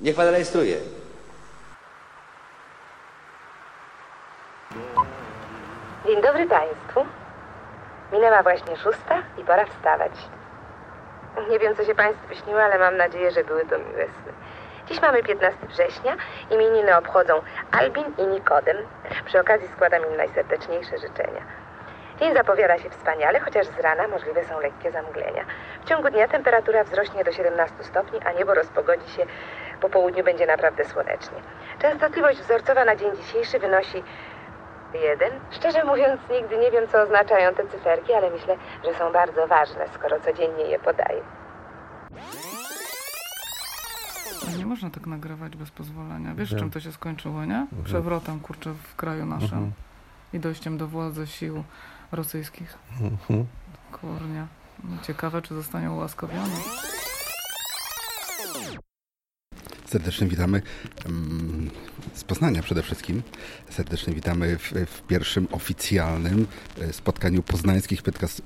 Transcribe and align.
Niech 0.00 0.16
pan 0.16 0.28
rejestruje. 0.28 0.76
Dzień 6.06 6.22
dobry 6.22 6.46
Państwu. 6.46 7.06
Minęła 8.12 8.42
właśnie 8.42 8.76
szósta 8.76 9.22
i 9.38 9.44
pora 9.44 9.64
wstawać. 9.64 10.12
Nie 11.50 11.58
wiem, 11.58 11.76
co 11.76 11.84
się 11.84 11.94
Państwu 11.94 12.34
śniło, 12.34 12.62
ale 12.62 12.78
mam 12.78 12.96
nadzieję, 12.96 13.30
że 13.30 13.44
były 13.44 13.66
to 13.66 13.78
miłe 13.78 14.04
sny. 14.04 14.32
Dziś 14.88 15.02
mamy 15.02 15.22
15 15.22 15.66
września. 15.66 16.16
Imieniny 16.50 16.96
obchodzą 16.96 17.42
Albin 17.70 18.04
i 18.18 18.26
Nikodem. 18.26 18.76
Przy 19.24 19.40
okazji 19.40 19.68
składam 19.68 20.02
im 20.10 20.16
najserdeczniejsze 20.16 20.98
życzenia. 20.98 21.42
Dzień 22.20 22.34
zapowiada 22.34 22.78
się 22.78 22.90
wspaniale, 22.90 23.40
chociaż 23.40 23.66
z 23.66 23.80
rana 23.80 24.08
możliwe 24.08 24.44
są 24.44 24.60
lekkie 24.60 24.90
zamglenia. 24.90 25.44
W 25.84 25.88
ciągu 25.88 26.10
dnia 26.10 26.28
temperatura 26.28 26.84
wzrośnie 26.84 27.24
do 27.24 27.32
17 27.32 27.74
stopni, 27.80 28.20
a 28.24 28.32
niebo 28.32 28.54
rozpogodzi 28.54 29.10
się. 29.10 29.26
Po 29.80 29.88
południu 29.88 30.24
będzie 30.24 30.46
naprawdę 30.46 30.84
słonecznie. 30.84 31.38
Częstotliwość 31.78 32.38
wzorcowa 32.38 32.84
na 32.84 32.96
dzień 32.96 33.16
dzisiejszy 33.16 33.58
wynosi 33.58 34.02
jeden. 34.94 35.30
Szczerze 35.50 35.84
mówiąc, 35.84 36.20
nigdy 36.30 36.58
nie 36.58 36.70
wiem, 36.70 36.88
co 36.92 37.02
oznaczają 37.02 37.54
te 37.54 37.66
cyferki, 37.66 38.12
ale 38.12 38.30
myślę, 38.30 38.56
że 38.84 38.94
są 38.98 39.12
bardzo 39.12 39.46
ważne, 39.46 39.88
skoro 39.94 40.20
codziennie 40.20 40.64
je 40.64 40.78
podaję. 40.78 41.22
Nie 44.58 44.66
można 44.66 44.90
tak 44.90 45.06
nagrywać 45.06 45.56
bez 45.56 45.70
pozwolenia. 45.70 46.34
Wiesz, 46.34 46.50
czym 46.50 46.70
to 46.70 46.80
się 46.80 46.92
skończyło, 46.92 47.44
nie? 47.44 47.66
Przewrotem, 47.84 48.40
kurczę, 48.40 48.70
w 48.72 48.96
kraju 48.96 49.26
naszym. 49.26 49.72
I 50.32 50.40
dojściem 50.40 50.78
do 50.78 50.86
władzy 50.86 51.26
sił 51.26 51.64
rosyjskich. 52.12 52.78
Kurnia. 53.92 54.46
Ciekawe, 55.02 55.42
czy 55.42 55.54
zostanie 55.54 55.90
ułaskawiony. 55.90 56.56
Serdecznie 59.96 60.26
witamy 60.26 60.62
z 62.14 62.24
Poznania 62.24 62.62
przede 62.62 62.82
wszystkim. 62.82 63.22
Serdecznie 63.70 64.14
witamy 64.14 64.58
w, 64.58 64.72
w 64.86 65.02
pierwszym 65.02 65.48
oficjalnym 65.52 66.46
e, 66.80 66.92
spotkaniu 66.92 67.42
poznańskich 67.42 68.02
podcast... 68.02 68.42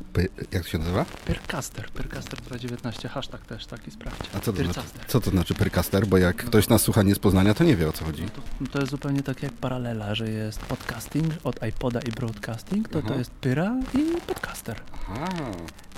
Jak 0.53 0.63
to 0.63 0.69
się 0.69 0.79
nazywa? 0.79 1.05
Percaster, 1.25 1.91
Percaster 1.91 2.61
19, 2.61 3.09
hashtag 3.09 3.47
też 3.47 3.67
taki 3.67 3.91
sprawdź. 3.91 4.21
A 4.35 4.41
co 4.41 4.53
to, 4.53 4.65
znaczy, 4.65 4.81
co 5.07 5.21
to 5.21 5.31
znaczy 5.31 5.55
percaster? 5.55 6.07
Bo 6.07 6.19
jak 6.19 6.37
ktoś 6.37 6.69
nas 6.69 6.83
słucha 6.83 7.03
nie 7.03 7.15
z 7.15 7.19
Poznania, 7.19 7.55
to 7.55 7.65
nie 7.65 7.77
wie 7.77 7.89
o 7.89 7.93
co 7.93 8.05
chodzi. 8.05 8.23
No 8.23 8.31
to, 8.31 8.73
to 8.73 8.79
jest 8.79 8.91
zupełnie 8.91 9.23
tak 9.23 9.43
jak 9.43 9.53
paralela, 9.53 10.15
że 10.15 10.31
jest 10.31 10.59
podcasting 10.59 11.35
od 11.45 11.67
iPoda 11.69 12.01
i 12.01 12.11
broadcasting, 12.11 12.89
to 12.89 12.99
Aha. 12.99 13.09
to 13.09 13.19
jest 13.19 13.31
Pyra 13.31 13.77
i 13.95 14.21
podcaster. 14.27 14.81
Aha, 15.09 15.27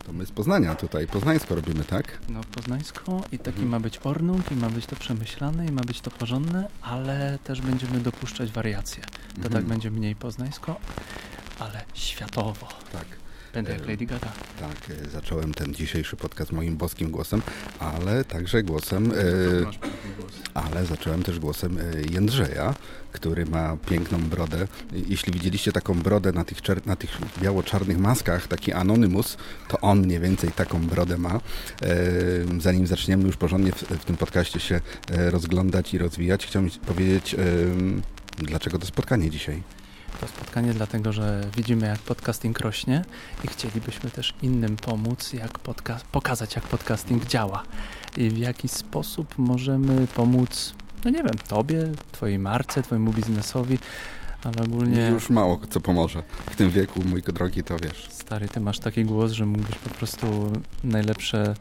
to 0.07 0.13
my 0.13 0.27
z 0.27 0.31
Poznania 0.33 0.75
tutaj, 0.75 1.07
poznańsko 1.07 1.55
robimy, 1.55 1.85
tak? 1.85 2.19
No 2.29 2.41
poznańsko 2.55 3.23
i 3.33 3.39
taki 3.39 3.49
Mhm. 3.49 3.69
ma 3.69 3.81
być 3.81 4.01
ornung 4.05 4.53
i 4.53 4.55
ma 4.57 4.71
być 4.71 4.87
to 4.87 4.97
przemyślane 4.97 5.67
i 5.67 5.73
ma 5.73 5.83
być 5.83 6.01
to 6.01 6.11
porządne, 6.11 6.69
ale 6.83 7.39
też 7.45 7.61
będziemy 7.61 8.01
dopuszczać 8.01 8.51
wariacje. 8.53 9.03
To 9.03 9.37
Mhm. 9.37 9.53
tak 9.55 9.65
będzie 9.65 9.91
mniej 9.91 10.17
poznańsko, 10.17 10.77
ale 11.59 11.85
światowo. 11.95 12.69
Tak. 12.93 13.05
Będę 13.55 13.73
jak 13.73 13.89
Lady 13.89 14.07
Gaga. 14.07 14.33
Tak, 14.61 14.97
e, 15.07 15.09
zacząłem 15.09 15.55
ten 15.55 15.75
dzisiejszy 15.75 16.17
podcast 16.17 16.53
moim 16.53 16.77
boskim 16.77 17.11
głosem, 17.11 17.43
ale 17.79 18.25
także 18.25 18.63
głosem, 18.63 19.13
e, 19.13 19.63
głos. 19.63 20.35
ale 20.55 20.87
zacząłem 20.87 21.23
też 21.23 21.39
głosem 21.39 21.79
e, 21.79 21.83
Jędrzeja, 22.13 22.75
który 23.13 23.47
ma 23.47 23.77
piękną 23.89 24.19
brodę. 24.19 24.67
Jeśli 24.93 25.33
widzieliście 25.33 25.73
taką 25.73 25.95
brodę 25.95 26.33
na 26.33 26.45
tych, 26.45 26.87
na 26.87 26.97
tych 26.97 27.11
biało-czarnych 27.43 27.99
maskach, 27.99 28.47
taki 28.47 28.73
Anonymous, 28.73 29.37
to 29.69 29.81
on 29.81 30.01
mniej 30.01 30.21
więcej 30.21 30.53
taką 30.53 30.87
brodę 30.87 31.19
ma. 31.19 31.41
Zanim 32.61 32.87
zaczniemy 32.87 33.25
już 33.25 33.37
porządnie 33.37 33.73
w, 33.73 33.83
w 33.83 34.05
tym 34.05 34.17
podcaście 34.17 34.61
się 34.61 34.81
rozglądać 35.09 35.95
i 35.95 35.99
rozwijać, 35.99 36.47
chciałbym 36.47 36.71
powiedzieć, 36.71 37.37
dlaczego 38.39 38.79
to 38.79 38.87
spotkanie 38.87 39.31
dzisiaj. 39.31 39.63
To 40.21 40.29
spotkanie 40.29 40.73
dlatego, 40.75 41.13
że 41.13 41.41
widzimy 41.57 41.87
jak 41.87 41.99
podcasting 41.99 42.61
rośnie 42.61 43.05
i 43.45 43.49
chcielibyśmy 43.49 44.11
też 44.11 44.35
innym 44.43 44.77
pomóc, 44.77 45.33
jak 45.33 45.59
pokazać 46.13 46.55
jak 46.55 46.65
podcasting 46.65 47.27
działa 47.27 47.63
i 48.17 48.31
w 48.31 48.39
jaki 48.39 48.69
sposób 48.69 49.39
możemy 49.39 50.07
pomóc, 50.07 50.75
no 51.05 51.11
nie 51.11 51.23
wiem, 51.23 51.35
tobie, 51.49 51.93
twojej 52.13 52.39
marce, 52.39 52.83
twojemu 52.83 53.13
biznesowi, 53.13 53.79
ale 54.45 54.63
ogólnie 54.65 55.09
Już 55.09 55.31
mało 55.31 55.61
co 55.71 55.81
pomoże. 55.81 56.23
W 56.51 56.57
tym 56.57 56.71
wieku, 56.71 57.03
mój 57.05 57.23
drogi, 57.23 57.65
to 57.65 57.77
wiesz. 57.83 58.09
stary, 58.11 58.49
ty 58.49 58.61
masz 58.61 58.79
taki 58.79 59.05
głos, 59.05 59.33
że 59.33 59.47
mógłbyś 59.47 59.77
po 59.77 59.91
prostu 59.91 60.53
najlepsze 60.85 61.55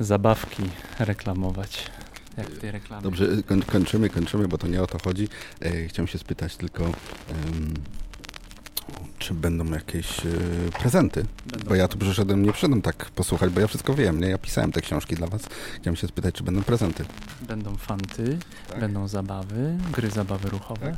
zabawki 0.00 0.62
reklamować, 0.98 1.90
jak 2.38 2.48
w 2.50 2.58
tej 2.58 2.70
reklamie. 2.70 3.02
Dobrze, 3.02 3.26
koń, 3.46 3.62
kończymy, 3.62 4.10
kończymy, 4.10 4.48
bo 4.48 4.58
to 4.58 4.68
nie 4.68 4.82
o 4.82 4.86
to 4.86 4.98
chodzi. 5.04 5.28
E, 5.62 5.88
chciałem 5.88 6.06
się 6.08 6.18
spytać 6.18 6.56
tylko, 6.56 6.84
em, 6.84 6.94
czy 9.18 9.34
będą 9.34 9.64
jakieś 9.64 10.18
e, 10.26 10.30
prezenty? 10.80 11.24
Bo 11.68 11.74
ja 11.74 11.88
tu 11.88 11.98
przyszedłem, 11.98 12.42
nie 12.42 12.52
przyszedłem 12.52 12.82
tak 12.82 13.04
posłuchać, 13.10 13.50
bo 13.50 13.60
ja 13.60 13.66
wszystko 13.66 13.94
wiem, 13.94 14.20
nie? 14.20 14.28
Ja 14.28 14.38
pisałem 14.38 14.72
te 14.72 14.80
książki 14.80 15.14
dla 15.14 15.26
was. 15.26 15.42
Chciałem 15.80 15.96
się 15.96 16.08
spytać, 16.08 16.34
czy 16.34 16.42
będą 16.42 16.62
prezenty. 16.62 17.04
Będą 17.48 17.76
fanty, 17.76 18.38
Tak. 18.68 18.80
będą 18.80 19.08
zabawy, 19.08 19.78
gry 19.92 20.10
zabawy 20.10 20.48
ruchowe. 20.50 20.90
Tak. 20.90 20.96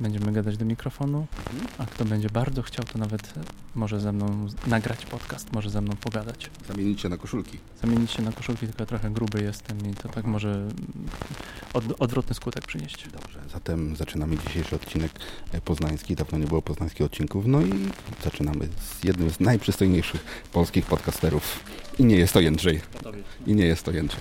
Będziemy 0.00 0.32
gadać 0.32 0.56
do 0.56 0.64
mikrofonu, 0.64 1.26
Mhm. 1.50 1.66
a 1.78 1.86
kto 1.86 2.04
będzie 2.04 2.28
bardzo 2.30 2.62
chciał, 2.62 2.84
to 2.84 2.98
nawet 2.98 3.32
może 3.74 4.00
ze 4.00 4.12
mną 4.12 4.46
nagrać 4.66 5.06
podcast, 5.06 5.52
może 5.52 5.70
ze 5.70 5.80
mną 5.80 5.96
pogadać. 5.96 6.50
Zamienić 6.68 7.00
się 7.00 7.08
na 7.08 7.16
koszulki. 7.16 7.58
Zamienić 7.82 8.10
się 8.10 8.22
na 8.22 8.32
koszulki, 8.32 8.66
tylko 8.66 8.86
trochę 8.86 9.10
gruby 9.10 9.42
jestem 9.42 9.78
i 9.90 9.94
to 9.94 10.08
tak 10.08 10.24
może 10.24 10.48
mm, 10.54 10.72
od, 11.72 11.84
odwrotny 11.98 12.34
skutek 12.34 12.66
przynieść. 12.66 13.08
Dobrze, 13.08 13.40
zatem 13.52 13.96
zaczynamy 13.96 14.36
dzisiejszy 14.46 14.76
odcinek 14.76 15.12
e, 15.52 15.60
poznański. 15.60 16.14
Dawno 16.16 16.38
nie 16.38 16.46
było 16.46 16.62
poznańskich 16.62 17.06
odcinków. 17.06 17.46
No 17.46 17.60
i 17.62 17.72
zaczynamy 18.24 18.68
z 19.00 19.04
jednym 19.04 19.30
z 19.30 19.40
najprzystojniejszych 19.40 20.24
polskich 20.52 20.86
podcasterów. 20.86 21.60
I 21.98 22.04
nie 22.04 22.16
jest 22.16 22.32
to 22.32 22.40
Jędrzej. 22.40 22.80
I 23.46 23.54
nie 23.54 23.64
jest 23.66 23.82
to 23.82 23.90
Jędrzej. 23.90 24.20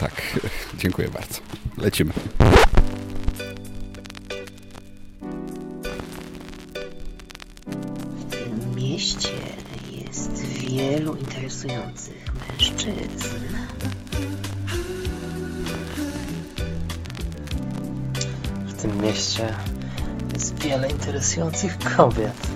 Tak, 0.00 0.22
dziękuję 0.82 1.08
bardzo. 1.08 1.40
Lecimy. 1.78 2.12
Mieście 8.94 9.28
jest 9.92 10.40
wielu 10.40 11.14
interesujących 11.14 12.24
mężczyzn. 12.48 13.56
W 18.66 18.82
tym 18.82 19.00
mieście 19.00 19.54
jest 20.34 20.58
wiele 20.58 20.90
interesujących 20.90 21.78
kobiet. 21.78 22.46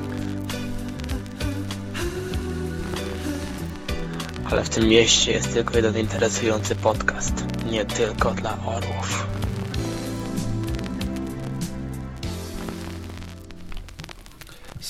Ale 4.51 4.65
w 4.65 4.69
tym 4.69 4.89
mieście 4.89 5.33
jest 5.33 5.53
tylko 5.53 5.77
jeden 5.77 5.99
interesujący 5.99 6.77
podcast. 6.77 7.45
Nie 7.71 7.85
tylko 7.85 8.31
dla 8.31 8.59
orłów. 8.67 9.27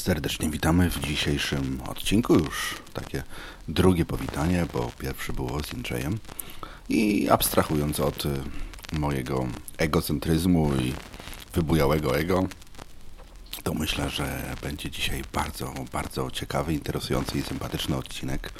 Serdecznie 0.08 0.50
witamy 0.50 0.90
w 0.90 1.00
dzisiejszym 1.00 1.80
odcinku. 1.88 2.34
Już 2.34 2.74
takie 2.94 3.22
drugie 3.68 4.04
powitanie, 4.04 4.66
bo 4.72 4.92
pierwszy 4.98 5.32
było 5.32 5.62
z 5.62 5.72
Jędrzejem. 5.72 6.18
I 6.88 7.28
abstrahując 7.30 8.00
od 8.00 8.26
y, 8.26 8.28
mojego 8.92 9.46
egocentryzmu 9.78 10.72
i 10.74 10.94
wybujałego 11.54 12.18
ego, 12.18 12.48
to 13.62 13.74
myślę, 13.74 14.10
że 14.10 14.54
będzie 14.62 14.90
dzisiaj 14.90 15.22
bardzo, 15.32 15.74
bardzo 15.92 16.30
ciekawy, 16.30 16.74
interesujący 16.74 17.38
i 17.38 17.42
sympatyczny 17.42 17.96
odcinek. 17.96 18.52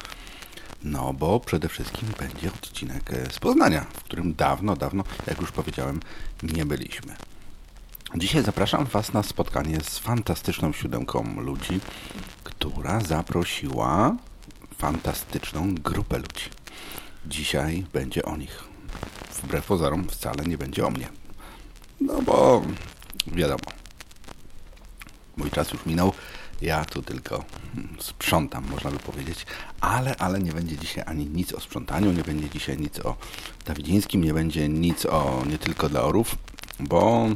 No, 0.83 1.13
bo 1.13 1.39
przede 1.39 1.69
wszystkim 1.69 2.09
będzie 2.19 2.47
odcinek 2.47 3.13
e, 3.13 3.31
z 3.31 3.39
Poznania, 3.39 3.81
w 3.81 4.03
którym 4.03 4.33
dawno, 4.33 4.75
dawno, 4.75 5.03
jak 5.27 5.41
już 5.41 5.51
powiedziałem, 5.51 5.99
nie 6.43 6.65
byliśmy. 6.65 7.15
Dzisiaj 8.15 8.43
zapraszam 8.43 8.85
Was 8.85 9.13
na 9.13 9.23
spotkanie 9.23 9.77
z 9.81 9.99
fantastyczną 9.99 10.73
siódemką 10.73 11.41
ludzi, 11.41 11.79
która 12.43 12.99
zaprosiła 12.99 14.15
fantastyczną 14.77 15.75
grupę 15.75 16.17
ludzi. 16.17 16.49
Dzisiaj 17.25 17.85
będzie 17.93 18.25
o 18.25 18.37
nich. 18.37 18.63
Wbrew 19.43 19.65
pozorom 19.65 20.07
wcale 20.07 20.45
nie 20.45 20.57
będzie 20.57 20.87
o 20.87 20.89
mnie. 20.89 21.09
No 22.01 22.21
bo 22.21 22.61
wiadomo, 23.27 23.71
mój 25.37 25.51
czas 25.51 25.71
już 25.71 25.85
minął. 25.85 26.13
Ja 26.61 26.85
tu 26.85 27.01
tylko 27.01 27.45
hmm, 27.75 27.97
sprzątam, 27.99 28.69
można 28.69 28.91
by 28.91 28.99
powiedzieć, 28.99 29.45
ale, 29.81 30.15
ale 30.15 30.39
nie 30.39 30.51
będzie 30.51 30.77
dzisiaj 30.77 31.03
ani 31.07 31.25
nic 31.25 31.53
o 31.53 31.59
sprzątaniu, 31.59 32.11
nie 32.11 32.23
będzie 32.23 32.49
dzisiaj 32.49 32.77
nic 32.77 32.99
o 32.99 33.15
Dawidzińskim, 33.65 34.23
nie 34.23 34.33
będzie 34.33 34.69
nic 34.69 35.05
o 35.05 35.43
nie 35.49 35.57
tylko 35.57 35.89
dla 35.89 36.01
orów, 36.01 36.35
bo 36.79 37.29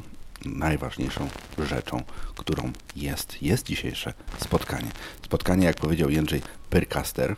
najważniejszą 0.45 1.29
rzeczą, 1.57 2.03
którą 2.35 2.71
jest, 2.95 3.41
jest 3.41 3.65
dzisiejsze 3.65 4.13
spotkanie. 4.37 4.91
Spotkanie, 5.25 5.65
jak 5.65 5.75
powiedział 5.75 6.09
Jędrzej 6.09 6.41
Pyrkaster, 6.69 7.35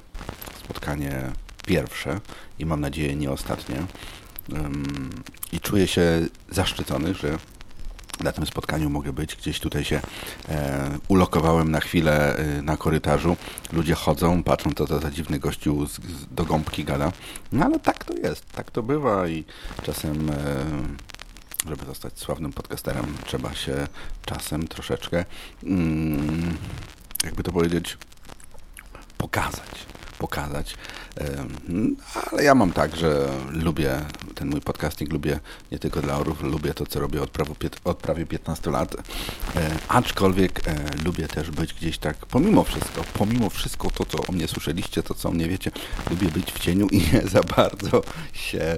spotkanie 0.60 1.32
pierwsze 1.66 2.20
i 2.60 2.66
mam 2.66 2.82
nadzieję 2.82 3.16
nie 3.16 3.32
ostatnie. 3.32 3.76
I 5.52 5.60
czuję 5.60 5.88
się 5.88 6.26
zaszczycony, 6.50 7.14
że 7.14 7.38
na 8.20 8.32
tym 8.32 8.46
spotkaniu 8.46 8.90
mogę 8.90 9.14
być. 9.14 9.36
Gdzieś 9.36 9.60
tutaj 9.60 9.84
się 9.84 10.02
e, 10.50 10.98
ulokowałem 11.08 11.72
na 11.72 11.80
chwilę 11.80 12.38
e, 12.38 12.62
na 12.62 12.78
korytarzu. 12.78 13.38
Ludzie 13.74 13.96
chodzą, 13.96 14.44
patrzą, 14.44 14.72
co 14.74 14.88
to 14.88 15.00
za 15.00 15.12
dziwny 15.12 15.40
gościu 15.40 15.88
z, 15.88 15.92
z, 15.92 16.26
do 16.32 16.46
gąbki 16.46 16.84
gada. 16.84 17.12
No 17.52 17.66
ale 17.66 17.80
tak 17.80 18.06
to 18.06 18.14
jest, 18.14 18.52
tak 18.52 18.72
to 18.72 18.84
bywa 18.84 19.28
i 19.28 19.44
czasem, 19.84 20.30
e, 20.30 20.34
żeby 21.68 21.86
zostać 21.86 22.20
sławnym 22.20 22.54
podcasterem, 22.54 23.18
trzeba 23.26 23.54
się 23.54 23.88
czasem 24.26 24.68
troszeczkę, 24.68 25.26
mm, 25.64 26.58
jakby 27.24 27.44
to 27.44 27.52
powiedzieć, 27.52 27.98
pokazać 29.18 29.86
pokazać. 30.20 30.76
Ale 32.32 32.44
ja 32.44 32.56
mam 32.56 32.72
tak, 32.72 32.96
że 32.96 33.28
lubię 33.52 34.02
ten 34.36 34.50
mój 34.50 34.62
podcasting, 34.62 35.14
lubię 35.14 35.40
nie 35.72 35.80
tylko 35.80 36.02
dla 36.02 36.18
orów, 36.18 36.42
lubię 36.42 36.74
to, 36.74 36.86
co 36.86 37.00
robię 37.00 37.22
od, 37.22 37.38
od 37.84 37.98
prawie 37.98 38.26
15 38.26 38.72
lat. 38.72 38.96
E, 39.56 39.76
aczkolwiek 39.88 40.68
e, 40.68 40.76
lubię 41.06 41.28
też 41.28 41.52
być 41.52 41.74
gdzieś 41.74 41.98
tak, 41.98 42.18
pomimo 42.18 42.64
wszystko, 42.64 43.04
pomimo 43.14 43.50
wszystko 43.50 43.92
to, 43.92 44.06
co 44.06 44.18
o 44.28 44.32
mnie 44.32 44.48
słyszeliście, 44.48 45.04
to, 45.04 45.14
co 45.14 45.30
o 45.30 45.32
mnie 45.32 45.48
wiecie, 45.50 45.72
lubię 46.10 46.28
być 46.28 46.52
w 46.52 46.60
cieniu 46.60 46.88
i 46.88 46.98
nie 46.98 47.22
za 47.28 47.44
bardzo 47.44 48.02
się 48.34 48.60
e, 48.60 48.78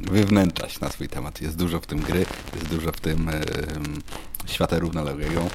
wywnętrzać 0.00 0.80
na 0.80 0.88
swój 0.88 1.08
temat. 1.08 1.40
Jest 1.40 1.56
dużo 1.56 1.80
w 1.80 1.86
tym 1.86 2.00
gry, 2.00 2.26
jest 2.54 2.68
dużo 2.68 2.92
w 2.92 3.00
tym 3.00 3.30
świata 4.46 4.78
równoległego 4.78 5.48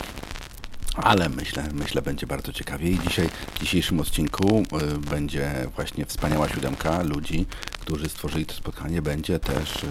ale 0.96 1.30
myślę, 1.30 1.70
myślę 1.74 2.02
będzie 2.02 2.28
bardzo 2.28 2.54
ciekawie 2.54 2.90
i 2.90 3.00
dzisiaj 3.00 3.30
w 3.56 3.60
dzisiejszym 3.60 4.00
odcinku 4.00 4.64
y, 4.82 4.98
będzie 4.98 5.52
właśnie 5.76 6.06
wspaniała 6.06 6.50
siódemka 6.50 7.04
ludzi, 7.04 7.46
którzy 7.80 8.10
stworzyli 8.10 8.46
to 8.46 8.54
spotkanie. 8.54 9.02
Będzie 9.02 9.40
też 9.40 9.84
y, 9.84 9.88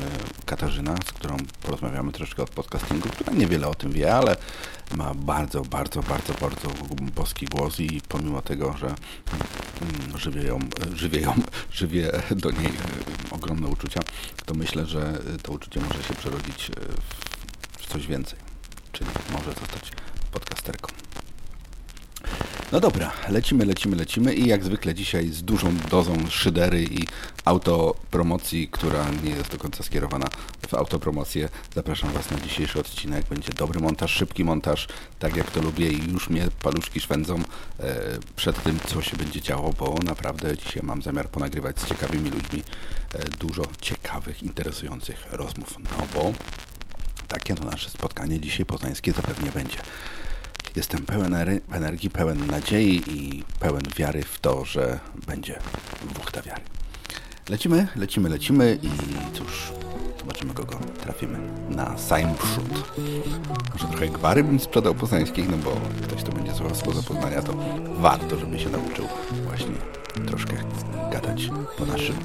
Katarzyna, 0.47 0.97
z 0.97 1.13
którą 1.13 1.37
porozmawiamy 1.63 2.13
troszkę 2.13 2.43
o 2.43 2.47
podcastingu, 2.47 3.09
która 3.09 3.33
niewiele 3.33 3.69
o 3.69 3.75
tym 3.75 3.93
wie, 3.93 4.15
ale 4.15 4.37
ma 4.97 5.15
bardzo, 5.15 5.63
bardzo, 5.63 6.03
bardzo, 6.03 6.35
bardzo 6.41 6.69
boski 7.15 7.47
głos 7.47 7.81
i 7.81 8.01
pomimo 8.09 8.43
tego, 8.43 8.75
że 8.77 8.87
mm, 8.87 10.19
żywie 10.19 10.43
ją, 10.43 10.59
żywie 10.95 11.21
ją, 11.21 11.35
żywie 11.73 12.13
do 12.31 12.51
niej 12.51 12.67
y, 12.67 12.71
ogromne 13.31 13.69
uczucia, 13.69 14.01
to 14.47 14.55
myślę, 14.55 14.87
że 14.87 15.19
to 15.43 15.53
uczucie 15.53 15.81
może 15.81 16.03
się 16.03 16.15
przerodzić 16.15 16.71
w 17.79 17.87
coś 17.87 18.07
więcej, 18.07 18.39
czyli 18.93 19.11
może 19.33 19.53
zostać 19.53 19.91
podcasterką. 20.35 20.89
No 22.73 22.81
dobra, 22.81 23.13
lecimy, 23.29 23.65
lecimy, 23.65 23.97
lecimy 23.97 24.35
i 24.35 24.47
jak 24.47 24.65
zwykle 24.65 24.95
dzisiaj 24.95 25.29
z 25.29 25.43
dużą 25.43 25.77
dozą 25.91 26.31
szydery 26.31 26.83
i 26.83 27.07
autopromocji, 27.45 28.69
która 28.69 29.07
nie 29.25 29.31
jest 29.31 29.51
do 29.51 29.59
końca 29.59 29.83
skierowana 29.83 30.27
w 30.69 30.75
autopromocję. 30.75 31.49
Zapraszam 31.75 32.13
Was 32.13 32.31
na 32.31 32.41
dzisiejszy 32.41 32.81
odcinek. 32.81 33.27
Będzie 33.27 33.53
dobry 33.53 33.81
montaż, 33.81 34.13
szybki 34.13 34.45
montaż, 34.45 34.89
tak 35.19 35.37
jak 35.37 35.51
to 35.51 35.63
lubię 35.63 35.89
i 35.89 36.13
już 36.13 36.31
mnie 36.31 36.49
paluszki 36.63 37.01
szwędzą 37.01 37.35
e, 37.37 37.43
przed 38.37 38.63
tym, 38.63 38.79
co 38.87 39.03
się 39.03 39.17
będzie 39.17 39.41
działo, 39.41 39.73
bo 39.79 39.95
naprawdę 40.05 40.57
dzisiaj 40.57 40.83
mam 40.83 41.03
zamiar 41.03 41.29
ponagrywać 41.29 41.81
z 41.81 41.87
ciekawymi 41.87 42.31
ludźmi 42.31 42.63
e, 43.13 43.29
dużo 43.39 43.63
ciekawych, 43.81 44.43
interesujących 44.43 45.27
rozmów. 45.31 45.75
No 45.79 46.07
bo 46.15 46.33
takie 47.29 47.55
to 47.55 47.65
nasze 47.65 47.91
spotkanie 47.91 48.41
dzisiaj 48.41 48.67
poznańskie 48.67 49.13
zapewnie 49.13 49.51
będzie. 49.53 49.79
Jestem 50.77 51.07
pełen 51.07 51.35
energii, 51.73 52.11
pełen 52.11 52.47
nadziei 52.47 53.03
i 53.07 53.45
pełen 53.61 53.83
wiary 53.97 54.23
w 54.23 54.39
to, 54.41 54.65
że 54.65 54.99
będzie 55.27 55.59
wuchta 56.15 56.43
wiary. 56.43 56.61
Lecimy, 57.49 57.89
lecimy, 57.97 58.29
lecimy 58.29 58.79
i 58.83 58.89
cóż, 59.37 59.73
zobaczymy 60.21 60.55
kogo 60.55 60.79
trafimy 61.03 61.39
na 61.69 61.99
sam 61.99 62.35
przód. 62.35 62.99
Może 63.73 63.89
trochę 63.89 64.09
gwary 64.09 64.45
bym 64.45 64.61
sprzedał 64.61 64.95
poznańskich, 64.95 65.49
no 65.51 65.57
bo 65.57 65.77
ktoś 66.03 66.23
to 66.23 66.33
będzie 66.33 66.55
słuchał 66.55 66.75
spoza 66.75 67.03
Poznania, 67.03 67.43
to 67.43 67.55
warto, 67.87 68.39
żeby 68.39 68.59
się 68.59 68.71
nauczył 68.71 69.09
właśnie 69.45 69.75
troszkę 70.27 70.57
gadać 71.13 71.51
po 71.79 71.87
naszym. 71.87 72.17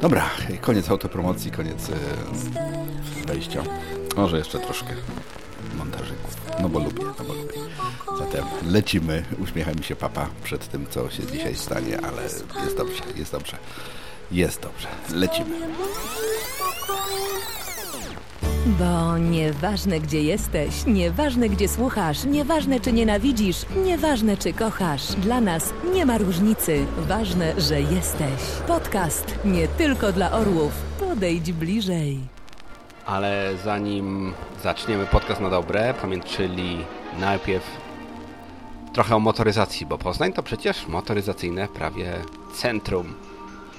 Dobra, 0.00 0.30
koniec 0.60 0.90
autopromocji, 0.90 1.50
koniec 1.50 1.90
e, 1.90 3.26
wejścia. 3.26 3.62
Może 4.16 4.38
jeszcze 4.38 4.58
troszkę 4.58 4.94
montażyków. 5.78 6.21
No 6.60 6.68
bo 6.68 6.78
lubię, 6.78 7.02
no 7.18 7.24
bo 7.24 7.34
lubię. 7.34 7.52
Zatem 8.18 8.44
lecimy, 8.66 9.24
uśmiechamy 9.42 9.82
się 9.82 9.96
papa 9.96 10.28
przed 10.44 10.68
tym, 10.68 10.86
co 10.90 11.10
się 11.10 11.26
dzisiaj 11.26 11.54
stanie, 11.54 12.00
ale 12.00 12.22
jest 12.22 12.46
dobrze, 12.76 13.02
jest 13.16 13.32
dobrze. 13.32 13.56
Jest 14.32 14.62
dobrze. 14.62 14.88
Lecimy. 15.12 15.56
Bo 18.78 19.18
nieważne 19.18 20.00
gdzie 20.00 20.22
jesteś, 20.22 20.86
nieważne 20.86 21.48
gdzie 21.48 21.68
słuchasz, 21.68 22.24
nieważne 22.24 22.80
czy 22.80 22.92
nienawidzisz, 22.92 23.56
nieważne 23.84 24.36
czy 24.36 24.52
kochasz, 24.52 25.06
dla 25.06 25.40
nas 25.40 25.72
nie 25.94 26.06
ma 26.06 26.18
różnicy. 26.18 26.86
Ważne, 26.98 27.60
że 27.60 27.80
jesteś. 27.80 28.40
Podcast 28.66 29.34
nie 29.44 29.68
tylko 29.68 30.12
dla 30.12 30.32
orłów. 30.32 30.72
Podejdź 31.00 31.52
bliżej. 31.52 32.20
Ale 33.06 33.56
zanim 33.64 34.34
zaczniemy 34.62 35.06
podcast 35.06 35.40
na 35.40 35.50
dobre, 35.50 35.94
pamiętczyli 36.00 36.84
najpierw 37.18 37.64
trochę 38.92 39.16
o 39.16 39.20
motoryzacji, 39.20 39.86
bo 39.86 39.98
Poznań 39.98 40.32
to 40.32 40.42
przecież 40.42 40.86
motoryzacyjne 40.86 41.68
prawie 41.68 42.14
centrum 42.54 43.14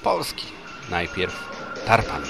Polski. 0.02 0.46
Najpierw 0.90 1.50
Tarpan. 1.86 2.22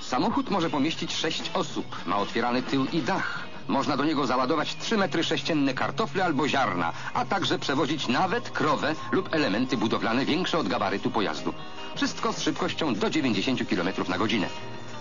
Samochód 0.00 0.50
może 0.50 0.70
pomieścić 0.70 1.14
sześć 1.14 1.50
osób. 1.54 1.86
Ma 2.06 2.16
otwierany 2.16 2.62
tył 2.62 2.86
i 2.92 3.02
dach. 3.02 3.46
Można 3.68 3.96
do 3.96 4.04
niego 4.04 4.26
załadować 4.26 4.76
3 4.76 4.96
metry 4.96 5.24
sześcienne 5.24 5.74
kartofle 5.74 6.24
albo 6.24 6.48
ziarna, 6.48 6.92
a 7.14 7.24
także 7.24 7.58
przewozić 7.58 8.08
nawet 8.08 8.50
krowę 8.50 8.94
lub 9.12 9.34
elementy 9.34 9.76
budowlane 9.76 10.24
większe 10.24 10.58
od 10.58 10.68
gabarytu 10.68 11.10
pojazdu. 11.10 11.54
Wszystko 11.96 12.32
z 12.32 12.42
szybkością 12.42 12.94
do 12.94 13.10
90 13.10 13.68
km 13.68 13.88
na 14.08 14.18
godzinę. 14.18 14.46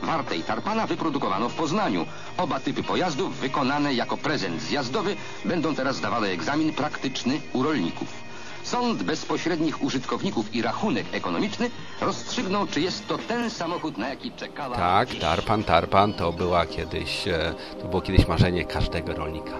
Wartej 0.03 0.43
Tarpana 0.43 0.87
wyprodukowano 0.87 1.49
w 1.49 1.55
Poznaniu. 1.55 2.05
Oba 2.37 2.59
typy 2.59 2.83
pojazdów, 2.83 3.37
wykonane 3.37 3.93
jako 3.93 4.17
prezent 4.17 4.61
zjazdowy, 4.61 5.15
będą 5.45 5.75
teraz 5.75 5.95
zdawały 5.95 6.27
egzamin 6.27 6.73
praktyczny 6.73 7.41
u 7.53 7.63
rolników. 7.63 8.25
Sąd 8.63 9.03
bezpośrednich 9.03 9.83
użytkowników 9.83 10.55
i 10.55 10.61
rachunek 10.61 11.05
ekonomiczny 11.11 11.69
rozstrzygną, 12.01 12.67
czy 12.67 12.81
jest 12.81 13.07
to 13.07 13.17
ten 13.17 13.49
samochód, 13.49 13.97
na 13.97 14.09
jaki 14.09 14.31
czekała... 14.31 14.75
Tak, 14.75 15.09
Tarpan, 15.15 15.63
Tarpan 15.63 16.13
to 16.13 16.31
była 16.31 16.65
kiedyś, 16.65 17.27
e, 17.27 17.53
to 17.81 17.87
było 17.87 18.01
kiedyś 18.01 18.27
marzenie 18.27 18.65
każdego 18.65 19.13
rolnika. 19.13 19.53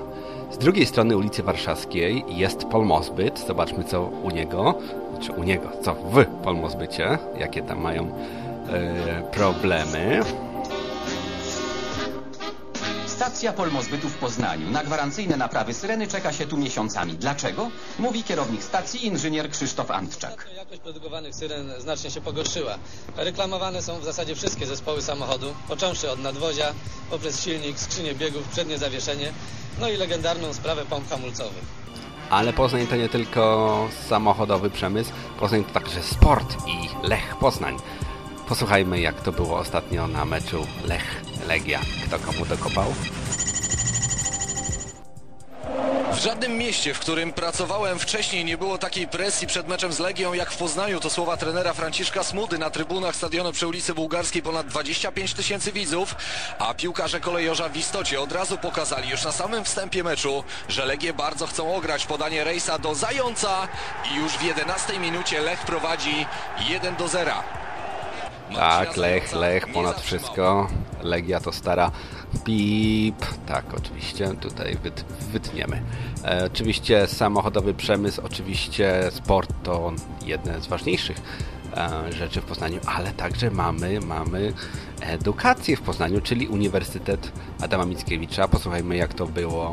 Z 0.52 0.58
drugiej 0.58 0.86
strony 0.86 1.18
ulicy 1.18 1.44
Warszawskiej 1.44 2.24
jest 2.28 2.66
Polmozbyt. 2.66 3.40
Zobaczmy, 3.48 3.84
co 3.84 4.04
u 4.04 4.30
niego, 4.30 4.76
czy 5.22 5.32
u 5.32 5.44
niego, 5.44 5.70
co 5.82 5.94
w 5.94 6.26
Polmozbycie, 6.44 7.18
jakie 7.40 7.62
tam 7.62 7.82
mają 7.82 8.12
problemy. 9.32 10.22
Stacja 13.08 13.54
Polmozbytu 13.54 14.10
w 14.10 14.18
Poznaniu. 14.18 14.72
Na 14.72 14.84
gwarancyjne 14.84 15.38
naprawy 15.38 15.74
syreny 15.74 16.08
czeka 16.08 16.34
się 16.34 16.46
tu 16.48 16.58
miesiącami. 16.58 17.14
Dlaczego? 17.14 17.70
Mówi 18.00 18.24
kierownik 18.24 18.64
stacji, 18.64 19.06
inżynier 19.06 19.50
Krzysztof 19.50 19.92
Antczak. 19.92 20.48
Jakość 20.56 20.82
produkowanych 20.82 21.36
syren 21.36 21.72
znacznie 21.80 22.12
się 22.12 22.22
pogorszyła. 22.22 22.78
Reklamowane 23.18 23.82
są 23.82 24.00
w 24.00 24.04
zasadzie 24.04 24.36
wszystkie 24.36 24.66
zespoły 24.66 25.02
samochodu, 25.02 25.54
począwszy 25.68 26.12
od 26.12 26.20
nadwozia, 26.20 26.66
poprzez 27.10 27.44
silnik, 27.44 27.80
skrzynię 27.80 28.16
biegów, 28.16 28.48
przednie 28.48 28.78
zawieszenie, 28.78 29.32
no 29.80 29.90
i 29.90 29.98
legendarną 29.98 30.54
sprawę 30.54 30.86
pomp 30.86 31.10
hamulcowych. 31.10 31.86
Ale 32.30 32.54
Poznań 32.54 32.88
to 32.88 32.96
nie 32.96 33.10
tylko 33.10 33.88
samochodowy 34.10 34.70
przemysł, 34.70 35.12
Poznań 35.40 35.64
to 35.64 35.74
także 35.74 36.04
sport 36.04 36.56
i 36.68 37.08
Lech 37.08 37.36
Poznań. 37.40 37.78
Posłuchajmy, 38.48 39.00
jak 39.00 39.22
to 39.22 39.32
było 39.32 39.58
ostatnio 39.58 40.08
na 40.08 40.26
meczu 40.26 40.68
Lech-Legia. 40.88 41.80
Kto 42.08 42.20
komu 42.20 42.46
dokopał? 42.46 42.94
W 46.14 46.18
żadnym 46.18 46.58
mieście, 46.58 46.94
w 46.94 47.00
którym 47.00 47.34
pracowałem 47.34 48.00
wcześniej, 48.00 48.46
nie 48.46 48.58
było 48.58 48.78
takiej 48.78 49.08
presji 49.08 49.48
przed 49.48 49.68
meczem 49.68 49.94
z 49.94 50.00
Legią 50.00 50.34
jak 50.34 50.52
w 50.52 50.58
Poznaniu. 50.58 51.00
To 51.00 51.10
słowa 51.10 51.38
trenera 51.38 51.74
Franciszka 51.74 52.24
Smudy. 52.24 52.58
Na 52.58 52.70
trybunach 52.70 53.16
stadionu 53.16 53.52
przy 53.52 53.68
ulicy 53.68 53.94
Bułgarskiej 53.94 54.42
ponad 54.42 54.68
25 54.68 55.34
tysięcy 55.34 55.72
widzów, 55.72 56.16
a 56.60 56.74
piłkarze 56.74 57.20
kolejorza 57.20 57.70
w 57.70 57.78
istocie 57.78 58.22
od 58.22 58.32
razu 58.32 58.58
pokazali 58.58 59.10
już 59.10 59.24
na 59.24 59.32
samym 59.32 59.64
wstępie 59.64 60.04
meczu, 60.04 60.44
że 60.70 60.86
Legie 60.86 61.14
bardzo 61.14 61.48
chcą 61.48 61.76
ograć 61.76 62.06
podanie 62.06 62.44
Rejsa 62.44 62.80
do 62.80 62.96
Zająca 62.96 63.68
i 64.12 64.16
już 64.16 64.32
w 64.32 64.44
11 64.44 65.00
minucie 65.00 65.42
Lech 65.42 65.60
prowadzi 65.60 66.26
1 66.70 66.96
do 66.96 67.08
0. 67.08 67.32
Tak, 68.54 68.98
Lech, 68.98 69.34
Lech, 69.34 69.68
ponad 69.68 70.02
wszystko. 70.02 70.68
Legia 71.04 71.40
to 71.40 71.52
stara 71.52 71.92
pip. 72.44 73.16
Tak, 73.46 73.66
oczywiście, 73.78 74.30
tutaj 74.30 74.78
wyt, 74.84 75.06
wytniemy. 75.32 75.82
E, 76.26 76.46
oczywiście 76.46 77.08
samochodowy 77.08 77.74
przemysł, 77.74 78.22
oczywiście 78.26 79.10
sport 79.12 79.54
to 79.64 79.92
jedne 80.26 80.62
z 80.62 80.68
ważniejszych 80.68 81.18
e, 81.78 82.12
rzeczy 82.12 82.42
w 82.42 82.46
Poznaniu, 82.46 82.80
ale 82.86 83.12
także 83.12 83.52
mamy, 83.52 84.00
mamy 84.00 84.54
edukację 85.02 85.78
w 85.78 85.82
Poznaniu, 85.82 86.22
czyli 86.22 86.48
Uniwersytet 86.48 87.32
Adama 87.62 87.86
Mickiewicza. 87.86 88.48
Posłuchajmy, 88.48 88.96
jak 88.98 89.14
to 89.14 89.28
było 89.28 89.72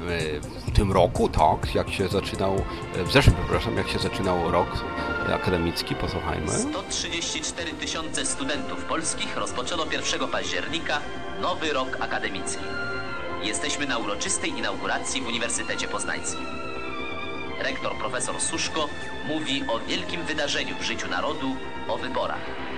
w 0.00 0.70
tym 0.74 0.92
roku, 0.92 1.28
tak, 1.28 1.74
jak 1.74 1.90
się 1.90 2.08
zaczynał, 2.08 2.64
w 2.94 3.12
zeszłym, 3.12 3.36
przepraszam, 3.36 3.76
jak 3.76 3.88
się 3.88 3.98
zaczynał 3.98 4.50
rok 4.50 4.84
akademicki, 5.34 5.94
posłuchajmy. 5.94 6.48
134 6.48 7.72
tysiące 7.72 8.26
studentów 8.26 8.84
polskich 8.84 9.36
rozpoczęło 9.36 9.84
1 9.92 10.28
października 10.28 11.00
nowy 11.42 11.72
rok 11.72 11.96
akademicki. 12.00 12.64
Jesteśmy 13.42 13.86
na 13.86 13.98
uroczystej 13.98 14.58
inauguracji 14.58 15.22
w 15.22 15.26
Uniwersytecie 15.26 15.88
Poznańskim. 15.88 16.46
Rektor 17.60 17.98
profesor 17.98 18.40
Suszko 18.40 18.88
mówi 19.28 19.64
o 19.68 19.78
wielkim 19.78 20.22
wydarzeniu 20.22 20.76
w 20.78 20.82
życiu 20.82 21.08
narodu, 21.08 21.56
o 21.88 21.98
wyborach. 21.98 22.69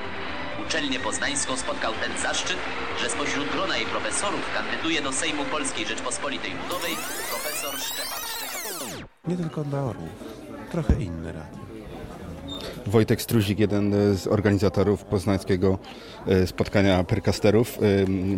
Uczelnię 0.66 1.00
poznańską 1.00 1.56
spotkał 1.56 1.92
ten 1.92 2.22
zaszczyt, 2.22 2.56
że 3.00 3.10
spośród 3.10 3.52
grona 3.52 3.76
jej 3.76 3.86
profesorów 3.86 4.40
kandyduje 4.54 5.02
do 5.02 5.12
Sejmu 5.12 5.44
Polskiej 5.44 5.86
Rzeczpospolitej 5.86 6.50
Ludowej 6.50 6.92
profesor 7.30 7.80
Szczepan 7.80 8.22
Szczepan. 8.26 9.06
Nie 9.28 9.36
tylko 9.36 9.64
dla 9.64 9.82
orłów, 9.82 10.10
trochę 10.70 11.02
inne 11.02 11.32
radio. 11.32 11.62
Wojtek 12.86 13.22
Struzik, 13.22 13.58
jeden 13.58 14.16
z 14.16 14.26
organizatorów 14.26 15.04
poznańskiego 15.04 15.78
e, 16.26 16.46
spotkania 16.46 17.04
perkasterów. 17.04 17.78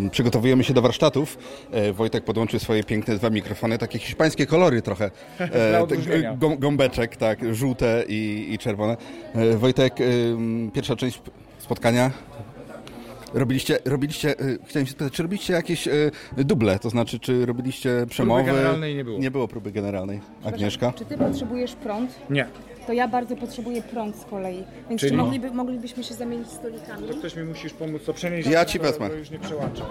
E, 0.07 0.11
przygotowujemy 0.11 0.65
się 0.65 0.75
do 0.75 0.83
warsztatów. 0.83 1.39
E, 1.71 1.93
Wojtek 1.93 2.25
podłączył 2.25 2.61
swoje 2.61 2.85
piękne 2.85 3.17
dwa 3.17 3.31
mikrofony, 3.31 3.79
takie 3.79 3.99
hiszpańskie 3.99 4.47
kolory 4.47 4.83
trochę. 4.83 5.11
Gą, 6.41 6.57
gąbeczek, 6.57 7.17
tak, 7.17 7.55
żółte 7.55 8.05
i, 8.09 8.47
i 8.51 8.59
czerwone. 8.59 8.97
Wojtek, 9.57 9.97
pierwsza 10.73 10.97
część 10.97 11.21
spotkania 11.65 12.11
Robiliście, 13.35 13.79
robiliście 13.85 14.35
chciałem 14.67 14.87
się 14.87 14.93
spytać, 14.93 15.13
czy 15.13 15.23
robiliście 15.23 15.53
jakieś 15.53 15.89
duble, 16.37 16.79
to 16.79 16.91
znaczy, 16.91 17.19
czy 17.19 17.47
robiliście 17.47 18.07
przemowy? 18.11 18.43
Próby 18.43 18.57
generalnej 18.57 18.95
nie 18.95 19.05
było. 19.05 19.19
Nie 19.19 19.31
było 19.31 19.49
próby 19.49 19.73
generalnej. 19.73 20.21
Agnieszka? 20.45 20.93
Czy 20.93 21.05
ty 21.05 21.19
potrzebujesz 21.19 21.73
prąd? 21.73 22.11
Nie. 22.31 22.47
To 22.87 22.93
ja 22.93 23.09
bardzo 23.09 23.37
potrzebuję 23.37 23.83
prąd 23.83 24.17
z 24.17 24.25
kolei. 24.25 24.65
Więc 24.89 25.01
Czyli? 25.01 25.13
czy 25.13 25.17
mogliby, 25.17 25.51
moglibyśmy 25.51 26.05
się 26.05 26.15
zamienić 26.15 26.49
stolikami? 26.49 27.09
To 27.09 27.15
ktoś 27.15 27.37
mi 27.37 27.45
musisz 27.45 27.73
pomóc 27.73 28.03
to 28.07 28.15
przenieść. 28.15 28.49
Ja 28.49 28.65
ci 28.65 28.79
wezmę. 28.79 29.09
już 29.09 29.31
nie 29.31 29.39
przełączam. 29.39 29.87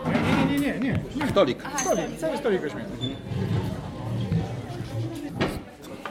Nie, 0.50 0.56
nie, 0.56 0.60
nie, 0.60 0.68
nie, 0.68 0.80
nie. 0.80 1.00
nie. 1.16 1.28
Stolik. 1.32 1.64
Stolik, 1.78 2.18
cały 2.18 2.38
stolik 2.38 2.62
weźmie. 2.62 2.82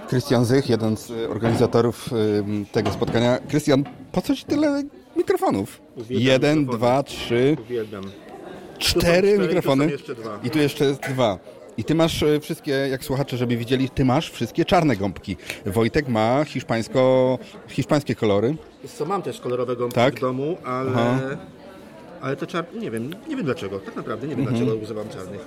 Krystian 0.08 0.44
Zych, 0.44 0.68
jeden 0.68 0.96
z 0.96 1.10
y, 1.10 1.28
organizatorów 1.28 2.12
y, 2.12 2.72
tego 2.72 2.90
spotkania. 2.90 3.38
Krystian, 3.48 3.84
po 4.12 4.22
co 4.22 4.36
ci 4.36 4.44
tyle 4.44 4.82
mikrofonów? 5.22 5.80
Uwielbiam 5.96 6.32
jeden, 6.32 6.58
mikrofony. 6.58 6.78
dwa, 6.78 7.02
trzy, 7.02 7.56
Uwielbiam. 7.60 8.02
cztery 8.78 9.02
cztery, 9.02 9.38
mikrofony. 9.38 9.84
tu 9.84 9.90
są 9.90 9.96
jeszcze 9.96 10.14
dwa. 10.14 10.38
I 10.44 10.50
tu 10.50 10.58
jeszcze 10.58 10.84
jest 10.84 11.00
dwa. 11.00 11.38
I 11.76 11.84
ty 11.84 11.94
masz 11.94 12.22
y, 12.22 12.40
wszystkie, 12.40 12.70
jak 12.72 13.04
słuchacze, 13.04 13.36
żeby 13.36 13.56
widzieli, 13.56 13.88
ty 13.90 14.04
masz 14.04 14.30
wszystkie 14.30 14.64
czarne 14.64 14.96
gąbki. 14.96 15.36
Wojtek 15.66 16.08
ma 16.08 16.44
hiszpańsko, 16.44 17.38
hiszpańskie 17.68 18.14
kolory. 18.14 18.54
Wiesz 18.82 18.92
co, 18.92 19.04
mam 19.06 19.22
też 19.22 19.40
kolorowego 19.40 19.88
Tak? 19.88 20.14
w 20.16 20.20
domu, 20.20 20.56
ale... 20.64 20.90
Aha. 20.90 21.18
Ale 22.20 22.36
te 22.36 22.46
czarne, 22.46 22.80
nie 22.80 22.90
wiem, 22.90 23.10
nie 23.28 23.36
wiem 23.36 23.44
dlaczego. 23.44 23.78
Tak 23.78 23.96
naprawdę 23.96 24.26
nie 24.28 24.36
wiem 24.36 24.40
Mhm. 24.44 24.58
dlaczego 24.58 24.82
używam 24.84 25.08
czarnych. 25.08 25.40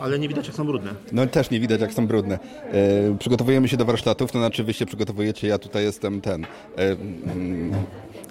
Ale 0.00 0.18
nie 0.18 0.28
widać 0.28 0.46
jak 0.46 0.56
są 0.56 0.64
brudne. 0.66 0.94
No 1.12 1.26
też 1.26 1.50
nie 1.50 1.60
widać, 1.60 1.80
jak 1.80 1.92
są 1.92 2.06
brudne. 2.06 2.38
E, 2.72 3.16
przygotowujemy 3.18 3.68
się 3.68 3.76
do 3.76 3.84
warsztatów, 3.84 4.32
to 4.32 4.38
znaczy 4.38 4.64
wy 4.64 4.72
się 4.72 4.86
przygotowujecie, 4.86 5.48
ja 5.48 5.58
tutaj 5.58 5.84
jestem 5.84 6.20
ten. 6.20 6.44
E, 6.44 6.48
mm, 6.78 7.72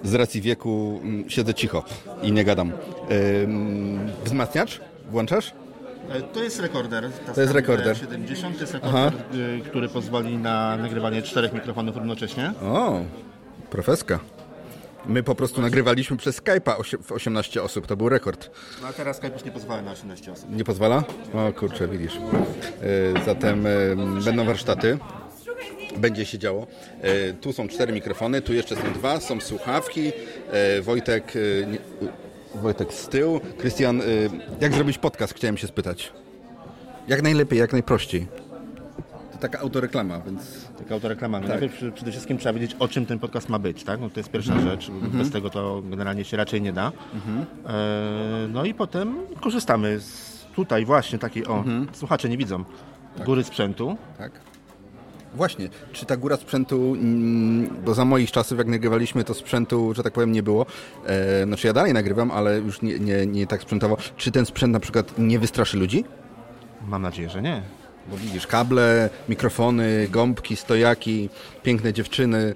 z 0.03 0.13
racji 0.13 0.41
wieku 0.41 0.99
mm, 1.03 1.29
siedzę 1.29 1.53
cicho 1.53 1.83
i 2.21 2.31
nie 2.31 2.43
gadam. 2.45 2.71
Wzmacniacz? 4.23 4.81
Włączasz? 5.11 5.53
E, 6.11 6.21
To 6.21 6.43
jest 6.43 6.59
rekorder. 6.59 7.09
To 7.35 7.41
jest 7.41 7.53
rekorder. 7.53 7.97
70 7.97 8.55
to 8.55 8.61
jest 8.61 8.75
Aha. 8.83 9.05
rekorder, 9.05 9.39
y, 9.41 9.61
który 9.61 9.89
pozwoli 9.89 10.37
na 10.37 10.77
nagrywanie 10.77 11.21
czterech 11.21 11.53
mikrofonów 11.53 11.95
równocześnie. 11.97 12.53
O, 12.63 12.99
profeska. 13.69 14.19
My 15.05 15.23
po 15.23 15.35
prostu 15.35 15.61
nagrywaliśmy 15.61 16.17
przez 16.17 16.41
Skype'a 16.41 16.75
osie- 16.77 17.03
w 17.03 17.11
18 17.11 17.63
osób, 17.63 17.87
to 17.87 17.97
był 17.97 18.09
rekord. 18.09 18.49
No 18.81 18.87
a 18.87 18.93
teraz 18.93 19.17
Skype 19.17 19.33
już 19.33 19.45
nie 19.45 19.51
pozwala 19.51 19.81
na 19.81 19.91
18 19.91 20.31
osób. 20.31 20.51
Nie 20.55 20.63
pozwala? 20.63 21.03
O 21.33 21.53
kurczę, 21.53 21.87
widzisz. 21.87 22.13
E, 23.17 23.25
Zatem 23.25 23.65
będą 24.25 24.45
warsztaty. 24.45 24.97
Będzie 25.97 26.25
się 26.25 26.37
działo. 26.37 26.67
E, 27.01 27.33
Tu 27.33 27.53
są 27.53 27.67
cztery 27.67 27.93
mikrofony, 27.93 28.41
tu 28.41 28.53
jeszcze 28.53 28.75
są 28.75 28.93
dwa, 28.93 29.19
są 29.19 29.41
słuchawki. 29.41 30.11
E, 30.51 30.81
Wojtek, 30.81 31.33
e, 32.55 32.57
Wojtek 32.61 32.93
z 32.93 33.07
tyłu. 33.07 33.39
Krystian, 33.57 34.01
jak 34.61 34.73
zrobić 34.73 34.97
podcast? 34.97 35.33
Chciałem 35.33 35.57
się 35.57 35.67
spytać. 35.67 36.13
Jak 37.07 37.21
najlepiej, 37.21 37.59
jak 37.59 37.71
najprościej. 37.71 38.27
To 39.31 39.37
taka 39.37 39.59
autoreklama, 39.59 40.19
więc... 40.19 40.41
Taka 40.77 40.93
autoreklama. 40.95 41.39
Tak. 41.39 41.49
Najpierw 41.49 41.93
przede 41.93 42.11
wszystkim 42.11 42.37
trzeba 42.37 42.53
wiedzieć, 42.53 42.75
o 42.79 42.87
czym 42.87 43.05
ten 43.05 43.19
podcast 43.19 43.49
ma 43.49 43.59
być, 43.59 43.83
tak? 43.83 43.99
No 44.01 44.09
to 44.09 44.19
jest 44.19 44.29
pierwsza 44.31 44.53
Mhm. 44.53 44.71
rzecz. 44.71 44.89
Mhm. 44.89 45.11
Bez 45.11 45.31
tego 45.31 45.49
to 45.49 45.81
generalnie 45.85 46.23
się 46.25 46.37
raczej 46.37 46.61
nie 46.61 46.73
da. 46.73 46.91
Mhm. 47.13 47.45
E, 47.67 48.47
no 48.47 48.65
i 48.65 48.73
potem 48.73 49.17
korzystamy 49.41 49.99
z 49.99 50.45
tutaj 50.55 50.85
właśnie 50.85 51.19
takiej, 51.19 51.45
o, 51.47 51.63
słuchacze 51.93 52.29
nie 52.29 52.37
widzą, 52.37 52.63
góry 53.25 53.43
sprzętu. 53.43 53.97
Tak. 54.17 54.31
Właśnie, 55.35 55.69
czy 55.91 56.05
ta 56.05 56.17
góra 56.17 56.37
sprzętu, 56.37 56.93
mm, 56.93 57.69
bo 57.85 57.93
za 57.93 58.05
moich 58.05 58.31
czasów, 58.31 58.57
jak 58.57 58.67
nagrywaliśmy, 58.67 59.23
to 59.23 59.33
sprzętu, 59.33 59.93
że 59.93 60.03
tak 60.03 60.13
powiem, 60.13 60.31
nie 60.31 60.43
było. 60.43 60.65
E, 61.05 61.45
znaczy 61.45 61.67
ja 61.67 61.73
dalej 61.73 61.93
nagrywam, 61.93 62.31
ale 62.31 62.59
już 62.59 62.81
nie, 62.81 62.99
nie, 62.99 63.25
nie 63.25 63.47
tak 63.47 63.61
sprzętowo. 63.61 63.97
Czy 64.17 64.31
ten 64.31 64.45
sprzęt 64.45 64.73
na 64.73 64.79
przykład 64.79 65.13
nie 65.17 65.39
wystraszy 65.39 65.77
ludzi? 65.77 66.05
Mam 66.87 67.01
nadzieję, 67.01 67.29
że 67.29 67.41
nie. 67.41 67.61
Bo 68.07 68.17
widzisz, 68.17 68.47
kable, 68.47 69.09
mikrofony, 69.29 70.07
gąbki, 70.11 70.55
stojaki, 70.55 71.29
piękne 71.63 71.93
dziewczyny. 71.93 72.55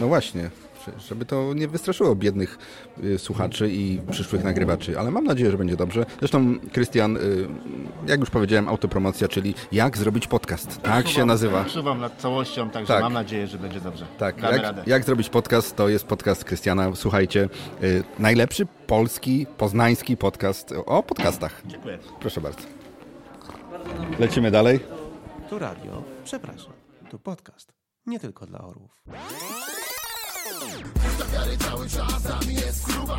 No 0.00 0.08
właśnie, 0.08 0.50
żeby 0.98 1.24
to 1.24 1.54
nie 1.54 1.68
wystraszyło 1.68 2.14
biednych 2.16 2.58
y, 3.04 3.18
słuchaczy 3.18 3.70
i 3.70 4.00
przyszłych 4.10 4.44
nagrywaczy, 4.44 4.98
ale 4.98 5.10
mam 5.10 5.24
nadzieję, 5.24 5.50
że 5.50 5.58
będzie 5.58 5.76
dobrze. 5.76 6.06
Zresztą, 6.18 6.54
Krystian, 6.72 7.16
y, 7.16 7.20
jak 8.06 8.20
już 8.20 8.30
powiedziałem, 8.30 8.68
autopromocja, 8.68 9.28
czyli 9.28 9.54
jak 9.72 9.98
zrobić 9.98 10.26
podcast. 10.26 10.82
Tak 10.82 11.08
się 11.08 11.24
nazywa. 11.24 11.64
Czuwam 11.64 12.00
nad 12.00 12.16
całością, 12.20 12.70
także 12.70 12.94
Tak. 12.94 13.02
mam 13.02 13.12
nadzieję, 13.12 13.46
że 13.46 13.58
będzie 13.58 13.80
dobrze. 13.80 14.06
Tak, 14.18 14.40
Damy 14.40 14.52
jak, 14.52 14.62
radę. 14.62 14.82
jak 14.86 15.04
zrobić 15.04 15.28
podcast, 15.28 15.76
to 15.76 15.88
jest 15.88 16.04
podcast 16.04 16.44
Krystiana. 16.44 16.90
Słuchajcie, 16.94 17.48
y, 17.82 18.02
najlepszy 18.18 18.66
polski, 18.86 19.46
poznański 19.58 20.16
podcast 20.16 20.74
o 20.86 21.02
podcastach. 21.02 21.62
Dziękuję. 21.66 21.98
Proszę 22.20 22.40
bardzo. 22.40 22.60
Lecimy 24.18 24.50
dalej. 24.50 24.80
Tu 25.50 25.58
radio, 25.58 26.02
przepraszam, 26.24 26.72
tu 27.10 27.18
podcast. 27.18 27.72
Nie 28.06 28.20
tylko 28.20 28.46
dla 28.46 28.58
orłów. 28.60 29.02
Stawiary 31.16 31.56
cały 31.58 31.88
czas, 31.88 32.24
nami 32.24 32.54
jest 32.54 32.86
gruba. 32.86 33.18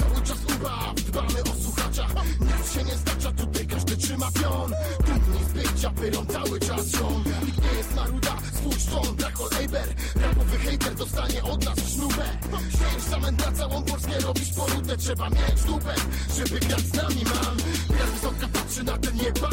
Cały 0.00 0.26
czas 0.26 0.38
ubaw, 0.56 0.94
dbamy 0.94 1.42
o 1.42 1.62
słuchacza. 1.62 2.06
Nic 2.40 2.74
się 2.74 2.84
nie 2.84 2.96
zdarza, 2.96 3.32
tutaj 3.32 3.66
każdy 3.66 3.96
trzyma 3.96 4.30
pion. 4.30 4.72
Dumni 5.06 5.44
z 5.44 5.52
bycia 5.52 5.90
pyrą 5.90 6.26
cały 6.26 6.60
czas 6.60 6.86
ziom 6.86 7.24
Nikt 7.46 7.62
nie 7.62 7.78
jest 7.78 7.94
maruda, 7.96 8.36
spójrz 8.54 8.84
ton, 8.86 9.16
Draco 9.16 9.48
Leiber 9.58 9.88
Rapowy 10.16 10.58
hejter 10.58 10.94
dostanie 10.94 11.42
od 11.42 11.64
nas 11.64 11.78
sznubę 11.78 12.24
Śmierć 12.50 13.04
zamędra 13.10 13.52
całą 13.52 13.82
Polskę, 13.82 14.20
robisz 14.20 14.52
porudę 14.52 14.96
Trzeba 14.96 15.30
mieć 15.30 15.62
dupę, 15.66 15.94
żeby 16.36 16.60
grać 16.60 16.80
z 16.80 16.94
nami 16.94 17.24
mam. 17.24 17.56
Jak 17.98 18.08
wysoka 18.08 18.48
patrzy 18.52 18.82
na 18.84 18.98
ten 18.98 19.16
nieba 19.16 19.50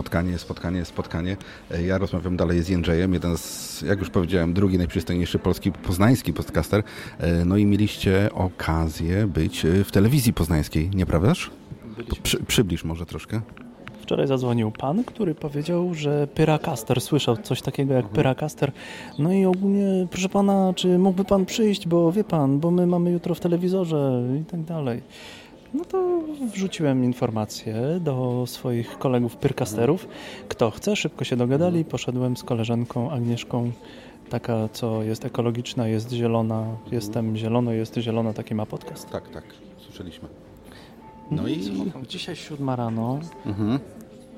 Spotkanie, 0.00 0.38
spotkanie, 0.38 0.84
spotkanie. 0.84 1.36
E, 1.70 1.82
Ja 1.82 1.98
rozmawiam 1.98 2.36
dalej 2.36 2.62
z 2.62 2.68
Jędrzejem, 2.68 3.12
jeden 3.14 3.36
z, 3.38 3.82
jak 3.82 3.98
już 3.98 4.10
powiedziałem, 4.10 4.52
drugi 4.54 4.78
najprzystojniejszy 4.78 5.38
polski, 5.38 5.72
poznański 5.72 6.32
podcaster. 6.32 6.82
E, 7.18 7.44
No 7.44 7.56
i 7.56 7.64
mieliście 7.66 8.28
okazję 8.34 9.26
być 9.26 9.64
e, 9.64 9.84
w 9.84 9.92
telewizji 9.92 10.32
poznańskiej, 10.32 10.90
nieprawdaż? 10.94 11.50
Przy, 12.22 12.44
przybliż 12.44 12.84
może 12.84 13.06
troszkę. 13.06 13.40
Wczoraj 14.02 14.26
zadzwonił 14.26 14.70
pan, 14.70 15.04
który 15.04 15.34
powiedział, 15.34 15.94
że 15.94 16.26
Pyracaster 16.26 17.00
słyszał 17.00 17.36
coś 17.36 17.62
takiego 17.62 17.94
jak 17.94 18.08
Pyracaster. 18.08 18.72
No 19.18 19.32
i 19.32 19.44
ogólnie, 19.44 20.06
proszę 20.10 20.28
pana, 20.28 20.72
czy 20.76 20.98
mógłby 20.98 21.24
pan 21.24 21.46
przyjść, 21.46 21.88
bo 21.88 22.12
wie 22.12 22.24
pan, 22.24 22.60
bo 22.60 22.70
my 22.70 22.86
mamy 22.86 23.10
jutro 23.10 23.34
w 23.34 23.40
telewizorze 23.40 24.22
i 24.42 24.44
tak 24.44 24.62
dalej. 24.62 25.02
No 25.74 25.84
to 25.84 26.20
wrzuciłem 26.52 27.04
informację 27.04 28.00
do 28.00 28.44
swoich 28.46 28.98
kolegów 28.98 29.36
Pyrcasterów. 29.36 30.08
Kto 30.48 30.70
chce, 30.70 30.96
szybko 30.96 31.24
się 31.24 31.36
dogadali. 31.36 31.84
Poszedłem 31.84 32.36
z 32.36 32.42
koleżanką 32.44 33.10
Agnieszką, 33.10 33.72
taka 34.30 34.68
co 34.72 35.02
jest 35.02 35.24
ekologiczna, 35.24 35.88
jest 35.88 36.12
zielona. 36.12 36.66
Jestem 36.92 37.36
zielono, 37.36 37.72
jest 37.72 37.96
zielona, 37.96 38.32
taki 38.32 38.54
ma 38.54 38.66
podcast. 38.66 39.10
Tak, 39.10 39.28
tak, 39.28 39.44
słyszeliśmy. 39.78 40.28
No 41.30 41.48
i 41.48 41.60
co? 41.60 42.06
dzisiaj 42.08 42.36
siódma 42.36 42.76
rano. 42.76 43.20
Mhm. 43.46 43.78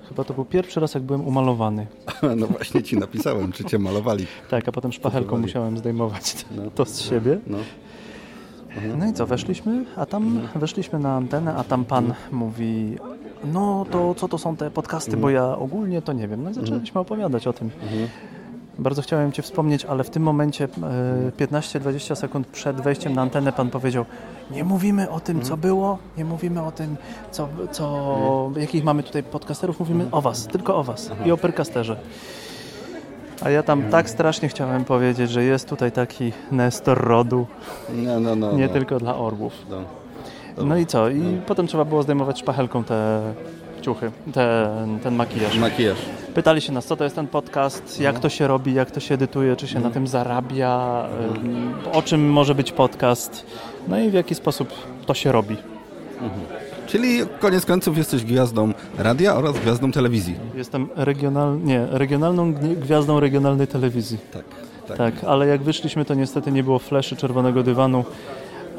Chyba 0.08 0.24
to 0.24 0.34
był 0.34 0.44
pierwszy 0.44 0.80
raz, 0.80 0.94
jak 0.94 1.02
byłem 1.02 1.26
umalowany. 1.26 1.86
No 2.36 2.46
właśnie 2.46 2.82
ci 2.82 2.96
napisałem, 2.96 3.52
czy 3.52 3.64
cię 3.64 3.78
malowali. 3.78 4.26
Tak, 4.50 4.68
a 4.68 4.72
potem 4.72 4.92
szpachelką 4.92 5.38
musiałem 5.38 5.78
zdejmować 5.78 6.46
to 6.74 6.84
z 6.84 7.00
siebie. 7.00 7.38
No. 7.46 7.58
No 8.98 9.06
i 9.06 9.12
co, 9.12 9.26
weszliśmy, 9.26 9.84
a 9.96 10.06
tam 10.06 10.48
weszliśmy 10.54 10.98
na 10.98 11.14
antenę, 11.16 11.54
a 11.54 11.64
tam 11.64 11.84
pan 11.84 12.14
mówi, 12.32 12.96
no 13.44 13.86
to 13.90 14.14
co 14.14 14.28
to 14.28 14.38
są 14.38 14.56
te 14.56 14.70
podcasty, 14.70 15.16
bo 15.16 15.30
ja 15.30 15.56
ogólnie 15.56 16.02
to 16.02 16.12
nie 16.12 16.28
wiem. 16.28 16.42
No 16.42 16.50
i 16.50 16.54
zaczęliśmy 16.54 17.00
opowiadać 17.00 17.46
o 17.46 17.52
tym. 17.52 17.70
Bardzo 18.78 19.02
chciałem 19.02 19.32
Cię 19.32 19.42
wspomnieć, 19.42 19.84
ale 19.84 20.04
w 20.04 20.10
tym 20.10 20.22
momencie 20.22 20.68
e, 21.38 21.46
15-20 21.46 22.14
sekund 22.14 22.46
przed 22.46 22.80
wejściem 22.80 23.14
na 23.14 23.22
antenę 23.22 23.52
Pan 23.52 23.70
powiedział 23.70 24.04
nie 24.50 24.64
mówimy 24.64 25.10
o 25.10 25.20
tym, 25.20 25.42
co 25.42 25.56
było, 25.56 25.98
nie 26.18 26.24
mówimy 26.24 26.62
o 26.62 26.72
tym, 26.72 26.96
co, 27.30 27.48
co, 27.72 28.50
jakich 28.56 28.84
mamy 28.84 29.02
tutaj 29.02 29.22
podcasterów, 29.22 29.80
mówimy 29.80 30.06
o 30.12 30.20
Was, 30.20 30.46
tylko 30.46 30.76
o 30.76 30.82
Was 30.82 31.10
i 31.26 31.32
o 31.32 31.36
perkasterze. 31.36 31.96
A 33.44 33.50
ja 33.50 33.62
tam 33.62 33.82
tak 33.82 34.10
strasznie 34.10 34.48
chciałem 34.48 34.84
powiedzieć, 34.84 35.30
że 35.30 35.44
jest 35.44 35.68
tutaj 35.68 35.92
taki 35.92 36.32
Nestor 36.52 36.98
rodu, 37.04 37.46
No, 37.94 38.20
no, 38.20 38.36
no. 38.36 38.52
nie 38.52 38.66
no. 38.66 38.72
tylko 38.72 38.98
dla 38.98 39.16
orłów. 39.16 39.52
No. 39.70 39.76
No 40.64 40.76
i 40.76 40.86
co? 40.86 41.08
I 41.08 41.40
potem 41.46 41.66
trzeba 41.66 41.84
było 41.84 42.02
zdejmować 42.02 42.38
szpachelką 42.40 42.84
te 42.84 43.20
ciuchy, 43.82 44.10
ten, 44.32 45.00
ten 45.00 45.14
makijaż. 45.14 45.58
Makijaż. 45.58 45.98
Pytali 46.34 46.60
się 46.60 46.72
nas, 46.72 46.86
co 46.86 46.96
to 46.96 47.04
jest 47.04 47.16
ten 47.16 47.26
podcast, 47.26 48.00
jak 48.00 48.18
to 48.18 48.28
się 48.28 48.46
robi, 48.46 48.74
jak 48.74 48.90
to 48.90 49.00
się 49.00 49.14
edytuje, 49.14 49.56
czy 49.56 49.68
się 49.68 49.80
na 49.80 49.90
tym 49.90 50.06
zarabia, 50.06 51.04
o 51.92 52.02
czym 52.02 52.30
może 52.30 52.54
być 52.54 52.72
podcast, 52.72 53.46
no 53.88 53.98
i 53.98 54.10
w 54.10 54.14
jaki 54.14 54.34
sposób 54.34 54.68
to 55.06 55.14
się 55.14 55.32
robi. 55.32 55.56
Czyli 56.92 57.20
koniec 57.40 57.66
końców 57.66 57.96
jesteś 57.98 58.24
gwiazdą 58.24 58.72
radia 58.98 59.34
oraz 59.36 59.58
gwiazdą 59.58 59.92
telewizji. 59.92 60.34
Jestem 60.54 60.88
regional, 60.96 61.58
nie, 61.62 61.86
regionalną 61.90 62.52
gwiazdą 62.54 63.20
regionalnej 63.20 63.66
telewizji. 63.66 64.18
Tak, 64.32 64.44
tak. 64.98 65.14
ale 65.24 65.46
jak 65.46 65.62
wyszliśmy, 65.62 66.04
to 66.04 66.14
niestety 66.14 66.52
nie 66.52 66.62
było 66.64 66.78
fleszy 66.78 67.16
czerwonego 67.16 67.62
dywanu. 67.62 68.04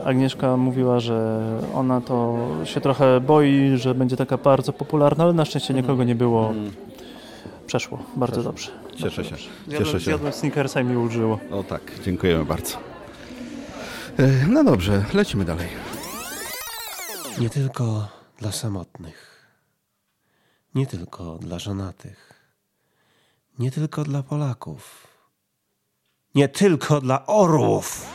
Agnieszka 0.05 0.57
mówiła, 0.57 0.99
że 0.99 1.41
ona 1.75 2.01
to 2.01 2.37
się 2.63 2.81
trochę 2.81 3.19
boi, 3.21 3.71
że 3.77 3.95
będzie 3.95 4.17
taka 4.17 4.37
bardzo 4.37 4.73
popularna, 4.73 5.23
ale 5.23 5.33
na 5.33 5.45
szczęście 5.45 5.73
nikogo 5.73 6.03
nie 6.03 6.15
było. 6.15 6.53
Przeszło, 7.67 7.99
bardzo 8.15 8.43
dobrze. 8.43 8.69
Cieszę 8.95 9.03
Bardzo 9.05 9.23
się. 9.23 9.29
dobrze. 9.29 9.49
Cieszę 9.79 9.91
się. 9.99 10.05
zjadłem 10.05 10.33
sneakersa 10.33 10.81
i 10.81 10.83
mi 10.83 10.97
ulżyło. 10.97 11.39
O 11.51 11.63
tak, 11.63 11.81
dziękujemy 12.05 12.45
bardzo. 12.45 12.77
E, 14.19 14.29
No 14.49 14.63
dobrze, 14.63 15.03
lecimy 15.13 15.45
dalej. 15.45 15.67
Nie 17.39 17.49
tylko 17.49 18.07
dla 18.37 18.51
samotnych, 18.51 19.47
nie 20.75 20.87
tylko 20.87 21.37
dla 21.37 21.59
żonatych, 21.59 22.33
nie 23.59 23.71
tylko 23.71 24.03
dla 24.03 24.23
Polaków, 24.23 25.07
nie 26.35 26.49
tylko 26.49 27.01
dla 27.01 27.25
orłów. 27.25 28.05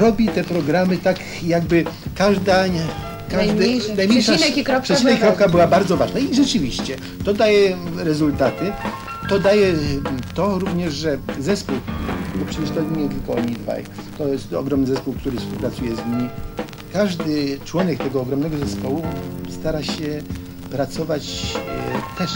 robi 0.00 0.28
te 0.28 0.44
programy 0.44 0.98
tak 0.98 1.42
jakby 1.42 1.84
każda... 2.14 2.64
Każdy, 3.30 3.78
Najmniejszy 3.96 4.32
przecinek 4.32 4.56
i 4.56 4.64
kropka 4.64 4.82
przecinek 4.82 5.14
i 5.14 5.18
była 5.18 5.28
kropka 5.32 5.48
była 5.48 5.66
bardzo 5.66 5.96
ważna. 5.96 6.18
I 6.20 6.34
rzeczywiście, 6.34 6.96
to 7.24 7.34
daje 7.34 7.76
rezultaty. 7.96 8.72
To 9.28 9.38
daje 9.38 9.74
to 10.34 10.58
również, 10.58 10.94
że 10.94 11.18
zespół, 11.38 11.76
bo 12.34 12.44
przecież 12.44 12.70
to 12.70 12.82
nie 12.82 13.08
tylko 13.08 13.32
oni 13.32 13.52
dwaj, 13.52 13.84
to 14.18 14.28
jest 14.28 14.52
ogromny 14.52 14.86
zespół, 14.86 15.14
który 15.14 15.36
współpracuje 15.36 15.96
z 15.96 15.98
nimi. 15.98 16.28
Każdy 16.92 17.58
członek 17.64 17.98
tego 17.98 18.20
ogromnego 18.20 18.58
zespołu 18.58 19.02
stara 19.60 19.82
się 19.82 20.22
pracować 20.70 21.56
e, 22.14 22.18
też 22.18 22.30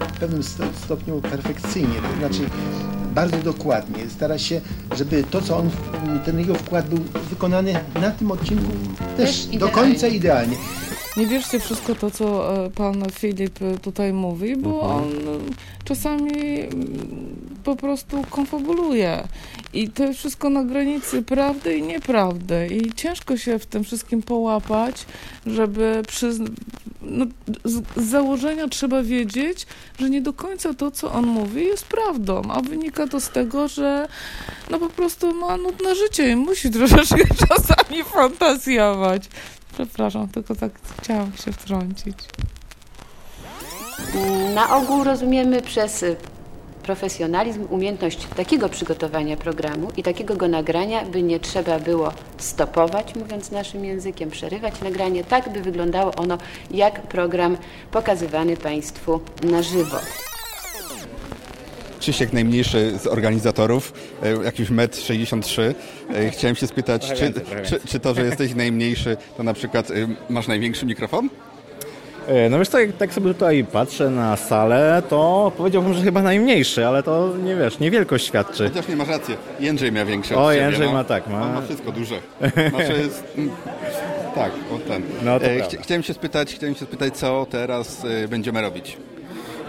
e, 0.00 0.06
w 0.14 0.18
pewnym 0.20 0.42
sto- 0.42 0.64
stopniu 0.84 1.20
perfekcyjnie, 1.20 1.94
to 2.12 2.18
znaczy 2.18 2.50
bardzo 3.14 3.36
dokładnie. 3.36 4.10
Stara 4.10 4.38
się, 4.38 4.60
żeby 4.96 5.24
to, 5.30 5.42
co 5.42 5.56
on, 5.58 5.70
ten 6.24 6.38
jego 6.38 6.54
wkład 6.54 6.88
był 6.88 6.98
wykonany 7.30 7.74
na 8.00 8.10
tym 8.10 8.30
odcinku 8.30 8.72
też, 9.16 9.46
Też 9.46 9.58
do 9.58 9.68
końca 9.68 10.06
idealnie. 10.06 10.56
Nie 11.16 11.26
wierzcie 11.26 11.60
wszystko 11.60 11.94
to, 11.94 12.10
co 12.10 12.54
e, 12.66 12.70
pan 12.70 13.04
Filip 13.12 13.62
e, 13.62 13.78
tutaj 13.78 14.12
mówi, 14.12 14.56
bo 14.56 14.70
Mhm. 14.82 14.92
on 14.92 15.12
e, 15.12 15.40
czasami 15.84 16.32
po 17.64 17.76
prostu 17.76 18.22
konfabuluje. 18.30 19.28
I 19.72 19.88
to 19.90 20.04
jest 20.04 20.18
wszystko 20.18 20.50
na 20.50 20.64
granicy 20.64 21.22
prawdy 21.22 21.76
i 21.78 21.82
nieprawdy. 21.82 22.66
I 22.66 22.92
ciężko 22.92 23.36
się 23.36 23.58
w 23.58 23.66
tym 23.66 23.84
wszystkim 23.84 24.22
połapać, 24.22 25.06
żeby 25.46 26.02
przyzn- 26.08 26.50
no, 27.02 27.26
z, 27.64 27.82
z 27.96 28.10
założenia 28.10 28.68
trzeba 28.68 29.02
wiedzieć, 29.02 29.66
że 29.98 30.10
nie 30.10 30.20
do 30.22 30.32
końca 30.32 30.74
to, 30.74 30.90
co 30.90 31.12
on 31.12 31.26
mówi, 31.26 31.64
jest 31.66 31.86
prawdą, 31.86 32.42
a 32.50 32.60
wynika 32.60 33.06
to 33.06 33.20
z 33.20 33.28
tego, 33.30 33.68
że 33.68 34.08
no 34.70 34.78
po 34.78 34.88
prostu 34.88 35.34
ma 35.34 35.56
nudne 35.56 35.94
życie 35.94 36.28
i 36.30 36.36
musi 36.36 36.70
troszeczkę 36.78 37.24
czasami 37.48 38.04
fantazjować. 38.04 39.28
Przepraszam, 39.74 40.28
tylko 40.28 40.54
tak 40.54 40.72
chciałam 41.02 41.32
się 41.32 41.52
wtrącić. 41.52 42.18
Na 44.54 44.76
ogół 44.76 45.04
rozumiemy 45.04 45.62
przez 45.62 46.04
profesjonalizm 46.82 47.66
umiejętność 47.70 48.26
takiego 48.36 48.68
przygotowania 48.68 49.36
programu 49.36 49.88
i 49.96 50.02
takiego 50.02 50.36
go 50.36 50.48
nagrania, 50.48 51.04
by 51.04 51.22
nie 51.22 51.40
trzeba 51.40 51.78
było 51.78 52.12
stopować, 52.38 53.14
mówiąc 53.14 53.50
naszym 53.50 53.84
językiem, 53.84 54.30
przerywać 54.30 54.80
nagranie, 54.80 55.24
tak 55.24 55.52
by 55.52 55.60
wyglądało 55.60 56.14
ono 56.14 56.38
jak 56.70 57.02
program 57.02 57.56
pokazywany 57.90 58.56
Państwu 58.56 59.20
na 59.42 59.62
żywo. 59.62 59.98
Krzysiek, 62.04 62.32
najmniejszy 62.32 62.98
z 62.98 63.06
organizatorów, 63.06 63.92
e, 64.22 64.44
jakiś 64.44 64.70
metr 64.70 64.98
63. 64.98 65.74
E, 66.14 66.30
Chciałem 66.30 66.56
się 66.56 66.66
spytać, 66.66 67.12
czy, 67.12 67.32
czy, 67.68 67.80
czy 67.88 68.00
to, 68.00 68.14
że 68.14 68.24
jesteś 68.24 68.54
najmniejszy, 68.54 69.16
to 69.36 69.42
na 69.42 69.54
przykład 69.54 69.90
e, 69.90 69.94
masz 70.30 70.48
największy 70.48 70.86
mikrofon? 70.86 71.28
No 72.50 72.58
wiesz 72.58 72.68
co, 72.68 72.78
jak 72.80 72.96
tak 72.96 73.12
sobie 73.12 73.34
tutaj 73.34 73.64
patrzę 73.72 74.10
na 74.10 74.36
salę, 74.36 75.02
to 75.08 75.52
powiedziałbym, 75.56 75.94
że 75.94 76.02
chyba 76.02 76.22
najmniejszy, 76.22 76.86
ale 76.86 77.02
to 77.02 77.32
nie 77.44 77.56
wiesz, 77.56 77.78
nie 77.78 77.90
wielkość 77.90 78.26
świadczy. 78.26 78.68
Chociaż 78.68 78.88
nie 78.88 78.96
masz 78.96 79.08
rację. 79.08 79.36
Jędrzej 79.60 79.92
miał 79.92 80.06
większy 80.06 80.36
O, 80.36 80.52
Jędrzej 80.52 80.86
no. 80.86 80.92
ma 80.92 81.04
tak, 81.04 81.26
ma- 81.26 81.42
On 81.42 81.52
ma 81.54 81.62
wszystko 81.62 81.92
duże. 81.92 82.14
Znaczy 82.70 82.92
jest... 83.02 83.24
mm, 83.38 83.50
Tak, 84.34 84.52
o 84.74 84.88
ten. 84.88 85.02
No 85.22 85.40
to 85.40 85.46
E, 85.46 85.60
chciałem 85.82 86.02
się 86.02 86.14
spytać, 86.14 86.54
chciałem 86.54 86.74
się 86.74 86.84
spytać, 86.84 87.16
co 87.16 87.46
teraz 87.50 88.02
będziemy 88.28 88.60
robić. 88.62 88.96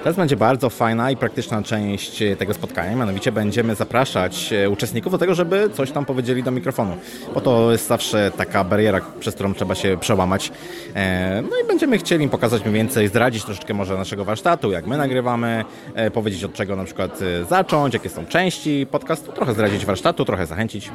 Teraz 0.06 0.18
będzie 0.18 0.36
bardzo 0.36 0.70
fajna 0.70 1.12
i 1.12 1.18
praktyczna 1.18 1.64
część 1.64 2.22
e, 2.22 2.36
tego 2.36 2.54
spotkania, 2.54 2.96
mianowicie 2.96 3.32
będziemy 3.32 3.76
zapraszać 3.76 4.54
e, 4.54 4.70
uczestników 4.70 5.12
do 5.12 5.18
tego, 5.18 5.36
żeby 5.36 5.70
coś 5.74 5.92
tam 5.92 6.06
powiedzieli 6.06 6.44
do 6.44 6.52
mikrofonu, 6.52 6.98
bo 7.34 7.42
to 7.42 7.72
jest 7.72 7.88
zawsze 7.88 8.32
taka 8.38 8.64
bariera, 8.64 9.02
przez 9.20 9.36
którą 9.36 9.54
trzeba 9.54 9.76
się 9.76 9.98
przełamać. 10.00 10.52
E, 10.96 11.44
No 11.52 11.58
i 11.64 11.68
będziemy 11.68 11.98
chcieli 11.98 12.24
im 12.24 12.30
pokazać 12.30 12.62
mniej 12.62 12.74
więcej, 12.74 13.08
zdradzić 13.08 13.44
troszeczkę 13.44 13.74
może 13.74 13.98
naszego 13.98 14.26
warsztatu, 14.26 14.72
jak 14.72 14.88
my 14.88 14.98
nagrywamy, 14.98 15.66
powiedzieć 16.14 16.44
od 16.44 16.54
czego 16.54 16.76
na 16.76 16.84
przykład 16.84 17.20
zacząć, 17.50 17.94
jakie 17.94 18.10
są 18.10 18.26
części 18.26 18.88
podcastu, 18.92 19.32
trochę 19.32 19.54
zdradzić 19.54 19.86
warsztatu, 19.86 20.26
trochę 20.26 20.46
zachęcić. 20.46 20.92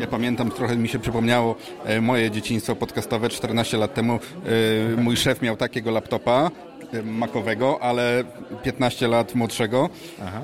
Ja 0.00 0.06
pamiętam, 0.06 0.50
trochę 0.50 0.76
mi 0.76 0.88
się 0.88 0.98
przypomniało 0.98 1.54
moje 2.00 2.30
dzieciństwo 2.30 2.76
podcastowe 2.76 3.28
14 3.28 3.76
lat 3.76 3.94
temu. 3.94 4.18
Mój 4.96 5.16
szef 5.16 5.42
miał 5.42 5.56
takiego 5.56 5.90
laptopa 5.90 6.50
makowego, 7.04 7.78
ale 7.82 8.24
15 8.62 9.08
lat 9.08 9.34
młodszego 9.34 9.88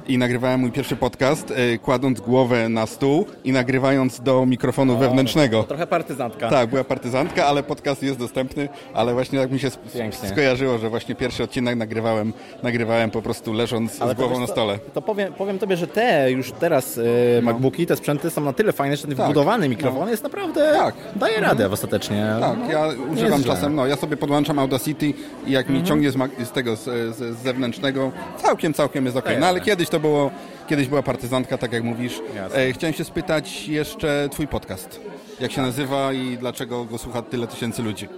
i 0.09 0.19
nagrywałem 0.19 0.61
mój 0.61 0.73
pierwszy 0.73 0.97
podcast, 0.97 1.51
e, 1.57 1.79
kładąc 1.79 2.21
głowę 2.21 2.69
na 2.69 2.87
stół 2.87 3.27
i 3.45 3.53
nagrywając 3.53 4.21
do 4.21 4.47
mikrofonu 4.47 4.99
wewnętrznego. 4.99 5.63
Trochę 5.63 5.87
partyzantka. 5.87 6.51
Tak, 6.51 6.71
była 6.71 6.85
partyzantka, 6.85 7.47
ale 7.47 7.63
podcast 7.63 8.03
jest 8.03 8.19
dostępny, 8.19 8.69
ale 8.95 9.13
właśnie 9.15 9.39
tak 9.41 9.51
mi 9.53 9.59
się 9.59 9.69
Pięknie. 9.95 10.29
skojarzyło, 10.29 10.79
że 10.79 10.91
właśnie 10.91 11.15
pierwszy 11.15 11.43
odcinek 11.43 11.77
nagrywałem, 11.77 12.33
nagrywałem 12.63 13.11
po 13.11 13.23
prostu 13.23 13.53
leżąc 13.53 13.93
z 13.93 13.99
to 13.99 14.15
głową 14.15 14.41
na 14.41 14.47
stole. 14.47 14.79
To 14.95 15.03
powiem, 15.03 15.33
powiem 15.33 15.59
tobie, 15.59 15.77
że 15.77 15.87
te 15.87 16.31
już 16.31 16.53
teraz 16.53 16.99
e, 17.39 17.43
MacBooki, 17.43 17.87
te 17.87 17.97
sprzęty 17.97 18.31
są 18.31 18.41
na 18.41 18.53
tyle 18.53 18.73
fajne, 18.73 18.97
że 18.97 19.07
ten 19.07 19.17
Tak. 19.17 19.27
wbudowany 19.27 19.69
mikrofon 19.69 20.05
No. 20.05 20.11
jest 20.11 20.23
naprawdę 20.23 20.73
daje 21.17 21.37
Mhm. 21.37 21.45
radę 21.45 21.71
ostatecznie. 21.71 22.27
Tak, 22.41 22.59
No, 22.59 22.73
ja 22.73 22.89
używam 23.13 23.45
czasem, 23.45 23.75
no 23.75 23.87
ja 23.87 23.97
sobie 23.97 24.17
podłączam 24.17 24.59
Audacity 24.59 25.07
i 25.47 25.53
jak 25.53 25.67
mi 25.69 25.77
Mhm. 25.77 25.87
ciągnie 25.87 26.11
z, 26.11 26.17
z 26.45 26.51
tego, 26.51 26.77
z, 26.77 26.85
z, 27.17 27.39
zewnętrznego, 27.43 28.13
całkiem, 28.43 28.75
całkiem 28.75 29.05
jest 29.05 29.17
ok. 29.17 29.29
No 29.41 29.47
ale 29.47 29.61
kiedyś 29.61 29.89
to 29.89 30.01
było, 30.01 30.31
kiedyś 30.69 30.89
była 30.89 31.03
partyzantka, 31.03 31.59
tak 31.59 31.73
jak 31.73 31.83
mówisz. 31.85 32.21
Jasne. 32.37 32.59
E, 32.59 32.73
chciałem 32.73 32.95
się 32.95 33.05
spytać 33.05 33.69
jeszcze 33.69 34.29
twój 34.31 34.47
podcast. 34.49 35.01
Jak 35.41 35.53
się 35.53 35.63
nazywa 35.63 36.13
i 36.13 36.37
dlaczego 36.39 36.85
go 36.85 36.99
słucha 36.99 37.23
tyle 37.23 37.47
tysięcy 37.47 37.83
ludzi? 37.83 38.09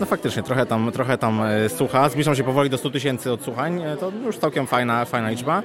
No 0.00 0.06
faktycznie, 0.06 0.42
trochę 0.42 0.66
tam, 0.66 0.92
trochę 0.92 1.18
tam 1.18 1.42
e, 1.42 1.68
słucha. 1.68 2.08
Zbliżam 2.08 2.34
się 2.34 2.44
powoli 2.44 2.70
do 2.70 2.78
100 2.78 2.90
tysięcy 2.90 3.32
odsłuchań. 3.32 3.82
E, 3.82 3.96
To 3.96 4.12
już 4.24 4.38
całkiem 4.38 4.66
fajna, 4.66 5.04
fajna 5.04 5.30
liczba. 5.30 5.62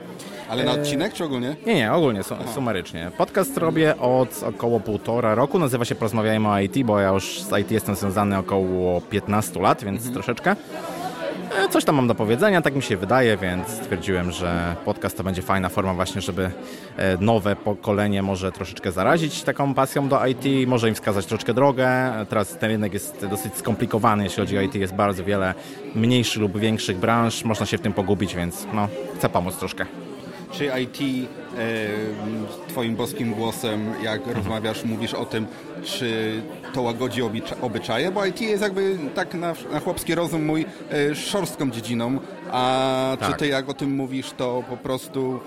Ale 0.50 0.64
na 0.64 0.72
odcinek 0.72 1.14
czy 1.14 1.24
ogólnie? 1.24 1.56
Nie, 1.66 1.76
nie, 1.76 1.94
ogólnie, 1.94 2.24
su- 2.24 2.36
sumarycznie. 2.54 3.12
Podcast 3.18 3.58
robię 3.58 3.98
od 3.98 4.44
około 4.44 4.80
półtora 4.80 5.36
roku. 5.36 5.60
Nazywa 5.60 5.86
się 5.86 5.96
Porozmawiajmy 5.96 6.50
o 6.50 6.60
IT, 6.60 6.84
bo 6.84 7.00
ja 7.00 7.10
już 7.10 7.42
z 7.42 7.58
IT 7.62 7.72
jestem 7.72 7.96
związany 7.96 8.38
około 8.38 9.02
15 9.02 9.60
lat, 9.62 9.84
więc 9.84 10.14
troszeczkę. 10.14 10.56
E, 11.58 11.70
coś 11.70 11.86
tam 11.86 11.96
mam 11.96 12.08
do 12.08 12.16
powiedzenia, 12.16 12.62
tak 12.62 12.76
mi 12.76 12.82
się 12.82 12.98
wydaje, 12.98 13.38
więc 13.38 13.68
stwierdziłem, 13.70 14.32
że 14.32 14.76
podcast 14.86 15.18
to 15.18 15.24
będzie 15.24 15.42
fajna 15.42 15.70
forma 15.70 15.94
właśnie, 15.94 16.22
żeby 16.22 16.52
e, 16.98 17.18
nowe 17.18 17.56
pokolenie 17.56 18.22
może 18.22 18.52
troszeczkę 18.52 18.92
zarazić 18.92 19.44
taką 19.44 19.74
pasją 19.74 20.08
do 20.08 20.26
IT, 20.26 20.68
może 20.68 20.90
im 20.90 20.96
wskazać 20.96 21.26
troszeczkę 21.26 21.54
drogę. 21.54 22.12
Teraz 22.30 22.58
ten 22.58 22.72
rynek 22.72 22.94
jest 22.94 23.26
dosyć 23.26 23.56
skomplikowany, 23.56 24.24
jeśli 24.24 24.42
chodzi 24.42 24.58
o 24.58 24.62
IT, 24.62 24.76
jest 24.76 24.94
bardzo 24.94 25.24
wiele 25.24 25.54
mniejszych 25.96 26.42
lub 26.42 26.58
większych 26.58 26.98
branż, 26.98 27.44
można 27.44 27.66
się 27.66 27.78
w 27.78 27.82
tym 27.82 27.94
pogubić, 27.94 28.36
więc 28.36 28.68
no, 28.74 28.88
chcę 29.16 29.30
pomóc 29.30 29.58
troszkę. 29.58 29.86
Czy 30.52 30.66
IT 30.66 31.30
twoim 32.68 32.96
boskim 32.96 33.34
głosem, 33.34 33.94
jak 34.04 34.18
Mhm. 34.20 34.38
rozmawiasz, 34.38 34.84
mówisz 34.84 35.14
o 35.14 35.26
tym, 35.26 35.48
czy 35.84 36.42
to 36.74 36.82
łagodzi 36.82 37.22
obyczaje? 37.62 38.12
Bo 38.12 38.26
IT 38.26 38.42
jest 38.42 38.62
jakby 38.64 38.98
tak 39.16 39.34
na, 39.34 39.54
na 39.72 39.80
chłopski 39.80 40.16
rozum 40.16 40.46
mój 40.46 40.66
e, 41.12 41.16
szorstką 41.16 41.72
dziedziną, 41.72 42.20
a 42.52 43.18
czy 43.22 43.28
Tak. 43.28 43.38
ty 43.40 43.48
jak 43.48 43.70
o 43.70 43.74
tym 43.74 43.96
mówisz, 43.96 44.32
to 44.38 44.64
po 44.70 44.78
prostu 44.78 45.40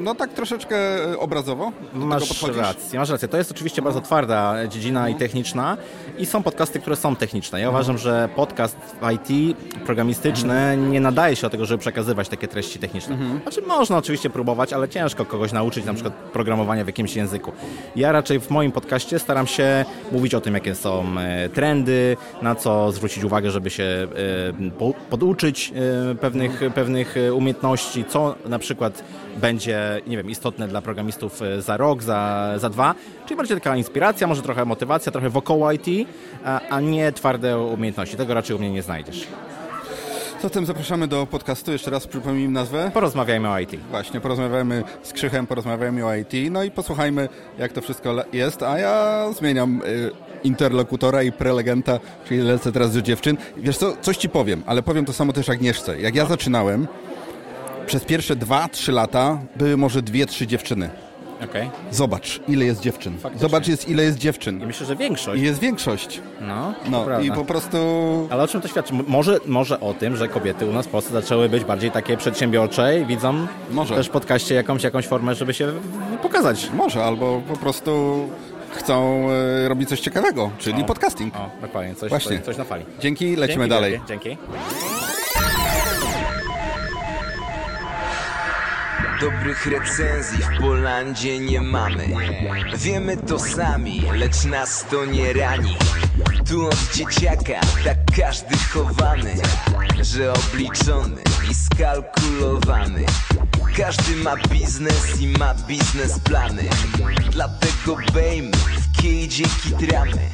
no 0.00 0.14
tak 0.14 0.32
troszeczkę 0.32 0.76
e, 1.12 1.18
obrazowo 1.18 1.72
Masz 1.94 2.22
rację, 2.62 2.98
masz 2.98 3.10
rację. 3.10 3.28
To 3.28 3.36
jest 3.36 3.50
oczywiście 3.50 3.82
bardzo 3.82 4.00
twarda 4.00 4.66
dziedzina 4.68 5.08
i 5.08 5.14
techniczna 5.14 5.76
i 6.18 6.26
są 6.26 6.42
podcasty, 6.42 6.80
które 6.80 6.96
są 6.96 7.16
techniczne. 7.16 7.60
Ja 7.60 7.70
uważam, 7.70 7.98
że 7.98 8.28
podcast 8.36 8.76
IT 9.14 9.56
programistyczny 9.86 10.76
nie 10.90 11.00
nadaje 11.00 11.36
się 11.36 11.42
do 11.42 11.50
tego, 11.50 11.66
żeby 11.66 11.80
przekazywać 11.80 12.28
takie 12.28 12.48
treści 12.48 12.78
techniczne. 12.78 13.18
Znaczy 13.42 13.62
można 13.62 13.96
oczywiście 13.96 14.30
próbować, 14.30 14.72
ale 14.72 14.88
ciężko 14.88 15.24
kogoś 15.24 15.52
nauczyć 15.52 15.84
na 15.84 15.94
przykład 15.94 16.14
programowania 16.14 16.84
w 16.84 16.86
jakimś 16.86 17.16
języku. 17.16 17.52
Ja 17.96 18.12
raczej 18.12 18.40
w 18.40 18.50
moim 18.50 18.72
podcaście 18.72 19.18
staram 19.18 19.46
się 19.46 19.84
mówić 20.12 20.34
o 20.34 20.40
tym, 20.40 20.54
jakie 20.54 20.74
są 20.74 21.04
e, 21.18 21.48
trendy, 21.48 22.16
na 22.42 22.54
co 22.54 22.92
zwrócić 22.92 23.24
uwagę, 23.24 23.50
żeby 23.50 23.70
się 23.70 23.84
e, 23.84 24.70
po- 24.78 24.92
poduczyć 25.10 25.72
pewnych, 26.20 26.60
pewnych 26.74 27.14
umiejętności, 27.34 28.04
co 28.08 28.34
na 28.46 28.58
przykład 28.58 29.04
będzie, 29.48 30.00
nie 30.06 30.16
wiem, 30.16 30.30
istotne 30.30 30.68
dla 30.68 30.82
programistów 30.82 31.42
e, 31.42 31.62
za 31.62 31.76
rok, 31.76 32.02
za, 32.02 32.52
za 32.56 32.70
dwa. 32.70 32.94
Czyli 33.26 33.36
bardziej 33.36 33.56
taka 33.56 33.76
inspiracja, 33.76 34.26
może 34.26 34.42
trochę 34.42 34.64
motywacja, 34.64 35.12
trochę 35.12 35.30
wokoło 35.30 35.72
IT, 35.72 35.86
a, 36.44 36.60
a 36.60 36.80
nie 36.80 37.12
twarde 37.12 37.58
umiejętności. 37.58 38.16
Tego 38.16 38.34
raczej 38.34 38.56
u 38.56 38.58
mnie 38.58 38.70
nie 38.70 38.82
znajdziesz. 38.82 39.26
Zatem 40.42 40.66
zapraszamy 40.66 41.08
do 41.08 41.26
podcastu. 41.26 41.72
Jeszcze 41.72 41.90
raz 41.90 42.06
przypomnijmy 42.06 42.52
nazwę. 42.52 42.90
Porozmawiajmy 42.94 43.50
o 43.50 43.58
IT. 43.58 43.70
Właśnie, 43.90 44.20
porozmawiajmy 44.20 44.84
z 45.02 45.12
Krzychem, 45.12 45.46
porozmawiajmy 45.46 46.06
o 46.06 46.14
IT, 46.14 46.32
no 46.50 46.62
i 46.62 46.70
posłuchajmy, 46.70 47.28
jak 47.58 47.72
to 47.72 47.80
wszystko 47.80 48.14
jest, 48.32 48.62
a 48.62 48.78
ja 48.78 49.26
zmieniam 49.32 49.82
y, 49.82 50.10
interlokutora 50.44 51.22
i 51.22 51.32
prelegenta, 51.32 52.00
czyli 52.28 52.40
lecę 52.40 52.72
teraz 52.72 52.94
do 52.94 53.02
dziewczyn. 53.02 53.36
Wiesz 53.56 53.78
co, 53.78 53.96
coś 54.00 54.16
ci 54.16 54.28
powiem, 54.28 54.62
ale 54.66 54.82
powiem 54.82 55.04
to 55.04 55.12
samo 55.12 55.32
też 55.32 55.48
Agnieszce. 55.48 56.00
Jak 56.00 56.14
ja 56.14 56.26
zaczynałem, 56.26 56.86
przez 57.88 58.04
pierwsze 58.04 58.36
2-3 58.36 58.92
lata 58.92 59.38
były 59.56 59.76
może 59.76 60.02
dwie, 60.02 60.26
trzy 60.26 60.46
dziewczyny. 60.46 60.90
Okej. 61.44 61.70
Zobacz, 61.90 62.40
ile 62.48 62.64
jest 62.64 62.80
dziewczyn. 62.80 63.16
Zobacz, 63.36 63.68
jest, 63.68 63.88
ile 63.88 64.02
jest 64.04 64.18
dziewczyn. 64.18 64.62
I 64.62 64.66
myślę, 64.66 64.86
że 64.86 64.96
większość. 64.96 65.42
I 65.42 65.44
jest 65.44 65.60
większość. 65.60 66.20
No, 66.40 66.74
No, 66.90 67.20
i 67.20 67.32
po 67.32 67.44
prostu... 67.44 67.78
Ale 68.30 68.42
o 68.42 68.46
czym 68.48 68.60
to 68.60 68.68
świadczy? 68.68 68.94
Może, 69.06 69.38
może 69.46 69.80
o 69.80 69.94
tym, 69.94 70.16
że 70.16 70.28
kobiety 70.28 70.66
u 70.66 70.72
nas 70.72 70.86
w 70.86 70.88
Polsce 70.88 71.12
zaczęły 71.12 71.48
być 71.48 71.64
bardziej 71.64 71.90
takie 71.90 72.16
przedsiębiorcze 72.16 73.00
i 73.00 73.06
widzą 73.06 73.46
Może. 73.70 73.94
też 73.94 74.06
w 74.06 74.10
podcaście 74.10 74.54
jakąś, 74.54 74.82
jakąś 74.82 75.06
formę, 75.06 75.34
żeby 75.34 75.54
się 75.54 75.72
pokazać. 76.22 76.70
Może, 76.74 77.04
albo 77.04 77.42
po 77.48 77.56
prostu 77.56 78.20
chcą 78.70 79.26
e, 79.30 79.68
robić 79.68 79.88
coś 79.88 80.00
ciekawego, 80.00 80.50
czyli 80.58 80.82
O. 80.82 80.86
podcasting. 80.86 81.36
O, 81.36 81.50
dokładnie, 81.62 81.94
coś, 81.94 82.08
Właśnie. 82.10 82.36
coś, 82.36 82.44
coś 82.46 82.56
na 82.56 82.64
fali. 82.64 82.84
Dzięki, 83.00 83.36
lecimy 83.36 83.46
Dzięki 83.64 83.68
dalej. 83.70 83.92
wielkie, 83.92 84.06
Dzięki. 84.08 84.36
Dobrych 89.20 89.66
recenzji 89.66 90.38
w 90.38 90.60
Polandzie 90.60 91.38
nie 91.38 91.60
mamy. 91.60 92.08
Wiemy 92.76 93.16
to 93.16 93.38
sami, 93.38 94.02
lecz 94.12 94.44
nas 94.44 94.84
to 94.90 95.04
nie 95.04 95.32
rani. 95.32 95.76
Tu 96.48 96.66
od 96.66 96.92
dzieciaka 96.94 97.60
tak 97.84 97.96
każdy 98.16 98.56
chowany 98.72 99.34
Że 100.00 100.32
obliczony 100.32 101.22
i 101.50 101.54
skalkulowany. 101.54 103.04
Każdy 103.76 104.16
ma 104.16 104.36
biznes 104.36 105.20
i 105.20 105.28
ma 105.28 105.54
biznesplany. 105.54 106.62
Dlatego 107.30 107.96
bejmy 108.14 108.56
w 108.56 109.02
kiedzie 109.02 109.44
kitramy 109.62 110.30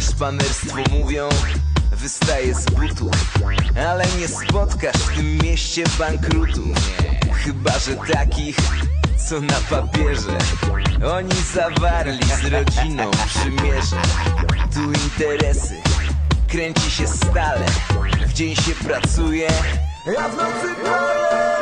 Szpanerstwo 0.00 0.82
mówią 0.90 1.28
wystaje 1.96 2.54
z 2.54 2.64
butów 2.64 3.10
Ale 3.88 4.04
nie 4.20 4.28
spotkasz 4.28 4.96
w 4.96 5.16
tym 5.16 5.38
mieście 5.38 5.84
bankrutu. 5.98 6.62
Chyba, 7.32 7.78
że 7.78 7.96
takich, 7.96 8.56
co 9.28 9.40
na 9.40 9.60
papierze 9.70 10.38
Oni 11.12 11.34
zawarli 11.54 12.24
z 12.24 12.44
rodziną 12.44 13.10
przymierze 13.26 13.96
Tu 14.74 14.92
interesy, 14.92 15.74
kręci 16.48 16.90
się 16.90 17.06
stale 17.06 17.66
W 18.26 18.32
dzień 18.32 18.56
się 18.56 18.72
pracuje, 18.84 19.48
a 20.18 20.28
w 20.28 20.36
nocy 20.36 21.61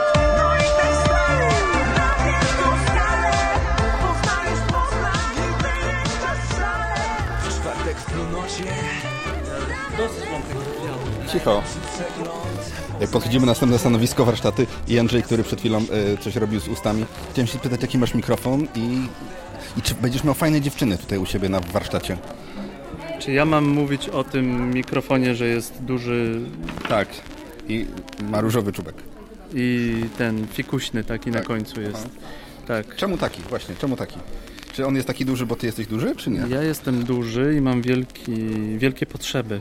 Dosyć 10.00 10.30
mam 10.32 10.42
tego 10.42 10.60
Cicho. 11.32 11.62
Jak 13.00 13.10
podchodzimy 13.10 13.46
na 13.46 13.52
następne 13.52 13.78
stanowisko, 13.78 14.24
warsztaty 14.24 14.66
i 14.88 14.98
Andrzej, 14.98 15.22
który 15.22 15.42
przed 15.42 15.60
chwilą 15.60 15.78
e, 15.78 16.16
coś 16.16 16.36
robił 16.36 16.60
z 16.60 16.68
ustami. 16.68 17.04
Chciałem 17.32 17.46
się 17.46 17.58
spytać, 17.58 17.82
jaki 17.82 17.98
masz 17.98 18.14
mikrofon 18.14 18.66
i, 18.74 19.06
i 19.76 19.82
czy 19.82 19.94
będziesz 19.94 20.24
miał 20.24 20.34
fajne 20.34 20.60
dziewczyny 20.60 20.98
tutaj 20.98 21.18
u 21.18 21.26
siebie 21.26 21.48
na 21.48 21.60
warsztacie? 21.60 22.16
Czy 23.18 23.32
ja 23.32 23.44
mam 23.44 23.68
mówić 23.68 24.08
o 24.08 24.24
tym 24.24 24.70
mikrofonie, 24.70 25.34
że 25.34 25.46
jest 25.46 25.82
duży... 25.82 26.40
Tak. 26.88 27.08
I 27.68 27.86
ma 28.22 28.40
różowy 28.40 28.72
czubek. 28.72 28.94
I 29.54 29.94
ten 30.18 30.46
fikuśny 30.46 31.04
taki 31.04 31.30
na 31.30 31.40
końcu 31.40 31.80
jest. 31.80 32.08
Tak. 32.66 32.96
Czemu 32.96 33.18
taki? 33.18 33.42
Właśnie, 33.42 33.74
czemu 33.74 33.96
taki? 33.96 34.16
Czy 34.72 34.86
on 34.86 34.94
jest 34.94 35.06
taki 35.06 35.24
duży, 35.24 35.46
bo 35.46 35.56
ty 35.56 35.66
jesteś 35.66 35.86
duży, 35.86 36.16
czy 36.16 36.30
nie? 36.30 36.44
Ja 36.48 36.62
jestem 36.62 37.04
duży 37.04 37.54
i 37.58 37.60
mam 37.60 37.82
wielki, 37.82 38.32
wielkie 38.78 39.06
potrzeby. 39.06 39.60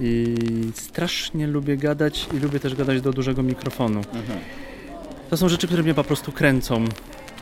I 0.00 0.34
strasznie 0.74 1.46
lubię 1.46 1.76
gadać 1.76 2.26
i 2.36 2.38
lubię 2.40 2.60
też 2.60 2.74
gadać 2.74 3.00
do 3.00 3.12
dużego 3.12 3.42
mikrofonu. 3.42 3.98
Mhm. 3.98 4.38
To 5.30 5.36
są 5.36 5.48
rzeczy, 5.48 5.66
które 5.66 5.82
mnie 5.82 5.94
po 5.94 6.04
prostu 6.04 6.32
kręcą. 6.32 6.84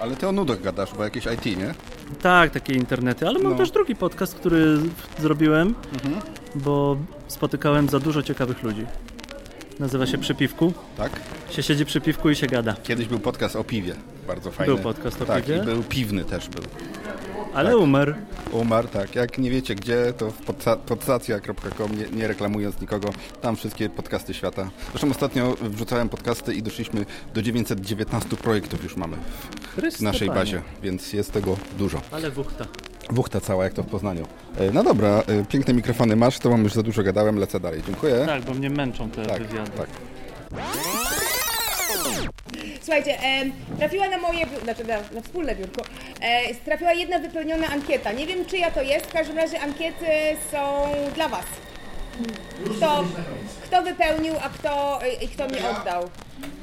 Ale 0.01 0.17
ty 0.17 0.29
o 0.29 0.33
nudach 0.33 0.61
gadasz, 0.63 0.95
bo 0.97 1.05
jakieś 1.05 1.25
IT, 1.27 1.47
nie? 1.59 1.75
Tak, 2.23 2.51
takie 2.51 2.73
internety, 2.75 3.29
ale 3.29 3.39
mam 3.39 3.53
No. 3.53 3.59
też 3.59 3.71
drugi 3.71 3.97
podcast, 3.97 4.35
który 4.35 4.79
zrobiłem, 5.19 5.75
Mhm. 5.95 6.15
bo 6.55 6.97
spotykałem 7.29 7.89
za 7.89 8.01
dużo 8.01 8.23
ciekawych 8.23 8.63
ludzi. 8.63 8.87
Nazywa 9.79 10.07
się 10.07 10.19
Przy 10.19 10.35
Piwku. 10.35 10.73
Tak? 10.97 11.11
Się 11.51 11.63
siedzi 11.63 11.85
przy 11.85 12.01
piwku 12.01 12.31
i 12.31 12.37
się 12.37 12.47
gada. 12.47 12.77
Kiedyś 12.83 13.07
był 13.07 13.19
podcast 13.19 13.57
o 13.57 13.65
piwie, 13.65 13.95
bardzo 14.27 14.51
fajny. 14.51 14.75
Był 14.75 14.83
podcast 14.83 15.23
o 15.23 15.25
tak, 15.25 15.45
piwie? 15.45 15.59
i 15.59 15.65
był 15.65 15.83
piwny 15.83 16.25
też 16.25 16.49
był. 16.49 16.63
Ale 17.55 17.77
umarł. 17.77 18.15
Umarł, 18.53 18.89
tak. 18.89 19.15
Jak 19.15 19.39
nie 19.39 19.51
wiecie 19.51 19.75
gdzie, 19.75 20.13
to 20.19 20.31
w 20.31 20.43
podstacja.com, 20.87 21.99
nie, 21.99 22.19
nie 22.19 22.29
reklamując 22.29 22.81
nikogo, 22.81 23.09
tam 23.41 23.57
wszystkie 23.57 23.89
podcasty 23.89 24.35
świata. 24.35 24.71
Zresztą 24.91 25.11
ostatnio 25.11 25.57
wrzucałem 25.61 26.09
podcasty 26.09 26.55
i 26.55 26.63
doszliśmy 26.63 27.07
do 27.35 27.43
919 27.43 28.37
projektów 28.37 28.85
już 28.85 28.97
mamy 28.97 29.17
w 29.17 29.75
Chryste 29.75 30.05
naszej 30.05 30.29
Panie. 30.29 30.41
bazie, 30.41 30.63
więc 30.83 31.13
jest 31.13 31.33
tego 31.33 31.57
dużo. 31.79 32.01
Ale 32.11 32.31
wuchta. 32.31 32.67
Wuchta 33.11 33.41
cała, 33.41 33.65
jak 33.65 33.73
to 33.73 33.83
w 33.83 33.87
Poznaniu. 33.87 34.27
E, 34.59 34.71
No 34.73 34.83
dobra, 34.83 35.09
e, 35.09 35.45
piękne 35.45 35.75
mikrofony 35.75 36.17
masz, 36.17 36.39
to 36.39 36.51
mam 36.51 36.63
już 36.65 36.73
za 36.73 36.83
dużo 36.83 37.03
gadałem, 37.03 37.39
lecę 37.39 37.61
dalej. 37.61 37.83
Dziękuję. 37.87 38.23
Tak, 38.27 38.43
bo 38.43 38.55
mnie 38.55 38.71
męczą 38.71 39.11
te 39.11 39.27
Tak, 39.27 39.43
wywiady. 39.43 39.71
tak. 39.71 39.87
Słuchajcie, 42.83 43.21
em, 43.21 43.53
trafiła 43.79 44.09
na 44.09 44.19
moje, 44.19 44.47
znaczy 44.65 44.85
na, 44.85 44.97
na 45.15 45.21
wspólne 45.23 45.55
biurko, 45.57 45.83
e, 46.21 46.55
trafiła 46.55 46.93
jedna 46.93 47.19
wypełniona 47.19 47.67
ankieta. 47.69 48.13
Nie 48.13 48.27
wiem 48.27 48.45
czyja 48.47 48.71
to 48.71 48.83
jest, 48.83 49.07
w 49.07 49.13
każdym 49.13 49.37
razie 49.37 49.61
ankiety 49.61 50.07
są 50.53 50.59
dla 51.15 51.29
Was. 51.29 51.45
Kto, 52.77 53.05
kto 53.65 53.83
wypełnił, 53.83 54.35
a 54.43 54.49
kto, 54.49 54.99
i- 55.21 55.25
i 55.25 55.29
kto 55.29 55.49
mi 55.49 55.55
oddał? 55.59 56.11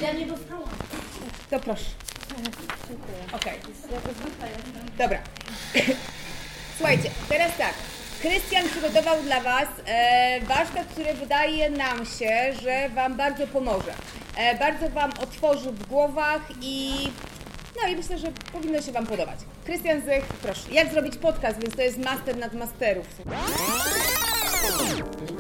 Ja 0.02 0.14
nie 0.14 0.26
dostałam. 0.26 0.70
To 1.50 1.60
proszę. 1.60 1.86
Okej. 3.34 3.54
Dobra. 4.98 5.20
Słuchajcie, 6.78 7.10
teraz 7.30 7.58
tak. 7.58 7.74
Krystian 8.22 8.70
przygotował 8.70 9.24
dla 9.24 9.42
Was 9.42 9.68
e, 9.86 10.42
warsztat, 10.42 10.88
który 10.88 11.14
wydaje 11.14 11.70
nam 11.70 12.06
się, 12.06 12.54
że 12.62 12.90
Wam 12.90 13.18
bardzo 13.18 13.48
pomoże. 13.48 13.94
E, 14.38 14.58
bardzo 14.58 14.90
Wam 14.90 15.12
otworzy 15.20 15.72
w 15.72 15.88
głowach 15.88 16.42
i 16.62 16.94
no 17.82 17.90
i 17.90 17.96
myślę, 17.96 18.18
że 18.18 18.28
powinno 18.52 18.82
się 18.82 18.92
Wam 18.92 19.08
podobać. 19.08 19.40
Krystian 19.66 20.02
Zych, 20.02 20.26
proszę. 20.26 20.62
Jak 20.72 20.92
zrobić 20.92 21.18
podcast, 21.18 21.62
więc 21.62 21.76
to 21.76 21.82
jest 21.82 21.98
master 21.98 22.38
nad 22.38 22.54
masterów. 22.54 23.08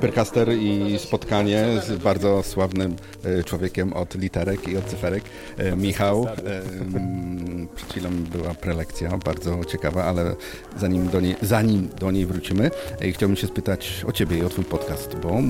Percaster 0.03 0.53
i 0.53 0.99
spotkanie 0.99 1.65
z 1.87 2.03
bardzo 2.03 2.43
sławnym 2.43 2.95
e, 3.23 3.43
człowiekiem 3.43 3.93
od 3.93 4.15
literek 4.15 4.67
i 4.67 4.77
od 4.77 4.85
cyferek. 4.85 5.23
E, 5.57 5.75
Michał. 5.75 6.27
E, 6.27 6.61
mm, 6.81 7.67
Przed 7.75 7.89
chwilą 7.89 8.09
była 8.09 8.53
prelekcja, 8.53 9.17
bardzo 9.17 9.65
ciekawa, 9.65 10.03
ale 10.03 10.35
zanim 10.77 11.09
do 11.09 11.21
niej, 11.21 11.35
zanim 11.41 11.89
do 11.99 12.11
niej 12.11 12.25
wrócimy, 12.25 12.71
chciałbym 13.13 13.35
się 13.35 13.47
spytać 13.47 14.05
o 14.07 14.11
Ciebie 14.11 14.37
i 14.37 14.43
o 14.43 14.49
Twój 14.49 14.63
podcast, 14.63 15.15
bo 15.15 15.41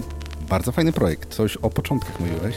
bardzo 0.49 0.71
fajny 0.71 0.91
projekt. 0.91 1.33
Coś 1.33 1.57
o 1.57 1.69
początkach 1.69 2.19
mówiłeś. 2.19 2.55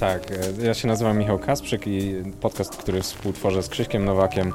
Tak, 0.00 0.32
ja 0.62 0.74
się 0.74 0.88
nazywam 0.88 1.18
Michał 1.18 1.38
Kasprzyk 1.38 1.86
i 1.86 2.14
podcast, 2.40 2.76
który 2.76 3.02
współtworzę 3.02 3.62
z 3.62 3.68
Krzyśkiem 3.68 4.04
Nowakiem, 4.04 4.52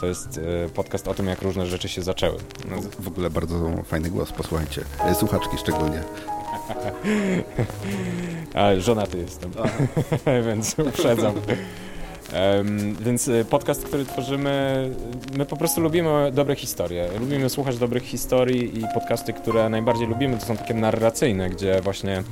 to 0.00 0.06
jest 0.06 0.40
e, 0.64 0.68
podcast 0.68 1.08
o 1.08 1.14
tym, 1.14 1.26
jak 1.26 1.42
różne 1.42 1.66
rzeczy 1.66 1.88
się 1.88 2.02
zaczęły. 2.02 2.38
No, 2.70 2.76
W 2.98 3.08
ogóle 3.08 3.30
bardzo 3.30 3.70
fajny 3.84 4.10
głos, 4.10 4.32
posłuchajcie. 4.32 4.82
E, 5.04 5.14
Słuchaczki 5.14 5.58
szczególnie. 5.58 6.02
Ale 8.54 8.80
żonaty 8.80 9.18
jestem, 9.18 9.50
więc 10.46 10.76
uprzedzam. 10.78 11.34
Em, 12.32 12.96
więc 13.00 13.28
e, 13.28 13.44
podcast, 13.44 13.84
który 13.84 14.04
tworzymy, 14.04 14.90
my 15.36 15.46
po 15.46 15.56
prostu 15.56 15.80
lubimy 15.80 16.32
dobre 16.32 16.56
historie. 16.56 17.08
Lubimy 17.20 17.48
słuchać 17.50 17.78
dobrych 17.78 18.02
historii 18.02 18.78
i 18.78 18.84
podcasty, 18.94 19.32
które 19.32 19.68
najbardziej 19.68 20.06
lubimy, 20.06 20.38
to 20.38 20.46
są 20.46 20.56
takie 20.56 20.74
narracyjne, 20.74 21.50
gdzie 21.50 21.80
właśnie 21.80 22.22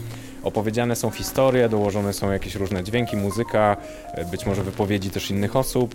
opowiedziane 0.43 0.97
są 0.97 1.11
historie, 1.11 1.69
dołożone 1.69 2.13
są 2.13 2.31
jakieś 2.31 2.55
różne 2.55 2.85
dźwięki, 2.85 3.17
muzyka, 3.17 3.77
być 4.31 4.47
może 4.47 4.63
wypowiedzi 4.63 5.11
też 5.11 5.31
innych 5.31 5.57
osób 5.57 5.95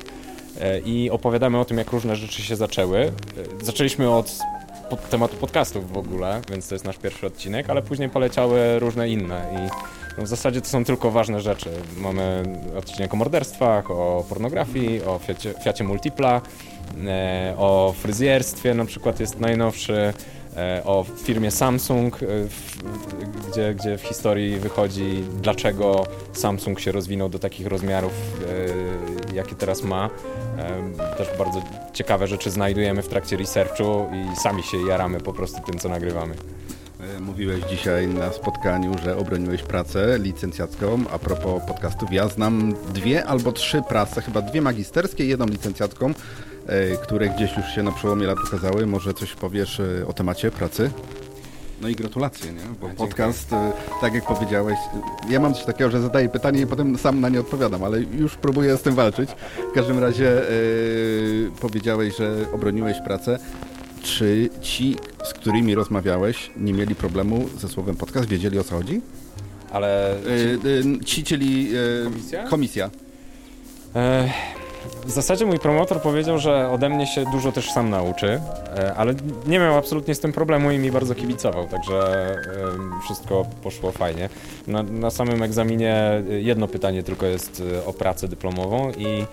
i 0.85 1.09
opowiadamy 1.09 1.59
o 1.59 1.65
tym, 1.65 1.77
jak 1.77 1.91
różne 1.91 2.15
rzeczy 2.15 2.41
się 2.41 2.55
zaczęły. 2.55 2.99
E, 2.99 3.65
Zaczęliśmy 3.65 4.11
od 4.11 4.31
pod 4.89 5.09
tematu 5.09 5.37
podcastów 5.37 5.91
w 5.93 5.97
ogóle, 5.97 6.41
więc 6.49 6.67
to 6.67 6.75
jest 6.75 6.85
nasz 6.85 6.97
pierwszy 6.97 7.27
odcinek, 7.27 7.69
ale 7.69 7.81
później 7.81 8.09
poleciały 8.09 8.79
różne 8.79 9.09
inne 9.09 9.41
i 9.53 9.69
no 10.17 10.23
w 10.23 10.27
zasadzie 10.27 10.61
to 10.61 10.67
są 10.67 10.83
tylko 10.85 11.11
ważne 11.11 11.41
rzeczy. 11.41 11.69
Mamy 11.97 12.43
odcinek 12.77 13.13
o 13.13 13.17
morderstwach, 13.17 13.91
o 13.91 14.25
pornografii, 14.29 15.03
o 15.03 15.19
Fiacie, 15.19 15.53
Fiacie 15.63 15.83
Multipla, 15.83 16.41
e, 17.07 17.53
o 17.57 17.93
fryzjerstwie 17.97 18.73
na 18.73 18.85
przykład 18.85 19.19
jest 19.19 19.39
najnowszy, 19.39 20.13
e, 20.57 20.81
o 20.85 21.05
firmie 21.23 21.51
Samsung, 21.51 22.15
e, 22.15 22.25
w, 22.47 22.77
gdzie, 23.51 23.73
gdzie 23.73 23.97
w 23.97 24.01
historii 24.01 24.59
wychodzi 24.59 25.23
dlaczego 25.41 26.07
Samsung 26.33 26.79
się 26.79 26.91
rozwinął 26.91 27.29
do 27.29 27.39
takich 27.39 27.67
rozmiarów, 27.67 28.13
e, 29.31 29.35
jakie 29.35 29.55
teraz 29.55 29.83
ma. 29.83 30.09
Też 31.17 31.27
bardzo 31.37 31.61
ciekawe 31.93 32.27
rzeczy 32.27 32.51
znajdujemy 32.51 33.01
w 33.01 33.07
trakcie 33.07 33.37
researchu 33.37 34.07
i 34.13 34.35
sami 34.35 34.63
się 34.63 34.77
jaramy 34.87 35.19
po 35.19 35.33
prostu 35.33 35.61
tym, 35.61 35.79
co 35.79 35.89
nagrywamy. 35.89 36.35
E, 37.17 37.19
Mówiłeś 37.19 37.63
dzisiaj 37.69 38.07
na 38.07 38.31
spotkaniu, 38.31 38.91
że 39.03 39.17
obroniłeś 39.17 39.63
pracę 39.63 40.19
licencjacką. 40.19 41.03
A 41.11 41.19
propos 41.19 41.63
podcastów, 41.67 42.13
ja 42.13 42.27
znam 42.27 42.73
dwie 42.93 43.25
albo 43.25 43.51
trzy 43.51 43.81
prace, 43.89 44.21
chyba 44.21 44.41
dwie 44.41 44.61
magisterskie 44.61 45.25
i 45.25 45.27
jedną 45.27 45.45
licencjacką, 45.45 46.13
e, 46.67 46.87
które 46.97 47.29
gdzieś 47.29 47.57
już 47.57 47.65
się 47.75 47.83
na 47.83 47.91
przełomie 47.91 48.27
lat 48.27 48.37
ukazały. 48.47 48.85
Może 48.87 49.13
coś 49.13 49.33
powiesz 49.33 49.79
e, 49.79 50.07
o 50.07 50.13
temacie 50.13 50.51
pracy? 50.51 50.91
No 51.81 51.89
i 51.89 51.95
gratulacje, 51.95 52.53
nie? 52.53 52.61
Bo 52.81 52.89
podcast, 52.89 53.53
e, 53.53 53.71
tak 54.01 54.13
jak 54.13 54.25
powiedziałeś, 54.25 54.77
e, 54.77 55.31
ja 55.31 55.39
mam 55.39 55.53
coś 55.53 55.65
takiego, 55.65 55.89
że 55.91 56.01
zadaję 56.01 56.29
pytanie 56.29 56.61
i 56.61 56.67
potem 56.67 56.97
sam 56.97 57.21
na 57.21 57.29
nie 57.29 57.39
odpowiadam, 57.39 57.83
ale 57.83 57.99
już 57.99 58.35
próbuję 58.35 58.77
z 58.77 58.81
tym 58.81 58.95
walczyć. 58.95 59.29
W 59.71 59.73
każdym 59.75 59.99
razie 59.99 60.41
e, 60.41 60.51
powiedziałeś, 61.61 62.17
że 62.17 62.45
obroniłeś 62.53 62.97
pracę. 63.01 63.39
Czy 64.01 64.49
ci, 64.61 64.95
z 65.23 65.33
którymi 65.33 65.75
rozmawiałeś, 65.75 66.51
nie 66.57 66.73
mieli 66.73 66.95
problemu 66.95 67.49
ze 67.57 67.67
słowem 67.67 67.95
podcast? 67.95 68.27
Wiedzieli 68.27 68.59
o 68.59 68.63
co 68.63 68.75
chodzi? 68.75 69.01
Ale... 69.71 70.15
Ci, 71.05 71.05
ci 71.05 71.23
czyli 71.23 71.69
e, 71.75 72.03
Komisja? 72.03 72.43
komisja. 72.47 72.89
E, 74.85 75.07
W 75.07 75.11
zasadzie 75.11 75.45
mój 75.45 75.59
promotor 75.59 76.01
powiedział, 76.01 76.39
że 76.39 76.69
ode 76.69 76.89
mnie 76.89 77.07
się 77.07 77.23
dużo 77.31 77.51
też 77.51 77.71
sam 77.71 77.89
nauczy, 77.89 78.41
e, 78.77 78.93
ale 78.95 79.13
nie 79.47 79.59
miał 79.59 79.77
absolutnie 79.77 80.15
z 80.15 80.19
tym 80.19 80.33
problemu 80.33 80.71
i 80.71 80.77
mi 80.77 80.91
bardzo 80.91 81.15
kibicował, 81.15 81.67
także 81.67 82.15
e, 82.35 82.37
wszystko 83.03 83.45
poszło 83.63 83.91
fajnie. 83.91 84.29
Na, 84.67 84.83
na 84.83 85.09
samym 85.09 85.43
egzaminie 85.43 86.23
jedno 86.29 86.67
pytanie 86.67 87.03
tylko 87.03 87.25
jest 87.25 87.63
e, 87.81 87.85
o 87.85 87.93
pracę 87.93 88.27
dyplomową 88.27 88.91
i 88.91 89.05
e, 89.07 89.25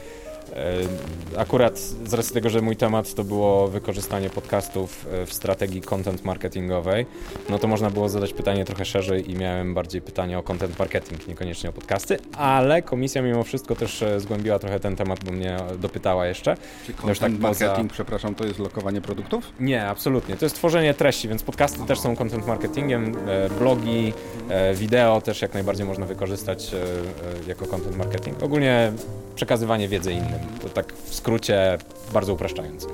Akurat 1.36 1.78
z 1.78 2.14
racji 2.14 2.34
tego, 2.34 2.50
że 2.50 2.60
mój 2.60 2.76
temat 2.76 3.14
to 3.14 3.24
było 3.24 3.68
wykorzystanie 3.68 4.30
podcastów 4.30 5.06
e, 5.12 5.26
w 5.26 5.32
strategii 5.32 5.80
content 5.80 6.24
marketingowej, 6.24 7.06
no 7.48 7.58
to 7.58 7.68
można 7.68 7.90
było 7.90 8.08
zadać 8.08 8.32
pytanie 8.32 8.64
trochę 8.64 8.84
szerzej 8.84 9.30
i 9.30 9.36
miałem 9.36 9.74
bardziej 9.74 10.02
pytanie 10.02 10.38
o 10.38 10.42
content 10.42 10.78
marketing, 10.78 11.28
niekoniecznie 11.28 11.70
o 11.70 11.72
podcasty, 11.72 12.18
ale 12.36 12.82
komisja 12.82 13.22
mimo 13.22 13.44
wszystko 13.44 13.76
też 13.76 14.02
e, 14.02 14.20
zgłębiła 14.20 14.58
trochę 14.58 14.80
ten 14.80 14.96
temat, 14.96 15.24
bo 15.24 15.32
mnie 15.32 15.56
dopytała 15.78 16.26
jeszcze. 16.26 16.56
Czy 16.86 16.92
już 16.92 17.00
content 17.00 17.20
tak 17.20 17.50
poza- 17.50 17.66
marketing, 17.66 17.92
przepraszam, 17.92 18.34
to 18.34 18.44
jest 18.44 18.58
lokowanie 18.58 19.00
produktów? 19.00 19.52
nie, 19.60 19.86
absolutnie. 19.86 20.36
To 20.36 20.44
jest 20.44 20.56
tworzenie 20.56 20.94
treści, 20.94 21.28
więc 21.28 21.42
podcasty 21.42 21.86
też 21.86 22.00
są 22.00 22.16
content 22.16 22.46
marketingiem, 22.46 23.16
e, 23.28 23.50
blogi, 23.58 24.12
e, 24.48 24.74
wideo 24.74 25.20
też 25.20 25.42
jak 25.42 25.54
najbardziej 25.54 25.86
można 25.86 26.06
wykorzystać 26.06 26.74
e, 26.74 26.76
e, 26.76 27.48
jako 27.48 27.66
content 27.66 27.96
marketing. 27.96 28.42
Ogólnie 28.42 28.92
przekazywanie 29.34 29.88
wiedzy 29.88 30.12
innym, 30.12 30.40
to 30.62 30.68
tak 30.68 30.92
w 30.92 31.14
skrócie, 31.14 31.78
bardzo 32.12 32.34
upraszczając. 32.34 32.86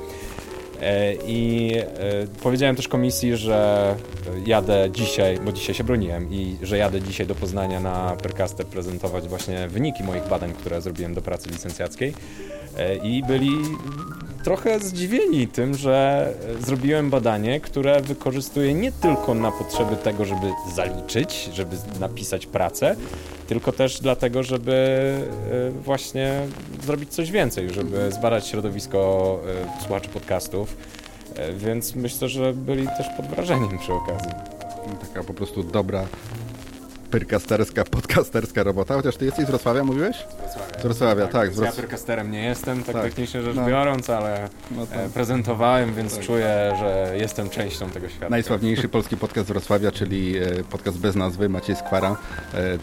E, 0.80 1.14
I 1.14 1.72
e, 1.76 1.86
powiedziałem 2.42 2.76
też 2.76 2.88
komisji, 2.88 3.36
że 3.36 3.94
jadę 4.46 4.88
dzisiaj, 4.92 5.38
bo 5.44 5.52
dzisiaj 5.52 5.74
się 5.74 5.84
broniłem, 5.84 6.32
i 6.32 6.56
że 6.62 6.78
jadę 6.78 7.02
dzisiaj 7.02 7.26
do 7.26 7.34
Poznania 7.34 7.80
na 7.80 8.16
Percaster 8.22 8.66
prezentować 8.66 9.28
właśnie 9.28 9.68
wyniki 9.68 10.02
moich 10.02 10.28
badań, 10.28 10.52
które 10.52 10.80
zrobiłem 10.80 11.14
do 11.14 11.22
pracy 11.22 11.48
licencjackiej. 11.48 12.14
E, 12.78 12.96
I 12.96 13.22
byli 13.22 13.50
trochę 14.44 14.80
zdziwieni 14.80 15.48
tym, 15.48 15.74
że 15.74 16.28
e, 16.60 16.62
zrobiłem 16.62 17.10
badanie, 17.10 17.60
które 17.60 18.00
wykorzystuję 18.02 18.74
nie 18.74 18.92
tylko 18.92 19.34
na 19.34 19.52
potrzeby 19.52 19.96
tego, 19.96 20.24
żeby 20.24 20.46
zaliczyć, 20.74 21.50
żeby 21.54 21.76
napisać 22.00 22.46
pracę, 22.46 22.96
tylko 23.48 23.72
też 23.72 24.00
dlatego, 24.00 24.42
żeby 24.42 24.72
e, 25.68 25.70
właśnie 25.70 26.40
zrobić 26.82 27.10
coś 27.10 27.30
więcej, 27.30 27.70
żeby 27.70 28.12
zbadać 28.12 28.46
środowisko 28.46 29.40
e, 29.78 29.82
słuchaczy 29.82 30.08
podcastów. 30.08 30.76
Więc 31.56 31.94
myślę, 31.94 32.28
że 32.28 32.52
byli 32.52 32.86
też 32.86 33.06
pod 33.16 33.26
wrażeniem 33.26 33.78
przy 33.78 33.92
okazji. 33.92 34.30
Taka 35.00 35.24
po 35.24 35.34
prostu 35.34 35.62
dobra 35.62 36.06
pyrkasterska, 37.10 37.84
podcasterska 37.84 38.62
robota, 38.62 38.94
chociaż 38.94 39.16
ty 39.16 39.24
jesteś 39.24 39.44
z 39.46 39.48
Wrocławia, 39.48 39.84
mówiłeś? 39.84 40.16
Z 40.78 40.82
Wrocławia, 40.82 41.26
tak. 41.26 41.54
z 41.54 41.58
Ja 41.58 41.70
Wroc- 41.70 41.76
percasterem 41.76 42.30
nie 42.30 42.44
jestem, 42.44 42.82
tak, 42.84 42.94
Tak. 42.94 43.04
technicznie 43.04 43.42
rzecz 43.42 43.56
No. 43.56 43.66
biorąc, 43.66 44.10
ale 44.10 44.48
No 44.70 44.82
e, 44.92 45.08
prezentowałem, 45.08 45.94
więc 45.94 46.14
Tak. 46.16 46.24
czuję, 46.24 46.72
że 46.80 47.12
jestem 47.16 47.50
częścią 47.50 47.90
tego 47.90 48.08
świata. 48.08 48.28
Najsławniejszy 48.30 48.88
polski 48.98 49.16
podcast 49.16 49.46
z 49.48 49.50
Wrocławia, 49.50 49.92
czyli 49.92 50.38
e, 50.38 50.42
podcast 50.70 50.98
bez 50.98 51.16
nazwy, 51.16 51.48
Maciej 51.48 51.76
Skwara. 51.76 52.16
E, 52.54 52.78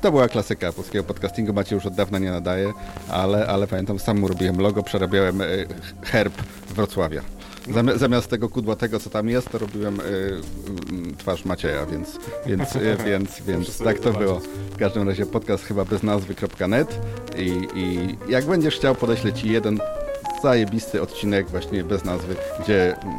To 0.00 0.10
była 0.10 0.28
klasyka 0.28 0.72
polskiego 0.72 1.04
podcastingu, 1.04 1.52
Maciej 1.52 1.76
już 1.76 1.86
od 1.86 1.94
dawna 1.94 2.18
nie 2.18 2.30
nadaje, 2.30 2.72
ale, 3.08 3.46
ale 3.46 3.66
pamiętam, 3.66 3.98
sam 3.98 4.18
mu 4.18 4.28
robiłem 4.28 4.60
logo, 4.60 4.82
przerabiałem 4.82 5.42
herb 6.02 6.34
Wrocławia. 6.70 7.22
Zami- 7.74 7.98
Zamiast 7.98 8.30
tego 8.30 8.48
kudłatego, 8.48 9.00
co 9.00 9.10
tam 9.10 9.28
jest, 9.28 9.50
to 9.50 9.58
robiłem 9.58 10.00
e, 10.00 10.04
mm, 10.04 11.16
twarz 11.16 11.44
Macieja, 11.44 11.86
więc, 11.86 12.18
więc, 12.46 12.76
e, 12.76 12.96
więc, 13.06 13.42
więc 13.42 13.78
tak 13.78 13.98
to 13.98 14.02
zobaczyć. 14.04 14.26
było. 14.26 14.40
W 14.70 14.76
każdym 14.76 15.08
razie 15.08 15.26
podcast 15.26 15.64
chyba 15.64 15.84
bez 15.84 16.02
nazwy.net 16.02 16.98
i, 17.38 17.68
i 17.74 18.16
jak 18.28 18.44
będziesz 18.44 18.76
chciał, 18.76 18.94
podeślę 18.94 19.32
Ci 19.32 19.52
jeden 19.52 19.80
zajebisty 20.42 21.02
odcinek 21.02 21.48
właśnie 21.50 21.84
bez 21.84 22.04
nazwy, 22.04 22.34
gdzie 22.64 22.96
mm, 22.96 23.18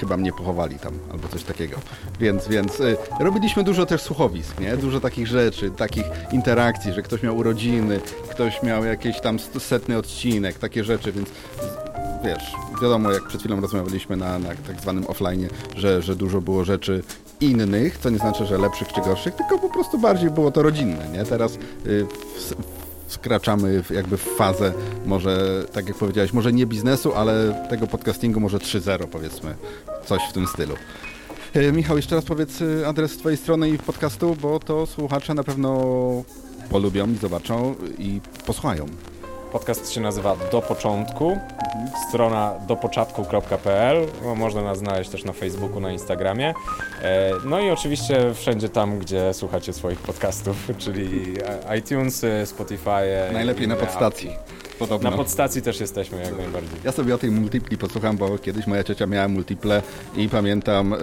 chyba 0.00 0.16
mnie 0.16 0.32
pochowali 0.32 0.78
tam, 0.78 0.92
albo 1.12 1.28
coś 1.28 1.42
takiego. 1.42 1.76
Więc, 2.20 2.48
więc 2.48 2.80
y, 2.80 2.96
robiliśmy 3.20 3.64
dużo 3.64 3.86
też 3.86 4.02
słuchowisk, 4.02 4.60
nie? 4.60 4.76
Dużo 4.76 5.00
takich 5.00 5.26
rzeczy, 5.26 5.70
takich 5.70 6.04
interakcji, 6.32 6.92
że 6.92 7.02
ktoś 7.02 7.22
miał 7.22 7.36
urodziny, 7.36 8.00
ktoś 8.30 8.62
miał 8.62 8.84
jakiś 8.84 9.20
tam 9.20 9.38
setny 9.58 9.96
odcinek, 9.98 10.58
takie 10.58 10.84
rzeczy, 10.84 11.12
więc 11.12 11.28
wiesz, 12.24 12.52
wiadomo, 12.82 13.10
jak 13.12 13.22
przed 13.28 13.40
chwilą 13.40 13.60
rozmawialiśmy 13.60 14.16
na, 14.16 14.38
na 14.38 14.48
tak 14.48 14.80
zwanym 14.80 15.06
offline, 15.06 15.48
że, 15.76 16.02
że 16.02 16.16
dużo 16.16 16.40
było 16.40 16.64
rzeczy 16.64 17.02
innych, 17.40 17.98
co 17.98 18.10
nie 18.10 18.18
znaczy, 18.18 18.46
że 18.46 18.58
lepszych 18.58 18.92
czy 18.92 19.00
gorszych, 19.00 19.34
tylko 19.34 19.58
po 19.58 19.68
prostu 19.68 19.98
bardziej 19.98 20.30
było 20.30 20.50
to 20.50 20.62
rodzinne, 20.62 21.08
nie? 21.12 21.24
Teraz 21.24 21.58
y, 21.86 22.06
wkraczamy 23.08 23.82
w, 23.82 23.90
jakby 23.90 24.16
w 24.16 24.22
fazę 24.22 24.72
może, 25.06 25.64
tak 25.72 25.88
jak 25.88 25.96
powiedziałeś, 25.96 26.32
może 26.32 26.52
nie 26.52 26.66
biznesu, 26.66 27.14
ale 27.14 27.66
tego 27.70 27.86
podcastingu 27.86 28.40
może 28.40 28.58
3.0 28.58 29.06
powiedzmy, 29.06 29.54
coś 30.06 30.22
w 30.30 30.32
tym 30.32 30.46
stylu. 30.46 30.74
E, 31.54 31.72
Michał, 31.72 31.96
jeszcze 31.96 32.14
raz 32.16 32.24
powiedz 32.24 32.60
y, 32.60 32.86
adres 32.86 33.16
twojej 33.16 33.38
strony 33.38 33.70
i 33.70 33.78
podcastu, 33.78 34.36
bo 34.42 34.58
to 34.58 34.86
słuchacze 34.86 35.34
na 35.34 35.44
pewno 35.44 35.84
polubią 36.70 37.10
i 37.10 37.16
zobaczą 37.16 37.74
i 37.98 38.20
posłuchają. 38.46 38.86
Podcast 39.52 39.92
się 39.92 40.00
nazywa 40.00 40.36
Do 40.52 40.62
Początku. 40.62 41.38
Strona 42.08 42.54
dopoczatku.pl. 42.66 44.06
No, 44.24 44.34
można 44.34 44.62
nas 44.62 44.78
znaleźć 44.78 45.10
też 45.10 45.24
na 45.24 45.32
Facebooku, 45.32 45.80
na 45.80 45.92
Instagramie. 45.92 46.54
E, 47.02 47.30
No 47.44 47.60
i 47.60 47.70
oczywiście 47.70 48.34
wszędzie 48.34 48.68
tam, 48.68 48.98
gdzie 48.98 49.34
słuchacie 49.34 49.72
swoich 49.72 49.98
podcastów, 49.98 50.56
czyli 50.78 51.34
iTunes, 51.78 52.24
Spotify. 52.44 53.32
Najlepiej 53.32 53.68
na 53.68 53.76
podstacji. 53.76 54.30
Podobno. 54.78 55.10
Na 55.10 55.16
podstacji 55.16 55.62
też 55.62 55.80
jesteśmy 55.80 56.22
jak 56.22 56.38
najbardziej. 56.38 56.80
Ja 56.84 56.92
sobie 56.92 57.14
o 57.14 57.18
tej 57.18 57.30
multipli 57.30 57.78
posłucham, 57.78 58.16
bo 58.16 58.38
kiedyś 58.38 58.66
moja 58.66 58.84
ciocia 58.84 59.06
miała 59.06 59.28
multiple 59.28 59.82
i 60.16 60.28
pamiętam, 60.28 60.92
y, 60.92 60.98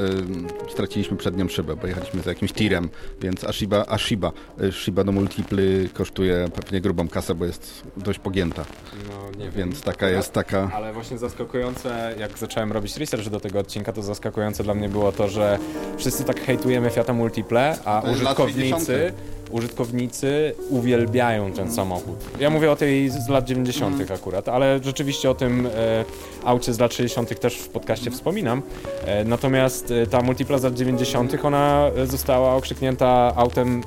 straciliśmy 0.71 1.17
przed 1.17 1.37
nią 1.37 1.47
szybę, 1.47 1.75
bo 1.75 1.87
jechaliśmy 1.87 2.21
za 2.21 2.29
jakimś 2.29 2.53
tirem, 2.53 2.89
więc 3.21 3.43
Ashiba, 3.43 3.85
Ashiba, 3.87 4.31
y, 4.63 4.71
Shiba 4.71 5.03
do 5.03 5.11
multiply 5.11 5.89
kosztuje 5.93 6.47
pewnie 6.55 6.81
grubą 6.81 7.07
kasę, 7.07 7.35
bo 7.35 7.45
jest 7.45 7.83
dość 7.97 8.19
pogięta. 8.19 8.65
No, 9.09 9.39
nie 9.39 9.51
wiem. 9.51 9.51
Więc 9.51 9.81
taka 9.81 10.09
jest 10.09 10.33
taka... 10.33 10.69
Ale 10.73 10.93
właśnie 10.93 11.17
zaskakujące, 11.17 12.15
jak 12.19 12.37
zacząłem 12.37 12.71
robić 12.71 12.97
research 12.97 13.29
do 13.29 13.39
tego 13.39 13.59
odcinka, 13.59 13.93
to 13.93 14.01
zaskakujące 14.01 14.63
dla 14.63 14.73
mnie 14.73 14.89
było 14.89 15.11
to, 15.11 15.27
że 15.27 15.59
wszyscy 15.97 16.23
tak 16.23 16.41
hejtujemy 16.41 16.89
Fiata 16.89 17.13
Multiple, 17.13 17.77
a 17.85 18.01
użytkownicy, 18.11 18.85
60. 18.85 19.34
użytkownicy 19.51 20.53
uwielbiają 20.69 21.51
ten 21.51 21.71
samochód. 21.71 22.15
Ja 22.39 22.49
mówię 22.49 22.71
o 22.71 22.75
tej 22.75 23.09
z 23.09 23.29
lat 23.29 23.45
90. 23.45 24.11
akurat, 24.11 24.49
ale 24.49 24.79
rzeczywiście 24.83 25.29
o 25.29 25.35
tym 25.35 25.65
e, 25.65 26.05
aucie 26.45 26.73
z 26.73 26.79
lat 26.79 26.93
60. 26.93 27.39
też 27.39 27.57
w 27.57 27.69
podcaście 27.69 28.11
wspominam. 28.11 28.61
E, 29.05 29.23
natomiast 29.25 29.91
e, 29.91 30.07
ta 30.07 30.21
Multipla 30.21 30.57
z 30.57 30.63
lat 30.63 30.73
90. 30.73 31.35
ona 31.45 31.91
została 32.05 32.55
okrzyknięta 32.55 33.33
autem, 33.35 33.83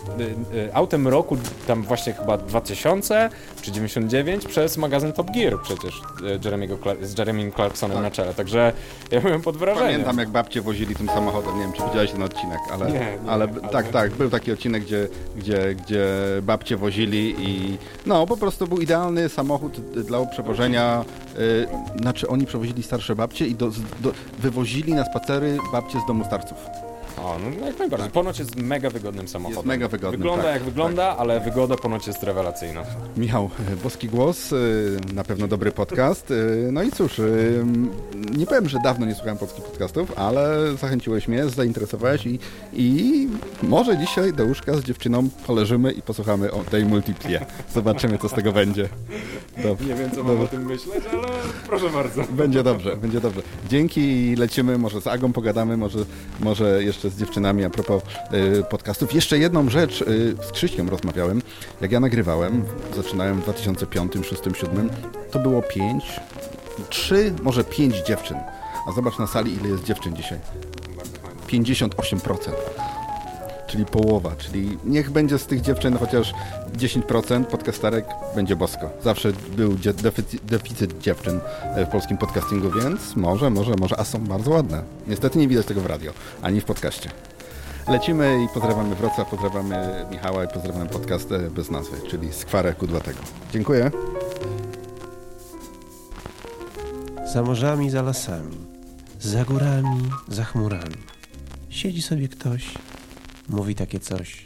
e, 0.55 0.65
e, 0.69 0.77
autem 0.77 1.09
roku, 1.09 1.37
tam 1.67 1.83
właśnie 1.83 2.13
chyba 2.13 2.37
2000 2.39 3.31
czy 3.63 3.73
99 3.73 4.45
przez 4.47 4.77
magazyn 4.77 5.13
Top 5.13 5.31
Gear 5.31 5.63
przecież 5.63 6.01
e, 6.35 6.39
Jeremy'ego 6.39 6.97
z 7.03 7.19
Jeremym 7.19 7.53
Clarksonem 7.53 8.03
na 8.03 8.11
czele. 8.11 8.35
Także 8.35 8.73
ja 9.11 9.21
byłem 9.21 9.43
pod 9.43 9.57
wrażeniem. 9.57 9.91
Pamiętam 9.91 10.19
jak 10.19 10.29
babcie 10.29 10.61
wozili 10.61 10.95
tym 10.97 11.07
samochodem, 11.09 11.57
nie 11.57 11.63
wiem 11.63 11.73
czy 11.73 11.83
widziałeś 11.83 12.11
ten 12.11 12.23
odcinek, 12.23 12.59
ale, 12.73 12.87
Nie, 12.87 12.93
nie, 12.93 13.19
ale, 13.27 13.49
ale- 13.63 13.69
tak, 13.73 13.89
tak, 13.89 14.11
był 14.11 14.31
taki 14.31 14.53
odcinek, 14.53 14.83
gdzie, 14.85 15.09
gdzie, 15.37 15.48
gdzie 15.75 16.07
babcie 16.43 16.77
wozili 16.77 17.35
i 17.39 17.79
no 18.07 18.27
po 18.27 18.37
prostu 18.37 18.67
był 18.67 18.79
idealny 18.79 19.29
samochód 19.29 19.81
dla 19.81 20.27
przewożenia, 20.27 21.05
y, 21.39 21.67
znaczy 22.01 22.29
oni 22.29 22.47
przewozili 22.47 22.83
starsze 22.83 23.17
babcie 23.17 23.47
i 23.47 23.55
do, 23.55 23.71
do, 24.01 24.13
wywozili 24.39 24.95
na 24.95 25.05
spacery 25.05 25.59
babcie 25.73 26.01
z 26.01 26.07
domu 26.07 26.25
starców. 26.25 26.88
O, 27.17 27.37
no 27.61 27.67
jak 27.67 27.79
najbardziej. 27.79 28.11
Ponoć 28.11 28.39
jest 28.39 28.57
mega 28.57 28.91
wygodnym 28.91 29.29
samochodem. 29.29 29.57
Jest 29.57 29.67
mega 29.67 29.89
wygodnym, 29.89 30.21
Wygląda 30.21 30.43
tak, 30.45 30.53
jak 30.55 30.63
wygląda, 30.63 31.17
ale 31.17 31.41
wygoda 31.41 31.77
ponoć 31.77 32.07
jest 32.07 32.23
rewelacyjna. 32.23 32.83
Michał, 33.17 33.51
e, 33.73 33.77
boski 33.77 34.09
głos, 34.09 34.53
y, 34.53 34.97
na 35.15 35.25
pewno 35.25 35.49
dobry 35.49 35.73
podcast. 35.73 36.31
y, 36.31 36.69
No 36.73 36.83
i 36.83 36.91
cóż, 36.93 37.21
nie 38.37 38.47
powiem, 38.47 38.69
że 38.69 38.79
dawno 38.85 39.07
nie 39.07 39.15
słuchałem 39.15 39.39
polskich 39.39 39.65
podcastów, 39.65 40.13
ale 40.19 40.73
zachęciłeś 40.77 41.29
mnie, 41.29 41.49
zainteresowałeś 41.49 42.27
i, 42.27 42.39
i 42.73 43.29
może 43.63 43.99
dzisiaj 43.99 44.33
do 44.33 44.45
łóżka 44.45 44.75
z 44.75 44.85
dziewczyną 44.85 45.29
poleżymy 45.47 45.93
i 45.93 46.03
posłuchamy 46.03 46.53
o 46.53 46.65
tej 46.65 46.85
multiplie. 46.85 47.47
Zobaczymy, 47.75 48.19
co 48.19 48.29
z 48.29 48.33
tego 48.33 48.53
będzie. 48.53 48.89
Nie 49.89 49.95
wiem, 49.95 50.11
co 50.11 50.25
mam 50.25 50.41
o 50.41 50.47
tym 50.47 50.67
myśleć, 50.67 51.05
ale 51.13 51.29
proszę 51.67 51.91
bardzo. 51.91 52.23
Będzie 52.31 52.63
dobrze, 52.63 52.97
będzie 52.97 53.21
dobrze. 53.21 53.43
Dzięki 53.69 54.01
i 54.01 54.37
lecimy, 54.37 54.79
może 54.79 55.01
z 55.01 55.07
Agą 55.07 55.33
pogadamy, 55.33 55.77
może, 55.77 55.99
może 56.41 56.85
jeszcze 56.85 57.08
z 57.11 57.19
dziewczynami 57.19 57.65
a 57.65 57.71
propos 57.71 58.03
y, 58.33 58.65
podcastów. 58.71 59.15
Jeszcze 59.15 59.39
jedną 59.39 59.71
rzecz, 59.71 60.03
y, 60.03 60.37
z 60.49 60.53
Krzyśkiem 60.53 60.89
rozmawiałem, 60.89 61.43
jak 61.81 61.93
ja 61.93 62.01
nagrywałem, 62.01 62.65
zaczynałem 62.97 63.41
w 63.41 63.43
2005, 63.43 64.13
2006, 64.13 64.43
2007, 64.43 64.91
to 65.31 65.39
było 65.39 65.63
pięć, 65.63 66.05
trzy, 66.89 67.33
może 67.43 67.65
pięć 67.65 67.97
dziewczyn. 67.97 68.37
A 68.89 68.93
zobacz 68.93 69.19
na 69.19 69.27
sali, 69.27 69.55
ile 69.55 69.69
jest 69.69 69.85
dziewczyn 69.85 70.17
dzisiaj. 70.17 70.39
58%. 71.49 72.51
Czyli 73.69 73.87
połowa, 73.87 74.37
czyli 74.37 74.79
niech 74.85 75.11
będzie 75.11 75.39
z 75.39 75.47
tych 75.47 75.61
dziewczyn 75.61 75.99
chociaż 75.99 76.35
10% 76.77 77.45
podcasterek 77.45 78.07
będzie 78.35 78.57
bosko. 78.57 78.91
Zawsze 79.05 79.33
był 79.57 79.77
deficyt, 80.03 80.45
deficyt 80.45 80.99
dziewczyn 80.99 81.41
e, 81.63 81.87
w 81.87 81.89
polskim 81.89 82.19
podcastingu, 82.19 82.71
więc 82.71 83.17
może, 83.17 83.51
może, 83.51 83.75
może, 83.79 84.01
a 84.01 84.05
są 84.05 84.19
bardzo 84.19 84.51
ładne. 84.51 84.83
Niestety 85.07 85.39
nie 85.39 85.49
widać 85.49 85.67
tego 85.67 85.81
w 85.81 85.87
radio, 85.87 86.13
ani 86.43 86.61
w 86.61 86.65
podcaście. 86.65 87.11
Lecimy 87.89 88.45
i 88.45 88.55
pozdrawiamy 88.55 88.95
Wrocław, 88.95 89.31
pozdrawiamy 89.31 90.07
Michała 90.11 90.45
i 90.45 90.49
pozdrawiamy 90.49 90.87
podcast 90.87 91.33
e, 91.33 91.39
bez 91.39 91.71
nazwy, 91.71 91.97
czyli 92.11 92.33
Skwarę 92.33 92.73
Kudłatego. 92.75 93.19
Dziękuję. 93.53 93.91
Za 97.33 97.43
morzami, 97.43 97.91
za 97.91 98.03
lasami, 98.03 98.57
za 99.21 99.45
górami, 99.45 100.11
za 100.29 100.45
chmurami. 100.45 100.97
Siedzi 101.69 102.03
sobie 102.03 102.29
ktoś, 102.29 102.75
mówi 103.49 103.75
takie 103.75 104.01
coś. 104.01 104.45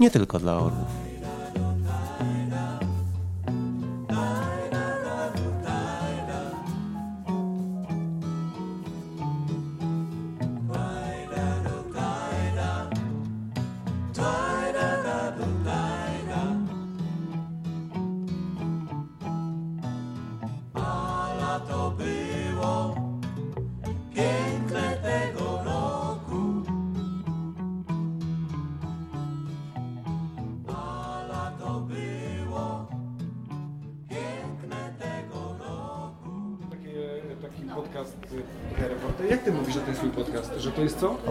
Nie 0.00 0.10
tylko 0.10 0.38
dla 0.38 0.56
orłów. 0.56 1.09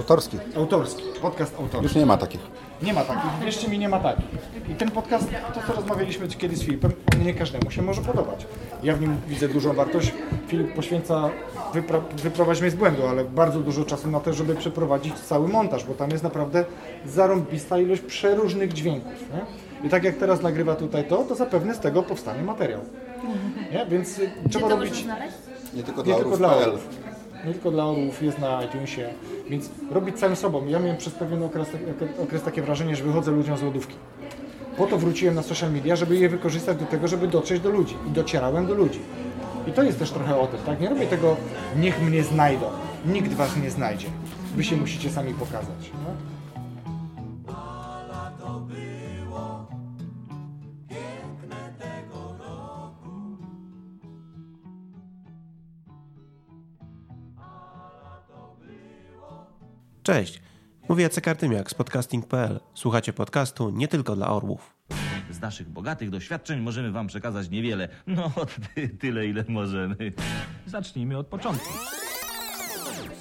Autorski. 0.10 0.38
Autorski. 0.56 1.04
Podcast 1.22 1.54
autorski. 1.60 1.84
Już 1.84 1.96
nie 1.96 2.06
ma 2.06 2.18
takich. 2.18 2.42
Nie 2.82 2.94
ma 2.94 3.04
takich, 3.04 3.32
wierzcie 3.46 3.68
mi, 3.68 3.80
nie 3.80 3.90
ma 3.90 4.00
takich. 4.00 4.26
I 4.70 4.76
ten 4.76 4.92
podcast, 4.92 5.28
to 5.54 5.60
co 5.68 5.74
rozmawialiśmy 5.74 6.28
kiedyś 6.28 6.58
z 6.60 6.64
Filipem, 6.64 6.92
nie 7.26 7.34
każdemu 7.34 7.72
się 7.72 7.82
może 7.82 8.02
podobać. 8.02 8.46
Ja 8.84 8.96
w 8.96 9.02
nim 9.02 9.18
widzę 9.28 9.48
dużą 9.48 9.74
wartość. 9.74 10.14
Filip 10.48 10.74
poświęca, 10.74 11.30
wypra- 11.74 12.02
wyprowadź 12.24 12.62
mnie 12.62 12.72
z 12.72 12.76
błędu, 12.76 13.08
ale 13.08 13.24
bardzo 13.26 13.60
dużo 13.60 13.86
czasu 13.86 14.12
na 14.12 14.20
to, 14.20 14.34
żeby 14.34 14.56
przeprowadzić 14.56 15.14
cały 15.20 15.48
montaż, 15.48 15.86
bo 15.86 15.94
tam 15.94 16.10
jest 16.10 16.24
naprawdę 16.24 16.66
zarąbista 17.06 17.78
ilość 17.80 18.02
przeróżnych 18.02 18.74
dźwięków. 18.74 19.14
Nie? 19.34 19.88
I 19.88 19.90
tak 19.90 20.04
jak 20.04 20.18
teraz 20.18 20.42
nagrywa 20.42 20.76
tutaj 20.76 21.04
to, 21.08 21.18
to 21.18 21.36
zapewne 21.36 21.76
z 21.76 21.80
tego 21.80 22.04
powstanie 22.04 22.44
materiał. 22.44 22.80
Nie? 23.72 23.86
Więc 23.86 24.20
y, 24.20 24.32
trzeba 24.50 24.70
robić... 24.70 25.06
Nie 25.74 25.84
tylko 25.84 26.02
Nie 26.02 26.06
dla 26.14 26.16
tylko 26.16 26.38
dla. 26.38 26.50
Nie 27.46 27.54
tylko 27.54 27.72
dla 27.72 27.86
orłów, 27.86 28.24
jest 28.24 28.40
na 28.40 28.64
iTunesie, 28.64 29.10
więc 29.50 29.70
robić 29.92 30.20
całym 30.20 30.36
sobą. 30.36 30.68
Ja 30.68 30.80
miałem 30.80 30.98
przez 30.98 31.14
pewien 31.14 31.44
okres, 31.44 31.68
okres 32.24 32.44
takie 32.44 32.62
wrażenie, 32.62 32.96
że 32.96 33.04
wychodzę 33.04 33.32
ludziom 33.32 33.58
z 33.58 33.62
lodówki. 33.62 33.96
Po 34.78 34.88
to 34.88 34.98
wróciłem 34.98 35.36
na 35.36 35.44
social 35.44 35.72
media, 35.72 35.96
żeby 35.96 36.18
je 36.18 36.30
wykorzystać 36.30 36.78
do 36.78 36.86
tego, 36.86 37.08
żeby 37.08 37.28
dotrzeć 37.28 37.62
do 37.62 37.70
ludzi. 37.70 37.96
I 38.08 38.12
docierałem 38.12 38.68
do 38.68 38.74
ludzi. 38.74 39.00
I 39.68 39.72
to 39.72 39.84
jest 39.84 40.00
też 40.00 40.12
trochę 40.12 40.40
o 40.40 40.48
tym, 40.48 40.60
tak? 40.66 40.82
Nie 40.82 40.90
robię 40.90 41.08
tego, 41.08 41.36
niech 41.78 42.02
mnie 42.02 42.24
znajdą. 42.24 42.66
Nikt 43.06 43.34
was 43.34 43.58
nie 43.58 43.72
znajdzie. 43.72 44.08
Wy 44.56 44.64
się 44.64 44.78
musicie 44.78 45.10
sami 45.10 45.34
pokazać. 45.34 45.92
No? 45.94 46.39
Cześć, 60.10 60.42
mówię 60.90 61.04
Jacek 61.04 61.28
Artymiak 61.28 61.72
z 61.72 61.74
podcasting.pl. 61.74 62.60
Słuchacie 62.74 63.14
podcastu 63.14 63.70
nie 63.70 63.88
tylko 63.88 64.16
dla 64.16 64.28
orłów. 64.28 64.76
Z 65.32 65.42
naszych 65.42 65.70
bogatych 65.70 66.10
doświadczeń 66.10 66.60
możemy 66.60 66.92
Wam 66.92 67.08
przekazać 67.08 67.50
niewiele. 67.50 67.90
No, 68.08 68.32
ty, 68.76 68.90
tyle, 68.90 69.28
ile 69.28 69.46
możemy. 69.48 69.96
Zacznijmy 70.66 71.18
od 71.18 71.28
początku. 71.28 71.74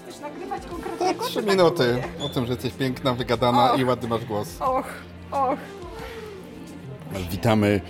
Chcesz 0.02 0.20
nagrywać 0.20 0.66
konkretnego? 0.66 1.24
Trzy 1.24 1.42
minuty 1.42 2.02
o 2.20 2.28
tym, 2.28 2.46
że 2.46 2.52
jesteś 2.52 2.72
piękna, 2.72 3.14
wygadana 3.14 3.74
i 3.74 3.84
ładny 3.84 4.08
masz 4.08 4.24
głos. 4.24 4.56
Och, 4.60 4.86
och. 5.30 5.58
Witamy 7.30 7.80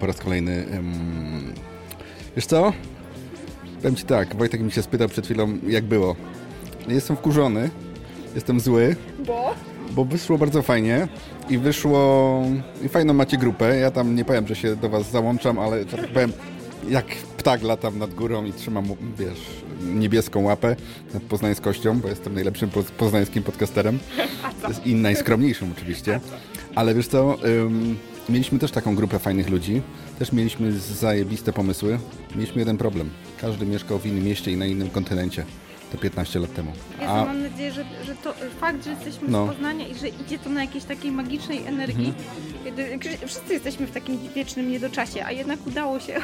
po 0.00 0.06
raz 0.06 0.20
kolejny. 0.20 0.66
Wiesz 2.36 2.46
co? 2.46 2.72
Powiem 3.76 3.96
Ci 3.96 4.04
tak, 4.04 4.36
Wojtek 4.36 4.60
mi 4.60 4.72
się 4.72 4.82
spytał 4.82 5.08
przed 5.08 5.24
chwilą, 5.24 5.58
jak 5.68 5.84
było. 5.84 6.16
Jestem 6.88 7.16
wkurzony, 7.16 7.70
jestem 8.34 8.60
zły, 8.60 8.96
Bo? 9.26 9.54
bo 9.90 10.04
wyszło 10.04 10.38
bardzo 10.38 10.62
fajnie 10.62 11.08
i 11.50 11.58
wyszło... 11.58 12.42
I 12.84 12.88
fajną 12.88 13.14
macie 13.14 13.36
grupę. 13.38 13.76
Ja 13.76 13.90
tam 13.90 14.14
nie 14.14 14.24
powiem, 14.24 14.46
że 14.46 14.56
się 14.56 14.76
do 14.76 14.88
was 14.88 15.10
załączam, 15.10 15.58
ale 15.58 15.84
tak 15.84 16.08
powiem, 16.08 16.32
jak 16.88 17.06
ptak 17.36 17.62
latam 17.62 17.98
nad 17.98 18.14
górą 18.14 18.44
i 18.44 18.52
trzymam, 18.52 18.84
wiesz, 19.18 19.40
niebieską 19.94 20.42
łapę 20.42 20.76
nad 21.14 21.22
poznańskością, 21.22 22.00
bo 22.00 22.08
jestem 22.08 22.34
najlepszym 22.34 22.70
poz- 22.70 22.90
poznańskim 22.90 23.42
podcasterem. 23.42 23.98
I 24.84 24.94
najskromniejszym 24.94 25.72
oczywiście. 25.76 26.20
Ale 26.74 26.94
wiesz 26.94 27.08
co, 27.08 27.36
ym, 27.44 27.96
mieliśmy 28.28 28.58
też 28.58 28.70
taką 28.70 28.94
grupę 28.94 29.18
fajnych 29.18 29.50
ludzi. 29.50 29.82
Też 30.18 30.32
mieliśmy 30.32 30.72
zajebiste 30.72 31.52
pomysły. 31.52 31.98
Mieliśmy 32.34 32.58
jeden 32.58 32.76
problem. 32.76 33.10
Każdy 33.40 33.66
mieszkał 33.66 33.98
w 33.98 34.06
innym 34.06 34.24
mieście 34.24 34.50
i 34.52 34.56
na 34.56 34.66
innym 34.66 34.90
kontynencie. 34.90 35.44
To 35.94 35.98
15 36.00 36.38
lat 36.40 36.54
temu. 36.54 36.72
Ja 37.00 37.08
A 37.08 37.24
mam 37.24 37.42
nadzieję, 37.42 37.72
że, 37.72 37.84
że 38.04 38.14
to 38.14 38.34
fakt, 38.60 38.84
że 38.84 38.90
jesteśmy 38.90 39.28
No. 39.28 39.46
z 39.46 39.50
Poznania 39.50 39.88
i 39.88 39.94
że 39.94 40.08
idzie 40.08 40.38
to 40.38 40.50
na 40.50 40.60
jakiejś 40.64 40.84
takiej 40.84 41.12
magicznej 41.12 41.66
energii. 41.66 42.14
Mhm. 42.66 43.00
Kiedy- 43.00 43.18
Wszyscy 43.26 43.52
jesteśmy 43.52 43.86
w 43.86 43.90
takim 43.90 44.18
wiecznym 44.34 44.70
niedoczasie, 44.70 45.24
a 45.24 45.32
jednak 45.32 45.66
udało 45.66 46.00
się 46.00 46.14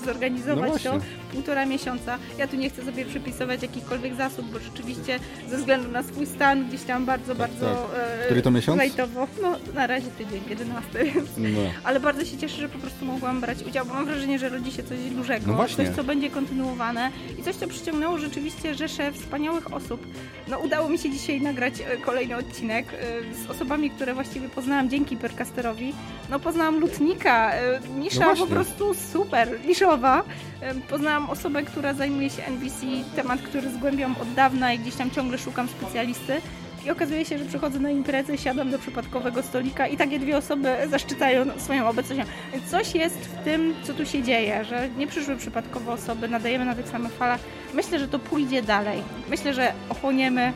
No 0.00 0.04
zorganizować 0.06 0.70
właśnie. 0.70 0.90
to 0.90 0.98
półtora 1.32 1.66
miesiąca. 1.66 2.18
Ja 2.38 2.48
tu 2.48 2.56
nie 2.56 2.70
chcę 2.70 2.84
sobie 2.84 3.04
przypisywać 3.04 3.62
jakichkolwiek 3.62 4.14
zasług, 4.14 4.46
bo 4.46 4.58
rzeczywiście 4.58 5.18
ze 5.50 5.56
względu 5.56 5.88
na 5.90 6.02
swój 6.02 6.26
stan 6.26 6.68
gdzieś 6.68 6.82
tam 6.82 7.04
bardzo, 7.06 7.34
bardzo 7.34 7.66
tak. 7.66 8.00
e, 8.20 8.24
Który 8.24 8.42
to 8.42 8.50
miesiąc? 8.50 8.78
lajtowo. 8.78 9.28
No 9.42 9.56
na 9.74 9.86
razie 9.86 10.06
tydzień, 10.10 10.40
11. 10.50 11.04
Więc. 11.04 11.28
No. 11.38 11.60
Ale 11.84 12.00
bardzo 12.00 12.24
się 12.24 12.36
cieszę, 12.38 12.56
że 12.56 12.68
po 12.68 12.78
prostu 12.78 13.04
mogłam 13.04 13.40
brać 13.40 13.58
udział, 13.62 13.86
bo 13.86 13.94
mam 13.94 14.06
wrażenie, 14.06 14.38
że 14.38 14.48
rodzi 14.48 14.72
się 14.72 14.82
coś 14.82 14.98
dużego, 14.98 15.46
No 15.46 15.52
właśnie. 15.54 15.86
coś, 15.86 15.96
co 15.96 16.04
będzie 16.04 16.30
kontynuowane 16.30 17.10
i 17.38 17.42
coś, 17.42 17.56
co 17.56 17.66
przyciągnęło 17.68 18.18
rzeczywiście 18.18 18.74
rzeszę 18.92 19.12
wspaniałych 19.12 19.74
osób. 19.74 20.06
No 20.48 20.58
udało 20.58 20.88
mi 20.88 20.98
się 20.98 21.10
dzisiaj 21.10 21.40
nagrać 21.40 21.74
e, 21.80 21.96
kolejny 21.96 22.36
odcinek 22.36 22.86
e, 22.92 23.34
z 23.34 23.50
osobami, 23.50 23.90
które 23.90 24.14
właściwie 24.14 24.48
poznałam 24.48 24.90
dzięki 24.90 25.16
Percasterowi. 25.16 25.94
No 26.30 26.40
poznałam 26.40 26.80
lutnika, 26.80 27.52
e, 27.54 27.80
nisza 27.98 28.26
No 28.26 28.36
po 28.36 28.46
prostu 28.46 28.94
super, 29.12 29.58
niszowa. 29.66 30.22
E, 30.60 30.74
Poznałam 30.74 31.30
osobę, 31.30 31.62
która 31.62 31.94
zajmuje 31.94 32.30
się 32.30 32.44
NBC, 32.44 32.86
temat, 33.16 33.40
który 33.40 33.70
zgłębiam 33.70 34.14
od 34.22 34.34
dawna 34.34 34.72
i 34.72 34.78
gdzieś 34.78 34.94
tam 34.94 35.10
ciągle 35.10 35.38
szukam 35.38 35.68
specjalisty. 35.68 36.40
I 36.86 36.90
okazuje 36.90 37.24
się, 37.24 37.38
że 37.38 37.44
przychodzę 37.44 37.78
na 37.78 37.90
imprezę, 37.90 38.38
siadam 38.38 38.70
do 38.70 38.78
przypadkowego 38.78 39.42
stolika 39.42 39.86
i 39.86 39.96
takie 39.96 40.18
dwie 40.18 40.36
osoby 40.36 40.76
zaszczytają 40.90 41.46
swoją 41.58 41.88
obecnością. 41.88 42.24
Więc 42.52 42.70
coś 42.70 42.94
jest 42.94 43.16
w 43.16 43.44
tym, 43.44 43.74
co 43.82 43.94
tu 43.94 44.06
się 44.06 44.22
dzieje, 44.22 44.64
że 44.64 44.88
nie 44.96 45.06
przyszły 45.06 45.36
przypadkowo 45.36 45.92
osoby, 45.92 46.28
nadajemy 46.28 46.64
na 46.64 46.74
tych 46.74 46.88
samych 46.88 47.12
falach. 47.12 47.40
Myślę, 47.74 47.98
że 47.98 48.08
to 48.08 48.18
pójdzie 48.18 48.62
dalej. 48.62 49.02
Myślę, 49.30 49.54
że 49.54 49.72
ochłoniemy, 49.88 50.52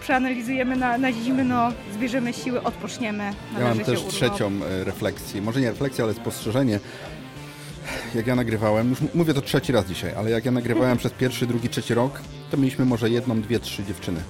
przeanalizujemy 0.00 0.76
na, 0.76 0.98
na 0.98 1.12
zimno, 1.12 1.72
zbierzemy 1.94 2.32
siły, 2.32 2.62
odpoczniemy. 2.62 3.32
Ja 3.58 3.64
mam 3.64 3.78
też 3.78 4.04
trzecią 4.04 4.50
e, 4.70 4.84
refleksję. 4.84 5.42
Może 5.42 5.60
nie 5.60 5.70
refleksję, 5.70 6.04
ale 6.04 6.14
spostrzeżenie. 6.14 6.80
Jak 8.14 8.26
ja 8.26 8.34
nagrywałem, 8.34 8.90
już 8.90 8.98
mówię 9.14 9.34
to 9.34 9.42
trzeci 9.42 9.72
raz 9.72 9.86
dzisiaj, 9.86 10.14
ale 10.14 10.30
jak 10.30 10.44
ja 10.44 10.50
nagrywałem 10.50 10.98
przez 11.02 11.12
pierwszy, 11.12 11.46
drugi, 11.46 11.68
trzeci 11.68 11.94
rok, 11.94 12.20
to 12.50 12.56
mieliśmy 12.56 12.84
może 12.84 13.10
jedną, 13.10 13.40
dwie, 13.40 13.60
trzy 13.60 13.84
dziewczyny. 13.84 14.20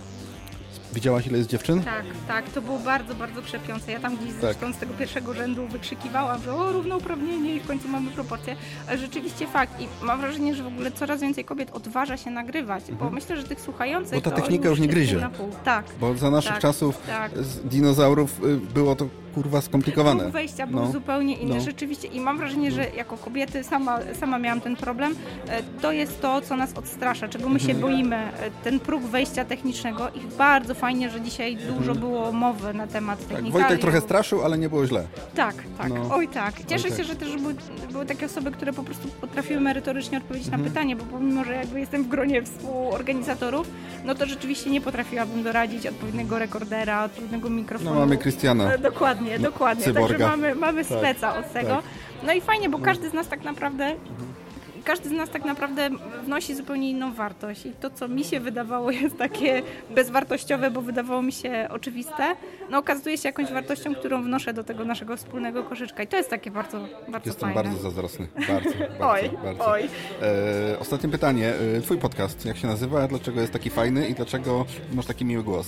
Widziałaś 0.93 1.26
ile 1.26 1.38
jest 1.38 1.51
dziewczyn? 1.51 1.82
Tak, 1.82 2.05
tak, 2.28 2.51
to 2.51 2.62
było 2.62 2.78
bardzo, 2.78 3.14
bardzo 3.14 3.43
krzepiące. 3.43 3.93
Ja 3.93 4.01
tam 4.01 4.16
gdzieś 4.16 4.30
Tak. 4.32 4.40
zresztą 4.40 4.72
z 4.72 4.76
tego 4.76 4.95
pierwszego 4.95 5.34
rzędu 5.34 5.66
wykrzykiwałam, 5.68 6.43
że 6.43 6.55
o, 6.55 6.72
równouprawnienie 6.72 7.55
i 7.57 7.61
w 7.61 7.66
końcu 7.66 7.88
mamy 7.88 8.11
proporcje. 8.11 8.57
Ale 8.88 8.99
rzeczywiście 8.99 9.47
fakt 9.47 9.80
i 9.80 9.88
mam 10.03 10.20
wrażenie, 10.20 10.55
że 10.55 10.62
w 10.62 10.66
ogóle 10.66 10.90
coraz 10.93 11.20
więcej 11.20 11.45
kobiet 11.45 11.70
odważa 11.70 12.16
się 12.16 12.30
nagrywać, 12.30 12.84
bo 12.86 12.93
Mhm. 12.93 13.14
myślę, 13.14 13.36
że 13.36 13.43
tych 13.45 13.61
słuchających 13.61 14.14
Bo 14.14 14.20
ta 14.20 14.30
technika 14.30 14.68
już 14.68 14.80
nie 14.80 14.88
gryzie. 14.88 15.12
pół 15.12 15.20
na 15.20 15.30
pół. 15.30 15.49
Tak. 15.64 15.84
Bo 16.01 16.14
za 16.16 16.30
naszych 16.30 16.53
tak, 16.53 16.61
czasów 16.62 16.99
tak. 17.07 17.32
z 17.38 17.61
dinozaurów 17.61 18.45
y, 18.45 18.57
było 18.74 18.97
to 18.97 19.07
kurwa 19.35 19.61
skomplikowane. 19.61 20.20
Próg 20.20 20.33
wejścia 20.33 20.66
był 20.66 20.80
No. 20.80 20.93
zupełnie 20.93 21.37
inny, 21.37 21.55
No. 21.55 21.61
rzeczywiście. 21.61 22.09
I 22.09 22.20
mam 22.20 22.39
wrażenie, 22.39 22.70
że 22.72 22.87
jako 22.97 23.16
kobiety 23.16 23.64
sama, 23.64 23.99
sama 24.20 24.39
miałam 24.39 24.61
ten 24.61 24.76
problem. 24.76 25.14
E, 25.49 25.62
To 25.83 25.93
jest 25.93 26.20
to, 26.20 26.41
co 26.41 26.57
nas 26.57 26.72
odstrasza, 26.78 27.28
czego 27.28 27.49
my 27.49 27.61
się 27.61 27.72
Mhm. 27.72 27.80
boimy. 27.80 28.16
E, 28.16 28.33
Ten 28.64 28.80
próg 28.80 29.03
wejścia 29.03 29.45
technicznego 29.45 30.09
i 30.09 30.37
bardzo 30.39 30.74
fajnie, 30.74 31.11
że 31.11 31.20
dzisiaj 31.20 31.57
dużo 31.57 31.95
było 31.95 32.33
mowy 32.33 32.74
na 32.74 32.87
temat 32.87 33.18
Tak, 33.18 33.28
technikaliów. 33.28 33.53
Wojtek 33.62 33.80
trochę 33.80 34.01
straszył, 34.01 34.43
ale 34.43 34.59
nie 34.59 34.68
było 34.68 34.87
źle. 34.87 35.05
Tak, 35.35 35.55
tak. 35.78 35.89
No. 35.89 36.14
Oj 36.14 36.28
tak. 36.28 36.55
Cieszę 36.66 36.85
Oj, 36.85 36.91
się, 36.91 36.97
tak. 36.97 37.07
że 37.07 37.16
też 37.16 37.37
były, 37.37 37.55
były 37.93 38.07
takie 38.07 38.26
osoby, 38.26 38.51
które 38.51 38.72
po 38.72 38.83
prostu 38.83 39.09
potrafiły 39.20 39.61
merytorycznie 39.61 40.18
odpowiedzieć 40.18 40.47
Mhm. 40.49 40.62
na 40.62 40.68
pytanie, 40.68 40.97
bo 40.97 41.05
pomimo, 41.05 41.45
że 41.45 41.53
jakby 41.55 41.80
jestem 41.80 42.05
w 42.05 42.09
gronie 42.09 42.43
współorganizatorów, 42.43 43.66
no 44.05 44.14
to 44.14 44.26
rzeczywiście 44.26 44.70
nie 44.70 44.80
potrafiłabym 44.80 45.43
doradzić 45.43 45.87
odpowiedniego 45.87 46.39
rekordera, 46.39 47.05
odpowiedniego 47.05 47.51
mikrofonu. 47.51 47.91
No, 47.95 48.01
mamy 48.01 48.16
Krystiana. 48.16 48.72
E, 48.72 48.78
Dokładnie, 49.24 49.44
No, 49.44 49.50
dokładnie. 49.50 49.84
cyborga. 49.84 50.08
Także 50.08 50.26
mamy, 50.26 50.54
mamy 50.54 50.84
Tak, 50.84 50.98
speca 50.98 51.36
od 51.38 51.52
tego. 51.52 51.68
tak. 51.68 51.84
No 52.26 52.32
i 52.32 52.40
fajnie, 52.40 52.68
bo 52.68 52.78
każdy 52.78 53.08
z 53.08 53.12
nas 53.12 53.28
tak 53.28 53.44
naprawdę 53.44 53.94
każdy 54.84 55.08
z 55.08 55.12
nas 55.12 55.30
tak 55.30 55.44
naprawdę 55.44 55.90
wnosi 56.24 56.54
zupełnie 56.54 56.90
inną 56.90 57.12
wartość. 57.14 57.66
I 57.66 57.72
to, 57.72 57.90
co 57.90 58.08
mi 58.08 58.24
się 58.24 58.40
wydawało 58.40 58.90
jest 58.90 59.18
takie 59.18 59.62
bezwartościowe, 59.94 60.70
bo 60.70 60.80
wydawało 60.82 61.22
mi 61.22 61.32
się 61.32 61.68
oczywiste, 61.70 62.36
no 62.70 62.78
okazuje 62.78 63.18
się 63.18 63.28
jakąś 63.28 63.52
wartością, 63.52 63.94
którą 63.94 64.22
wnoszę 64.22 64.52
do 64.54 64.64
tego 64.64 64.84
naszego 64.84 65.16
wspólnego 65.16 65.64
koszyczka. 65.64 66.02
I 66.02 66.06
to 66.06 66.16
jest 66.16 66.30
takie 66.30 66.50
bardzo, 66.50 66.78
bardzo 67.08 67.28
Jestem 67.30 67.52
fajne. 67.54 67.62
bardzo 67.70 67.82
zazdrosny. 67.82 68.26
Bardzo, 68.48 68.70
bardzo, 68.78 69.10
Oj, 69.10 69.30
bardzo. 69.44 69.66
oj. 69.66 69.82
E, 70.72 70.78
ostatnie 70.78 71.08
pytanie. 71.10 71.52
E, 71.78 71.80
twój 71.80 71.98
podcast, 71.98 72.46
jak 72.46 72.56
się 72.56 72.66
nazywa? 72.66 73.08
Dlaczego 73.08 73.40
jest 73.40 73.52
taki 73.52 73.70
fajny 73.70 74.08
i 74.08 74.14
dlaczego 74.14 74.66
masz 74.94 75.06
taki 75.06 75.24
miły 75.24 75.42
głos? 75.42 75.66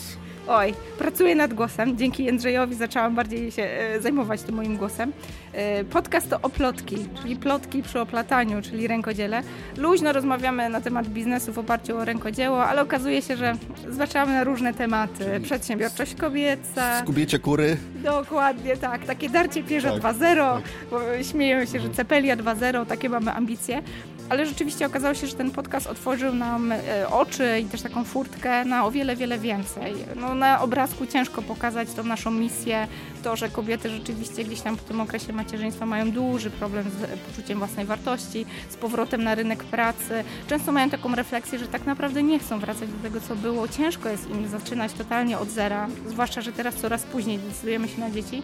Oj, 0.48 0.74
pracuję 0.98 1.34
nad 1.34 1.54
głosem. 1.54 1.98
Dzięki 1.98 2.24
Jędrzejowi 2.24 2.74
zaczęłam 2.74 3.14
bardziej 3.14 3.50
się 3.50 3.62
e, 3.62 4.00
zajmować 4.00 4.42
tym 4.42 4.54
moim 4.54 4.76
głosem. 4.76 5.12
E, 5.52 5.84
Podcast 5.84 6.30
to 6.30 6.38
oplotki, 6.42 6.96
czyli 7.22 7.36
plotki 7.36 7.82
przy 7.82 8.00
oplataniu, 8.00 8.62
czyli 8.62 8.86
rękodziele. 8.86 9.42
Luźno 9.76 10.12
rozmawiamy 10.12 10.68
na 10.68 10.80
temat 10.80 11.08
biznesu 11.08 11.52
w 11.52 11.58
oparciu 11.58 11.96
o 11.96 12.04
rękodzieło, 12.04 12.64
ale 12.66 12.82
okazuje 12.82 13.22
się, 13.22 13.36
że 13.36 13.56
zwaczamy 13.90 14.32
na 14.32 14.44
różne 14.44 14.74
tematy. 14.74 15.40
Przedsiębiorczość 15.42 16.14
kobieca. 16.14 16.98
Skubiecie 17.02 17.38
kury? 17.38 17.76
Dokładnie 18.02 18.76
tak, 18.76 19.04
takie 19.04 19.30
darcie 19.30 19.62
pierze 19.62 20.00
Tak, 20.00 20.16
2.0, 20.16 20.60
bo 20.90 21.00
śmieją 21.22 21.64
się, 21.66 21.80
że 21.80 21.90
Cepelia 21.90 22.36
2.0, 22.36 22.86
takie 22.86 23.08
mamy 23.08 23.32
ambicje. 23.32 23.82
Ale 24.28 24.46
rzeczywiście 24.46 24.86
okazało 24.86 25.14
się, 25.14 25.26
że 25.26 25.34
ten 25.34 25.50
podcast 25.50 25.86
otworzył 25.86 26.34
nam 26.34 26.72
e, 26.72 27.08
oczy 27.08 27.60
i 27.60 27.64
też 27.64 27.82
taką 27.82 28.04
furtkę 28.04 28.64
na 28.64 28.86
o 28.86 28.90
wiele, 28.90 29.16
wiele 29.16 29.38
więcej. 29.38 29.94
No, 30.16 30.34
na 30.34 30.60
obrazku 30.60 31.06
ciężko 31.06 31.42
pokazać 31.42 31.92
tą 31.92 32.04
naszą 32.04 32.30
misję, 32.30 32.86
to, 33.22 33.36
że 33.36 33.48
kobiety 33.48 33.90
rzeczywiście 33.90 34.44
gdzieś 34.44 34.60
tam 34.60 34.76
po 34.76 34.82
tym 34.82 35.00
okresie 35.00 35.32
macierzyństwa 35.32 35.86
mają 35.86 36.10
duży 36.10 36.50
problem 36.50 36.90
z 36.90 37.02
e, 37.02 37.16
poczuciem 37.16 37.58
własnej 37.58 37.86
wartości, 37.86 38.46
z 38.68 38.76
powrotem 38.76 39.24
na 39.24 39.34
rynek 39.34 39.64
pracy. 39.64 40.24
Często 40.48 40.72
mają 40.72 40.90
taką 40.90 41.14
refleksję, 41.14 41.58
że 41.58 41.66
tak 41.66 41.86
naprawdę 41.86 42.22
nie 42.22 42.38
chcą 42.38 42.58
wracać 42.58 42.88
do 42.88 43.02
tego, 43.02 43.20
co 43.20 43.36
było. 43.36 43.68
Ciężko 43.68 44.08
jest 44.08 44.30
im 44.30 44.48
zaczynać 44.48 44.92
totalnie 44.92 45.38
od 45.38 45.50
zera, 45.50 45.88
zwłaszcza, 46.06 46.40
że 46.40 46.52
teraz 46.52 46.74
coraz 46.74 47.02
później 47.02 47.38
decydujemy 47.38 47.88
się 47.88 48.00
na 48.00 48.10
dzieci. 48.10 48.42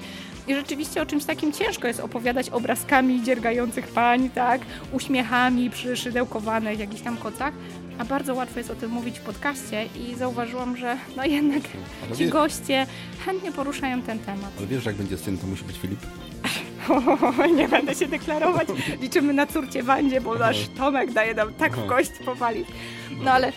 I 0.48 0.54
rzeczywiście 0.54 1.02
o 1.02 1.06
czymś 1.06 1.24
takim 1.24 1.52
ciężko 1.52 1.88
jest 1.88 2.00
opowiadać 2.00 2.50
obrazkami 2.50 3.22
dziergających 3.22 3.88
pań, 3.88 4.30
tak, 4.30 4.60
uśmiechami 4.92 5.69
przyszydełkowanych 5.70 6.78
jakichś 6.78 7.02
tam 7.02 7.16
kocach, 7.16 7.54
a 7.98 8.04
bardzo 8.04 8.34
łatwo 8.34 8.58
jest 8.58 8.70
o 8.70 8.74
tym 8.74 8.90
mówić 8.90 9.18
w 9.18 9.22
podcaście 9.22 9.86
i 9.86 10.14
zauważyłam, 10.14 10.76
że 10.76 10.96
no 11.16 11.24
jednak 11.24 11.62
Ale 12.06 12.16
ci 12.16 12.24
wie- 12.24 12.30
goście 12.30 12.86
chętnie 13.24 13.52
poruszają 13.52 14.02
ten 14.02 14.18
temat. 14.18 14.50
Ale 14.58 14.66
wiesz, 14.66 14.84
jak 14.84 14.94
będzie 14.94 15.18
syn, 15.18 15.38
to 15.38 15.46
musi 15.46 15.64
być 15.64 15.76
Filip? 15.78 16.00
nie 17.56 17.68
będę 17.68 17.94
się 17.94 18.06
deklarować. 18.06 18.68
Liczymy 19.00 19.32
na 19.32 19.46
córcie 19.46 19.82
Wandzie, 19.82 20.20
bo 20.20 20.34
nasz 20.34 20.68
Tomek 20.78 21.12
daje 21.12 21.34
nam 21.34 21.54
tak 21.54 21.76
w 21.76 21.86
kość 21.86 22.10
powalić. 22.24 22.68
No 23.24 23.30
ale 23.30 23.52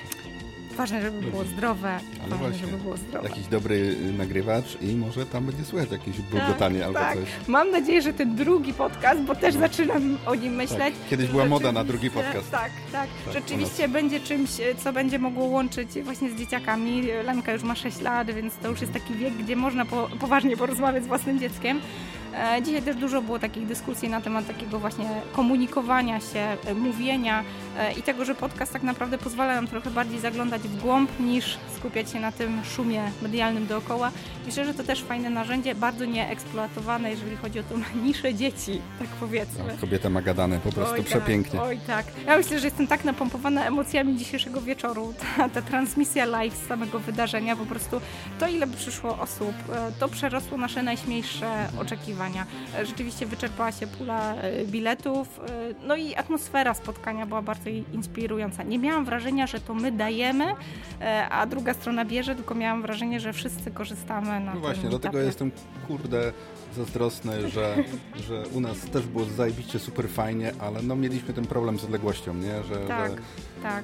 ważne, 0.76 1.02
żeby 1.02 1.22
było 1.22 1.44
zdrowe. 1.44 1.90
Ale 1.90 2.30
Ważne, 2.30 2.38
właśnie, 2.38 2.68
żeby 2.68 2.78
było 2.78 2.98
zdrowe. 2.98 3.30
jakiś 3.30 3.48
dobry 3.48 3.76
y, 3.76 4.14
nagrywacz 4.18 4.82
i 4.82 4.96
może 4.96 5.26
tam 5.26 5.46
będzie 5.46 5.64
słychać 5.66 5.92
jakieś 5.92 6.22
bulgotanie 6.22 6.86
albo 6.86 7.00
tak. 7.00 7.18
coś. 7.18 7.30
Mam 7.48 7.72
nadzieję, 7.72 8.02
że 8.02 8.14
ten 8.14 8.36
drugi 8.36 8.74
podcast, 8.74 9.22
bo 9.22 9.36
też 9.36 9.56
zaczynam 9.56 10.18
o 10.26 10.36
nim 10.36 10.54
myśleć. 10.54 10.80
Tak. 10.80 11.10
Kiedyś 11.10 11.30
była 11.30 11.46
moda 11.46 11.72
na 11.72 11.84
drugi 11.84 12.10
podcast. 12.10 12.52
Tak, 12.52 12.72
tak. 12.92 13.10
Tak, 13.26 13.34
Rzeczywiście 13.34 13.88
będzie 13.88 14.20
czymś, 14.20 14.50
co 14.84 14.94
będzie 14.94 15.20
mogło 15.20 15.46
łączyć 15.46 15.90
właśnie 16.04 16.30
z 16.32 16.36
dzieciakami. 16.36 17.02
Lenka 17.26 17.54
już 17.54 17.64
ma 17.64 17.76
6 17.76 18.02
lat, 18.02 18.32
więc 18.32 18.54
to 18.58 18.68
już 18.68 18.82
jest 18.82 18.94
taki 18.94 19.14
wiek, 19.14 19.34
gdzie 19.34 19.56
można 19.56 19.86
po, 19.86 20.10
poważnie 20.20 20.58
porozmawiać 20.58 21.04
z 21.04 21.08
własnym 21.08 21.40
dzieckiem. 21.40 21.82
E, 22.34 22.62
dzisiaj 22.62 22.82
też 22.82 22.96
dużo 22.96 23.22
było 23.22 23.40
takich 23.40 23.68
dyskusji 23.68 24.10
na 24.10 24.22
temat 24.22 24.48
takiego 24.48 24.80
właśnie 24.80 25.10
komunikowania 25.34 26.20
się, 26.20 26.58
e, 26.66 26.74
mówienia 26.74 27.44
e, 27.78 27.94
i 27.94 28.02
tego, 28.02 28.26
że 28.26 28.36
podcast 28.36 28.74
tak 28.74 28.84
naprawdę 28.84 29.18
pozwala 29.18 29.56
nam 29.56 29.68
trochę 29.68 29.92
bardziej 29.92 30.20
zaglądać 30.20 30.62
w 30.62 30.82
głąb 30.82 31.20
niż 31.20 31.58
skupiać 31.76 32.12
się 32.12 32.20
na 32.20 32.32
tym 32.32 32.62
szumie 32.76 33.04
medialnym 33.22 33.68
dookoła. 33.68 34.12
Myślę, 34.46 34.66
że 34.66 34.74
to 34.74 34.84
też 34.84 35.04
fajne 35.04 35.30
narzędzie, 35.30 35.76
bardzo 35.76 36.06
nieeksploatowane, 36.06 37.10
jeżeli 37.12 37.36
chodzi 37.36 37.60
o 37.60 37.64
tą 37.64 37.76
niszę 38.04 38.34
dzieci, 38.34 38.82
tak 39.00 39.08
powiedzmy. 39.08 39.64
No, 39.68 39.82
kobieta 39.82 40.10
ma 40.10 40.22
gadane, 40.22 40.60
po 40.60 40.72
prostu 40.72 40.96
Oj, 40.96 41.04
przepięknie. 41.04 41.60
Tak, 41.60 41.70
oj 41.70 41.80
tak. 41.88 42.06
Ja 42.26 42.38
myślę, 42.38 42.60
że 42.60 42.68
jestem 42.68 42.88
tak 42.88 43.04
napompowana 43.06 43.66
emocjami 43.66 44.18
dzisiejszego 44.18 44.62
wieczoru. 44.62 45.14
Ta, 45.38 45.50
ta 45.50 45.62
transmisja 45.62 46.26
live 46.26 46.56
z 46.56 46.68
samego 46.68 47.00
wydarzenia, 47.00 47.56
po 47.56 47.66
prostu 47.66 48.02
to 48.40 48.48
ile 48.48 48.68
przyszło 48.68 49.20
osób, 49.20 49.54
to 50.00 50.10
przerosło 50.10 50.58
nasze 50.58 50.84
najśmielsze 50.84 51.68
oczekiwania. 51.80 52.23
E, 52.76 52.86
Rzeczywiście 52.86 53.26
wyczerpała 53.26 53.72
się 53.72 53.88
pula 53.88 54.36
e, 54.36 54.66
biletów, 54.66 55.40
e, 55.40 55.74
no 55.88 55.96
i 55.96 56.16
atmosfera 56.16 56.74
spotkania 56.74 57.26
była 57.26 57.42
bardzo 57.42 57.70
inspirująca. 57.94 58.64
Nie 58.64 58.80
miałam 58.80 59.06
wrażenia, 59.06 59.48
że 59.48 59.60
to 59.60 59.74
my 59.74 59.92
dajemy, 59.92 60.46
a 61.30 61.46
druga 61.46 61.74
strona 61.74 62.06
bierze, 62.06 62.36
tylko 62.36 62.56
miałam 62.56 62.82
wrażenie, 62.82 63.20
że 63.20 63.34
wszyscy 63.34 63.72
korzystamy 63.72 64.40
na 64.40 64.54
No 64.54 64.60
właśnie, 64.60 64.90
dlatego 64.90 65.10
etapie. 65.18 65.26
jestem 65.26 65.52
kurde 65.88 66.34
zazdrosny, 66.76 67.50
że, 67.50 67.76
że 68.28 68.44
u 68.54 68.60
nas 68.60 68.78
też 68.80 69.06
było 69.08 69.26
zajebiście 69.26 69.80
super 69.80 70.10
fajnie, 70.10 70.52
ale 70.60 70.82
no 70.82 70.96
mieliśmy 70.96 71.34
ten 71.34 71.46
problem 71.46 71.80
z 71.80 71.84
odległością, 71.84 72.34
nie? 72.34 72.64
Że, 72.64 72.76
Tak, 72.88 73.12
że... 73.12 73.18
tak. 73.64 73.84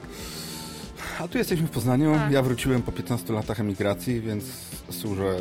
A 1.20 1.28
tu 1.28 1.38
jesteśmy 1.38 1.68
w 1.68 1.72
Poznaniu, 1.72 2.14
Tak. 2.16 2.32
ja 2.32 2.42
wróciłem 2.42 2.82
po 2.82 2.92
15 2.92 3.34
latach 3.34 3.60
emigracji, 3.60 4.22
więc 4.22 4.46
służę 4.92 5.36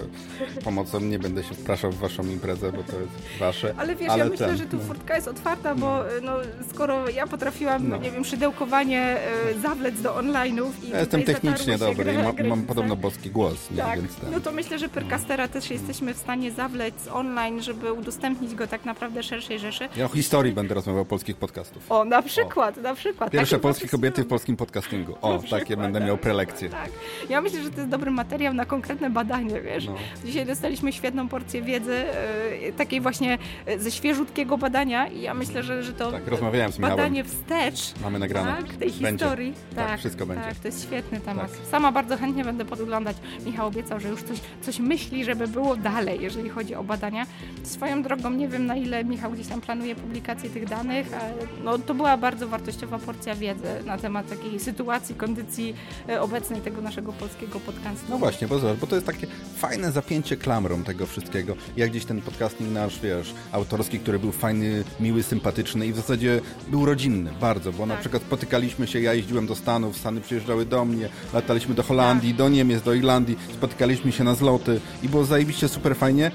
pomocą, 0.65 1.01
nie 1.01 1.19
będę 1.19 1.43
się 1.45 1.55
wpraszał 1.55 1.93
w 1.93 1.99
waszą 1.99 2.23
imprezę, 2.23 2.73
bo 2.73 2.83
to 2.83 3.01
jest 3.01 3.13
wasze. 3.41 3.75
Ale 3.79 3.97
wiesz, 3.97 4.17
ja 4.17 4.25
myślę, 4.25 4.47
ten, 4.47 4.57
że 4.57 4.67
tu 4.67 4.77
no. 4.77 4.83
furtka 4.83 5.17
jest 5.17 5.29
otwarta, 5.29 5.75
bo 5.75 6.17
y, 6.17 6.21
no, 6.21 6.33
skoro 6.71 7.09
ja 7.09 7.27
potrafiłam, 7.27 7.89
No. 7.89 7.97
nie 7.97 8.11
wiem, 8.11 8.25
szydełkowanie 8.25 9.17
y, 9.57 9.61
zawlec 9.61 10.03
do 10.03 10.15
online'ów 10.15 10.71
i 10.85 10.89
Ja 10.91 10.99
jestem 11.01 11.23
technicznie 11.23 11.79
dobry 11.79 12.13
i 12.13 12.17
ma, 12.17 12.23
granice. 12.23 12.45
mam 12.45 12.63
podobno 12.63 12.97
boski 12.97 13.31
głos, 13.31 13.71
nie? 13.71 13.77
Tak, 13.77 14.01
więc 14.01 14.13
no 14.33 14.41
to 14.41 14.53
myślę, 14.53 14.79
że 14.79 14.89
Pyrkastera 14.89 15.49
też 15.49 15.71
jesteśmy 15.71 16.15
w 16.15 16.17
stanie 16.17 16.51
zawlec 16.53 16.95
online, 17.13 17.63
żeby 17.63 17.93
udostępnić 17.93 18.55
go 18.55 18.67
tak 18.67 18.85
naprawdę 18.85 19.23
szerszej 19.23 19.59
rzeszy. 19.59 19.89
Ja 19.97 20.05
o 20.05 20.09
historii 20.09 20.53
będę 20.53 20.75
rozmawiał 20.75 21.05
polskich 21.05 21.37
podcastów. 21.37 21.93
O, 21.93 22.05
na 22.05 22.23
przykład, 22.23 22.77
na 22.77 22.95
przykład. 22.95 23.31
Pierwsze 23.31 23.57
Takim 23.57 23.63
polskie 23.63 23.89
kobiety 23.89 24.23
w 24.23 24.27
polskim 24.27 24.57
podcastingu. 24.57 25.15
O, 25.23 25.39
takie 25.51 25.77
będę 25.77 26.01
miał 26.01 26.19
prelekcje. 26.19 26.71
Tak. 26.71 26.91
Ja 27.29 27.41
myślę, 27.41 27.63
że 27.63 27.71
to 27.71 27.77
jest 27.77 27.91
dobry 27.91 28.11
materiał 28.11 28.55
na 28.55 28.65
konkretne 28.65 29.11
badanie, 29.45 29.61
wiesz. 29.61 29.87
No. 29.87 29.95
Dzisiaj 30.25 30.47
dostaliśmy 30.47 30.93
świetną 30.93 31.29
porcję 31.29 31.63
wiedzy, 31.63 31.95
e, 31.95 32.73
takiej 32.73 33.01
właśnie 33.01 33.39
e, 33.67 33.79
ze 33.79 33.91
świeżutkiego 33.91 34.59
badania 34.59 35.07
i 35.07 35.21
ja 35.21 35.35
myślę, 35.35 35.63
że, 35.63 35.83
że 35.83 35.93
to 35.93 36.13
Tak, 36.13 36.29
rozmawiałem 36.29 36.73
z 36.73 36.79
badanie 36.79 37.25
wstecz 37.25 37.95
Mamy 38.03 38.19
nagrane. 38.19 38.57
tak, 38.57 38.77
tej 38.77 38.91
Będzie. 38.91 39.25
historii. 39.25 39.55
Tak, 39.77 39.99
wszystko 39.99 40.27
będzie. 40.27 40.45
Tak, 40.45 40.55
to 40.55 40.69
jest 40.69 40.83
świetny 40.83 41.21
temat. 41.21 41.51
Tak. 41.53 41.67
Sama 41.71 41.93
bardzo 41.93 42.17
chętnie 42.17 42.45
będę 42.45 42.65
podglądać. 42.65 43.17
Michał 43.47 43.67
obiecał, 43.67 44.01
że 44.01 44.09
już 44.09 44.23
coś, 44.23 44.39
coś 44.63 44.79
myśli, 44.79 45.25
żeby 45.25 45.49
było 45.49 45.77
dalej, 45.77 46.19
jeżeli 46.23 46.49
chodzi 46.49 46.75
o 46.75 46.85
badania. 46.85 47.27
Swoją 47.63 48.03
drogą 48.03 48.31
nie 48.31 48.49
wiem, 48.49 48.67
na 48.67 48.77
ile 48.77 49.05
Michał 49.05 49.31
gdzieś 49.33 49.47
tam 49.47 49.61
planuje 49.61 49.95
publikację 49.95 50.51
tych 50.51 50.69
danych, 50.69 51.07
ale 51.21 51.35
no, 51.65 51.79
to 51.79 51.95
była 51.95 52.17
bardzo 52.17 52.49
wartościowa 52.49 52.99
porcja 52.99 53.35
wiedzy 53.35 53.69
na 53.87 53.99
temat 53.99 54.29
takiej 54.29 54.61
sytuacji, 54.61 55.15
kondycji 55.15 55.75
e, 56.09 56.21
obecnej 56.21 56.61
tego 56.61 56.81
naszego 56.83 57.13
polskiego 57.13 57.61
podcastu. 57.61 58.07
No 58.09 58.19
właśnie, 58.19 58.49
bo 58.49 58.59
zobacz, 58.59 58.79
bo 58.79 58.87
to 58.87 58.95
jest 58.95 59.07
takie 59.07 59.27
fajne 59.59 59.93
zapięcie 59.93 60.37
klamrą 60.37 60.85
tego 60.85 61.07
wszystkiego. 61.07 61.55
Jak 61.77 61.91
gdzieś 61.91 62.05
ten 62.05 62.23
podcasting 62.23 62.71
nasz, 62.73 63.01
wiesz, 63.01 63.35
autorski, 63.53 63.99
który 63.99 64.19
był 64.19 64.33
fajny, 64.33 64.85
miły, 65.01 65.23
sympatyczny 65.23 65.87
i 65.87 65.93
w 65.93 65.97
zasadzie 65.97 66.41
był 66.71 66.87
rodzinny 66.87 67.31
bardzo, 67.41 67.73
bo 67.73 67.87
na 67.87 67.95
Tak. 67.95 68.01
przykład 68.01 68.23
spotykaliśmy 68.23 68.87
się, 68.87 69.01
ja 69.01 69.15
jeździłem 69.15 69.47
do 69.47 69.55
Stanów, 69.55 69.97
Stany 69.97 70.21
przyjeżdżały 70.21 70.67
do 70.67 70.85
mnie, 70.85 71.09
lataliśmy 71.35 71.75
do 71.75 71.83
Holandii, 71.83 72.35
do 72.35 72.49
Niemiec, 72.49 72.83
do 72.83 72.95
Irlandii, 72.95 73.39
spotykaliśmy 73.55 74.13
się 74.13 74.25
na 74.25 74.35
zloty 74.35 74.81
i 75.03 75.09
było 75.09 75.25
zajebiście 75.25 75.69
super 75.69 75.97
fajnie, 75.97 76.31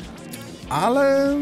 ale 0.69 1.35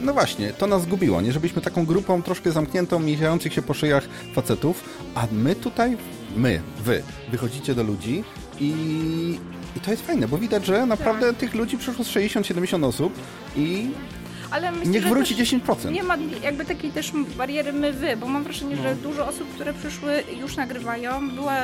no 0.00 0.12
właśnie, 0.12 0.52
to 0.52 0.66
nas 0.66 0.82
zgubiło, 0.82 1.20
nie? 1.20 1.32
Żebyśmy 1.32 1.62
taką 1.62 1.86
grupą 1.86 2.22
troszkę 2.22 2.52
zamkniętą, 2.52 2.98
miziających 2.98 3.52
się 3.54 3.62
po 3.62 3.74
szyjach 3.74 4.08
facetów, 4.34 4.84
a 5.14 5.26
my 5.32 5.54
tutaj, 5.54 5.96
my, 6.36 6.60
wy, 6.84 7.02
wychodzicie 7.30 7.74
do 7.74 7.82
ludzi 7.82 8.24
i, 8.60 8.72
i 9.76 9.80
to 9.80 9.90
jest 9.90 10.06
fajne, 10.06 10.28
bo 10.28 10.38
widać, 10.38 10.66
że 10.66 10.86
naprawdę 10.86 11.34
tych 11.34 11.54
ludzi 11.54 11.78
przyszło 11.78 12.04
z 12.04 12.08
60-70 12.08 12.84
osób 12.84 13.12
i 13.56 13.90
Ale 14.50 14.72
myślę, 14.72 14.90
niech 14.90 15.08
wróci 15.08 15.36
też 15.36 15.52
10%. 15.52 15.90
Nie 15.92 16.02
ma 16.02 16.16
jakby 16.42 16.64
takiej 16.64 16.90
też 16.90 17.12
bariery 17.36 17.72
my-wy, 17.72 18.16
bo 18.16 18.28
mam 18.28 18.44
wrażenie, 18.44 18.76
że 18.76 18.94
dużo 18.96 19.26
osób, 19.28 19.54
które 19.54 19.72
przyszły 19.74 20.22
już 20.40 20.56
nagrywają, 20.56 21.30
była, 21.30 21.54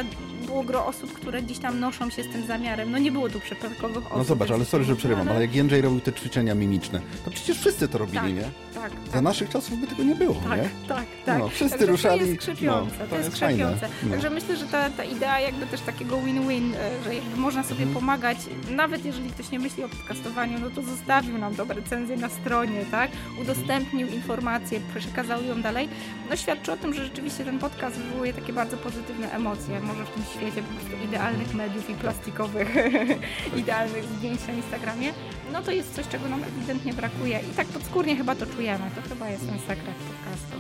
było 0.43 0.63
gro 0.63 0.87
osób, 0.87 1.13
które 1.13 1.43
gdzieś 1.43 1.59
tam 1.59 1.81
noszą 1.81 2.11
się 2.11 2.23
z 2.23 2.29
tym 2.29 2.47
zamiarem. 2.47 2.91
No 2.91 2.99
nie 2.99 3.13
było 3.13 3.29
tu 3.29 3.41
przypadkowych 3.41 4.07
osób. 4.07 4.17
No 4.19 4.25
zobacz, 4.25 4.51
ale 4.51 4.65
sorry, 4.65 4.85
że 4.85 4.97
przerywam, 4.97 5.29
ale- 5.29 5.41
jak 5.41 5.55
Jędrzej 5.55 5.81
robił 5.83 6.01
te 6.01 6.13
ćwiczenia 6.13 6.55
mimiczne, 6.55 7.01
to 7.25 7.31
przecież 7.31 7.59
wszyscy 7.59 7.89
to 7.89 7.99
robili, 7.99 8.19
Tak, 8.19 8.35
nie? 8.35 8.51
tak, 8.75 8.93
Za 9.07 9.13
tak. 9.13 9.23
naszych 9.23 9.49
czasów 9.51 9.81
by 9.81 9.87
tego 9.87 10.03
nie 10.03 10.15
było, 10.15 10.35
Tak, 10.35 10.63
nie? 10.63 10.69
tak, 10.89 11.05
tak. 11.27 11.39
No, 11.39 11.49
wszyscy 11.49 11.71
Także 11.79 11.93
ruszali, 11.93 12.21
To 12.21 12.27
jest 12.27 12.39
krzepiące, 12.39 12.95
no, 12.99 13.05
to, 13.05 13.11
to 13.11 13.17
jest 13.17 13.31
krzepiące. 13.31 13.89
no. 14.03 14.11
Także 14.11 14.31
myślę, 14.31 14.57
że 14.57 14.67
ta, 14.67 14.91
ta 14.91 15.05
idea 15.05 15.41
jakby 15.41 15.67
też 15.67 15.81
takiego 15.81 16.17
win-win, 16.21 16.75
e, 16.75 17.05
że 17.05 17.15
jakby 17.15 17.37
można 17.37 17.63
sobie 17.63 17.83
Mhm. 17.83 17.95
pomagać, 17.95 18.39
nawet 18.71 19.05
jeżeli 19.05 19.31
ktoś 19.31 19.51
nie 19.51 19.59
myśli 19.59 19.85
o 19.85 19.89
podcastowaniu, 19.89 20.59
no 20.59 20.71
to 20.71 20.83
zostawił 20.83 21.39
nam 21.39 21.55
dobre 21.55 21.77
recenzje 21.77 22.17
na 22.17 22.29
stronie, 22.29 22.85
tak? 22.91 23.11
Udostępnił 23.41 24.09
informacje, 24.09 24.81
przekazał 24.99 25.45
ją 25.45 25.63
dalej. 25.63 25.89
No 26.31 26.37
świadczy 26.37 26.73
o 26.73 26.77
tym, 26.77 26.95
że 26.95 27.05
rzeczywiście 27.05 27.45
ten 27.45 27.59
podcast 27.59 27.97
wywołuje 27.97 28.33
takie 28.33 28.53
bardzo 28.53 28.77
pozytywne 28.77 29.31
emocje. 29.33 29.81
Może 29.81 30.05
w 30.05 30.11
tym 30.11 30.23
świecie 30.35 30.63
po 30.63 30.75
prostu 30.75 31.05
idealnych 31.05 31.55
mediów 31.55 31.91
i 31.91 31.95
plastikowych, 31.95 32.75
idealnych 33.63 34.05
zdjęć 34.05 34.41
na 34.49 34.53
Instagramie, 34.53 35.13
no 35.53 35.63
to 35.63 35.71
jest 35.71 35.95
coś, 35.95 36.09
czego 36.09 36.29
nam 36.29 36.41
ewidentnie 36.45 36.93
brakuje. 36.93 37.41
I 37.53 37.57
tak 37.57 37.67
podskórnie 37.67 38.17
chyba 38.17 38.35
to 38.35 38.47
czujemy. 38.47 38.85
To 38.95 39.09
chyba 39.09 39.29
jest 39.29 39.47
ten 39.47 39.59
sekret 39.59 39.97
podcastu. 39.97 40.57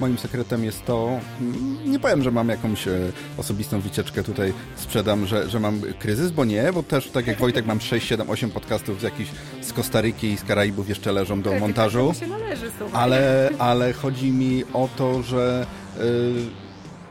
Moim 0.00 0.18
sekretem 0.18 0.64
jest 0.64 0.84
to, 0.84 1.20
mm, 1.40 1.90
nie 1.90 1.98
powiem, 1.98 2.22
że 2.22 2.30
mam 2.30 2.48
jakąś 2.48 2.88
e, 2.88 2.98
osobistą 3.38 3.80
wycieczkę 3.80 4.22
tutaj, 4.22 4.52
sprzedam, 4.76 5.26
że, 5.26 5.50
że 5.50 5.60
mam 5.60 5.80
kryzys, 5.98 6.30
bo 6.30 6.44
nie, 6.44 6.72
bo 6.72 6.82
też 6.82 7.10
tak 7.10 7.26
jak 7.26 7.38
Wojtek 7.38 7.66
mam 7.66 7.80
6, 7.80 8.06
7, 8.08 8.30
8 8.30 8.50
podcastów 8.50 9.00
z 9.00 9.02
jakichś 9.02 9.30
z 9.60 9.72
Kostaryki 9.72 10.26
i 10.26 10.36
z 10.36 10.44
Karaibów 10.44 10.88
jeszcze 10.88 11.12
leżą 11.12 11.42
do 11.42 11.54
montażu. 11.54 12.12
Słuchaj. 12.78 13.02
Ale, 13.02 13.50
ale 13.58 13.92
chodzi 13.92 14.30
mi 14.30 14.64
o 14.72 14.88
to, 14.96 15.22
że 15.22 15.66
yy, 15.98 16.04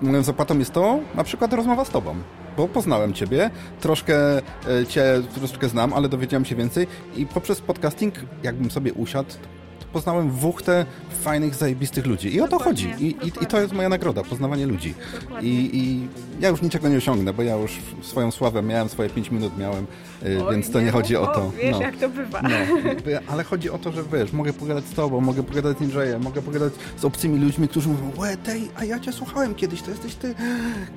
moją 0.01 0.23
zapłatą 0.23 0.59
jest 0.59 0.73
to 0.73 0.99
na 1.15 1.23
przykład 1.23 1.53
rozmowa 1.53 1.85
z 1.85 1.89
tobą. 1.89 2.15
Bo 2.57 2.67
poznałem 2.67 3.13
ciebie, 3.13 3.49
troszkę 3.81 4.37
y, 4.37 4.85
cię 4.87 5.03
troszkę 5.35 5.69
znam, 5.69 5.93
ale 5.93 6.09
dowiedziałem 6.09 6.45
się 6.45 6.55
więcej 6.55 6.87
i 7.15 7.25
poprzez 7.25 7.61
podcasting, 7.61 8.15
jakbym 8.43 8.71
sobie 8.71 8.93
usiadł, 8.93 9.29
poznałem 9.93 10.31
wuchtę 10.31 10.85
fajnych, 11.21 11.55
zajebistych 11.55 12.05
ludzi. 12.05 12.35
I 12.35 12.41
o 12.41 12.47
to 12.47 12.59
chodzi. 12.59 12.93
I, 12.99 13.05
i, 13.05 13.27
I 13.41 13.45
to 13.45 13.61
jest 13.61 13.73
moja 13.73 13.89
nagroda, 13.89 14.23
poznawanie 14.23 14.67
ludzi. 14.67 14.93
I, 15.41 15.69
I 15.73 16.07
ja 16.39 16.49
już 16.49 16.61
niczego 16.61 16.89
nie 16.89 16.97
osiągnę, 16.97 17.33
bo 17.33 17.43
ja 17.43 17.55
już 17.55 17.79
swoją 18.01 18.31
sławę 18.31 18.61
miałem, 18.61 18.89
swoje 18.89 19.09
5 19.09 19.31
minut 19.31 19.57
miałem, 19.57 19.87
Oj, 20.25 20.53
więc 20.55 20.71
to 20.71 20.81
nie 20.81 20.91
chodzi 20.91 21.15
o 21.15 21.27
to. 21.27 21.51
Wiesz, 21.63 21.71
No. 21.71 21.81
jak 21.81 21.95
to 21.97 22.09
bywa. 22.09 22.41
No, 22.41 22.49
ale 23.27 23.43
chodzi 23.43 23.69
o 23.69 23.77
to, 23.77 23.91
że 23.91 24.03
wiesz, 24.13 24.33
mogę 24.33 24.53
pogadać 24.53 24.85
z 24.85 24.93
tobą, 24.93 25.21
mogę 25.21 25.43
pogadać 25.43 25.77
z 25.77 25.81
Andrzejem, 25.81 26.21
mogę 26.21 26.41
pogadać 26.41 26.73
z 26.97 27.05
obcymi 27.05 27.39
ludźmi, 27.39 27.67
którzy 27.67 27.89
mówią, 27.89 28.11
łe, 28.17 28.37
tej, 28.37 28.61
a 28.75 28.85
ja 28.85 28.99
cię 28.99 29.11
słuchałem 29.11 29.55
kiedyś, 29.55 29.81
to 29.81 29.91
jesteś 29.91 30.15
ty. 30.15 30.35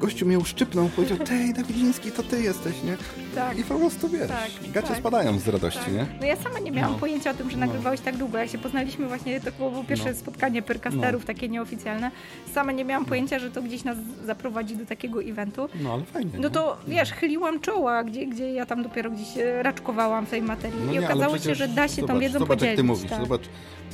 Gościu 0.00 0.26
mnie 0.26 0.38
uszczypnął, 0.38 0.88
powiedział, 0.88 1.18
tej, 1.18 1.54
Dawidziński, 1.54 2.12
to 2.12 2.22
ty 2.22 2.40
jesteś, 2.42 2.82
nie? 2.82 2.96
Tak. 3.34 3.58
I 3.58 3.64
po 3.64 3.74
prostu, 3.74 4.08
wiesz, 4.08 4.28
Tak, 4.28 4.72
gacie 4.72 4.88
tak. 4.88 4.96
spadają 4.98 5.38
z 5.38 5.48
radości, 5.48 5.90
nie? 5.92 6.06
No 6.20 6.26
ja 6.26 6.36
sama 6.36 6.58
nie 6.58 6.72
miałam 6.72 6.92
No. 6.92 6.98
pojęcia 6.98 7.30
o 7.30 7.34
tym, 7.34 7.50
że 7.50 7.56
nagrywałeś 7.56 8.00
tak 8.00 8.16
długo. 8.16 8.38
Jak 8.38 8.48
się 8.50 8.58
poznaliśmy 8.58 9.06
właśnie, 9.08 9.40
to 9.40 9.50
było 9.58 9.84
pierwsze 9.84 10.10
No. 10.10 10.16
spotkanie 10.16 10.62
pyrkasterów, 10.62 11.24
takie 11.24 11.48
nieoficjalne. 11.48 12.10
Sama 12.54 12.72
nie 12.72 12.84
miałam 12.84 13.04
pojęcia, 13.04 13.38
że 13.38 13.50
to 13.50 13.62
gdzieś 13.62 13.84
nas 13.84 13.96
zaprowadzi 14.26 14.76
do 14.76 14.86
takiego 14.86 15.22
eventu. 15.22 15.68
No, 15.82 15.92
ale 15.92 16.04
fajnie. 16.04 16.30
No 16.38 16.50
to 16.50 16.76
wiesz, 16.88 17.12
chyliłam 17.12 17.60
czoła, 17.60 18.04
gdzie, 18.04 18.26
gdzie 18.26 18.52
ja 18.52 18.66
tam 18.66 18.82
dopiero 18.82 19.10
gdzieś 19.16 19.38
e, 19.38 19.62
raczkowałam 19.62 20.26
w 20.26 20.30
tej 20.30 20.42
materii 20.42 20.80
No 20.86 20.92
i 20.92 20.98
nie, 20.98 21.04
okazało 21.04 21.38
się, 21.38 21.54
że 21.54 21.68
da 21.68 21.88
się 21.88 22.06
tą 22.06 22.18
wiedzą 22.18 22.38
zobacz, 22.38 22.48
podzielić. 22.48 22.70
jak 22.70 22.76
ty 22.76 22.84
mówisz, 22.84 23.10
tak. 23.10 23.20
zobacz, 23.20 23.42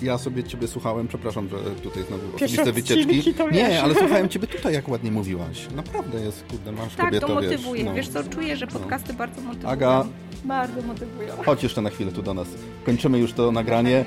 ja 0.02 0.18
sobie 0.18 0.44
ciebie 0.44 0.68
słuchałem, 0.68 1.08
przepraszam, 1.08 1.48
że 1.48 1.56
tutaj 1.82 2.02
znowu 2.08 2.38
Pierwszy 2.38 2.62
osobiste 2.62 2.94
wycieczki. 2.94 3.34
Nie, 3.52 3.82
ale 3.82 3.94
słuchałem 3.94 4.28
ciebie 4.32 4.46
tutaj, 4.46 4.74
jak 4.74 4.88
ładnie 4.88 5.10
mówiłaś. 5.10 5.66
Naprawdę 5.76 6.20
jest, 6.20 6.44
kurde, 6.50 6.72
masz 6.72 6.94
Tak, 6.94 7.06
kobieto, 7.06 7.26
to 7.26 7.34
motywuje. 7.34 7.78
wiesz. 7.80 7.84
no. 7.88 7.94
Wiesz 7.94 8.08
co, 8.08 8.24
czuję, 8.24 8.56
że 8.56 8.66
podcasty 8.66 9.14
bardzo 9.14 9.40
motywują. 9.40 9.68
Aga, 9.72 10.04
Bardzo 10.44 10.82
motywują. 10.82 11.28
Chodź 11.46 11.62
jeszcze 11.62 11.82
na 11.82 11.90
chwilę 11.90 12.12
tu 12.12 12.22
do 12.22 12.34
nas. 12.34 12.48
Kończymy 12.86 13.18
już 13.18 13.32
to 13.32 13.52
nagranie. 13.52 14.04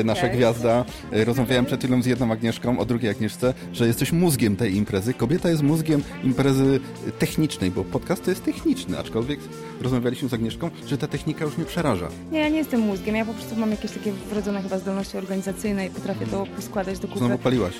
E, 0.00 0.04
Nasza 0.04 0.20
Cześć. 0.22 0.36
gwiazda. 0.36 0.84
E, 1.12 1.24
Rozmawiałem 1.24 1.64
przed 1.64 1.80
chwilą 1.84 2.02
z 2.02 2.06
jedną 2.06 2.32
Agnieszką, 2.32 2.78
o 2.78 2.84
drugiej 2.84 3.10
Agnieszce, 3.10 3.54
że 3.72 3.86
jesteś 3.86 4.12
mózgiem 4.12 4.56
tej 4.56 4.76
imprezy. 4.76 5.14
Kobieta 5.14 5.50
jest 5.50 5.62
mózgiem 5.62 6.02
imprezy 6.24 6.80
technicznej, 7.18 7.70
bo 7.70 7.84
podcast 7.84 8.24
to 8.24 8.30
jest 8.30 8.44
techniczny, 8.44 8.98
aczkolwiek 8.98 9.40
rozmawialiśmy 9.80 10.28
z 10.28 10.34
Agnieszką, 10.34 10.70
że 10.86 10.98
ta 10.98 11.06
technika 11.06 11.44
już 11.44 11.56
mnie 11.56 11.66
przeraża. 11.66 12.08
Nie, 12.32 12.38
ja 12.40 12.48
nie 12.48 12.58
jestem 12.58 12.80
mózgiem, 12.80 13.16
ja 13.16 13.24
po 13.24 13.34
prostu 13.34 13.56
mam 13.56 13.70
jakieś 13.70 13.90
takie 13.90 14.12
wrodzone 14.12 14.62
chyba 14.62 14.78
zdolności 14.78 15.16
organizacyjne 15.24 15.86
i 15.86 15.90
potrafię 15.90 16.26
to 16.26 16.46
poskładać 16.56 16.98
do 16.98 17.08
kupy. 17.08 17.18
Znowu 17.18 17.38
paliłaś. 17.38 17.74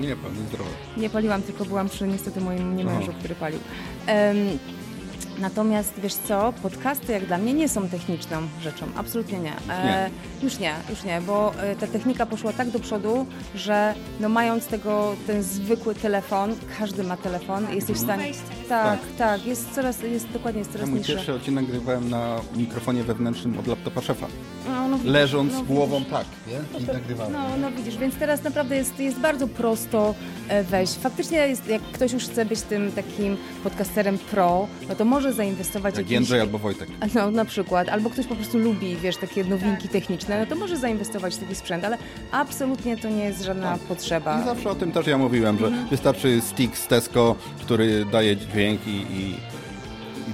Nie, 0.00 0.16
pan, 0.16 0.30
zdrowo. 0.48 0.70
Nie 0.96 1.10
paliłam, 1.10 1.42
tylko 1.42 1.64
byłam 1.64 1.88
przy 1.88 2.06
niestety 2.08 2.40
moim 2.40 2.76
niemężu, 2.76 3.06
Aha. 3.10 3.18
który 3.18 3.34
palił. 3.34 3.58
Em, 4.06 4.36
natomiast 5.40 5.92
wiesz 6.02 6.14
co, 6.14 6.52
podcasty 6.62 7.12
jak 7.12 7.26
dla 7.26 7.38
mnie 7.38 7.54
nie 7.54 7.68
są 7.68 7.88
techniczną 7.88 8.36
rzeczą, 8.62 8.86
absolutnie 8.96 9.38
nie. 9.38 9.52
E, 9.70 10.10
już 10.42 10.58
nie, 10.58 10.74
już 10.90 11.04
nie, 11.04 11.20
bo 11.20 11.52
e, 11.54 11.76
ta 11.76 11.86
technika 11.86 12.26
poszła 12.26 12.52
tak 12.52 12.70
do 12.70 12.78
przodu, 12.78 13.26
że 13.54 13.94
no 14.20 14.28
mając 14.28 14.66
tego, 14.66 15.16
ten 15.26 15.42
zwykły 15.42 15.94
telefon, 15.94 16.54
każdy 16.78 17.02
ma 17.02 17.16
telefon, 17.16 17.66
jesteś 17.74 17.96
w 17.96 18.00
stanie... 18.00 18.32
Tak, 18.68 18.98
tak, 19.18 19.46
jest 19.46 19.74
coraz, 19.74 20.02
jest 20.02 20.28
dokładnie, 20.28 20.58
jest 20.58 20.70
Ja 20.70 20.76
coraz 20.76 20.88
mój 20.90 20.98
niższy. 20.98 21.12
pierwszy 21.14 21.34
odcinek 21.34 21.64
nagrywałem 21.64 22.10
na 22.10 22.36
mikrofonie 22.56 23.04
wewnętrznym 23.04 23.58
od 23.58 23.66
laptopa 23.66 24.00
szefa. 24.00 24.26
No, 24.68 24.88
no 24.88 24.96
widzisz, 24.96 25.12
Leżąc 25.12 25.52
no 25.52 25.62
głową 25.62 25.98
widzisz. 25.98 26.12
tak, 26.12 26.26
nie? 26.46 26.80
I 26.80 26.86
nagrywałem. 26.86 27.32
No, 27.32 27.56
no 27.60 27.70
widzisz, 27.70 27.96
więc 27.96 28.14
teraz 28.16 28.42
naprawdę 28.44 28.76
jest, 28.76 28.98
jest 29.00 29.18
bardzo 29.18 29.48
prosto 29.48 30.14
e, 30.48 30.64
wejść. 30.64 30.94
Faktycznie 30.94 31.38
jest, 31.38 31.68
jak 31.68 31.82
ktoś 31.82 32.12
już 32.12 32.24
chce 32.24 32.44
być 32.44 32.60
tym 32.62 32.92
takim 32.92 33.36
podcasterem 33.64 34.18
pro, 34.18 34.66
no 34.88 34.94
to 34.94 35.04
może 35.04 35.29
zainwestować 35.32 35.94
Jak 35.94 35.98
jakiś- 35.98 36.12
Jędrzej 36.12 36.40
albo 36.40 36.58
Wojtek. 36.58 36.88
No 37.14 37.30
na 37.30 37.44
przykład, 37.44 37.88
albo 37.88 38.10
ktoś 38.10 38.26
po 38.26 38.36
prostu 38.36 38.58
lubi, 38.58 38.96
wiesz, 38.96 39.16
takie 39.16 39.44
nowinki 39.44 39.88
techniczne, 39.88 40.40
no 40.40 40.46
to 40.46 40.54
może 40.56 40.76
zainwestować 40.76 41.34
w 41.34 41.38
taki 41.38 41.54
sprzęt, 41.54 41.84
ale 41.84 41.98
absolutnie 42.30 42.96
to 42.96 43.08
nie 43.08 43.24
jest 43.24 43.42
żadna 43.44 43.78
potrzeba. 43.88 44.40
I 44.42 44.44
zawsze 44.44 44.70
o 44.70 44.74
tym 44.74 44.92
też 44.92 45.06
ja 45.06 45.18
mówiłem, 45.18 45.58
że 45.58 45.66
Mhm. 45.66 45.88
wystarczy 45.88 46.40
stick 46.40 46.76
z 46.76 46.86
Tesco, 46.86 47.36
który 47.60 48.04
daje 48.04 48.36
dźwięk 48.36 48.80
i 48.86 49.34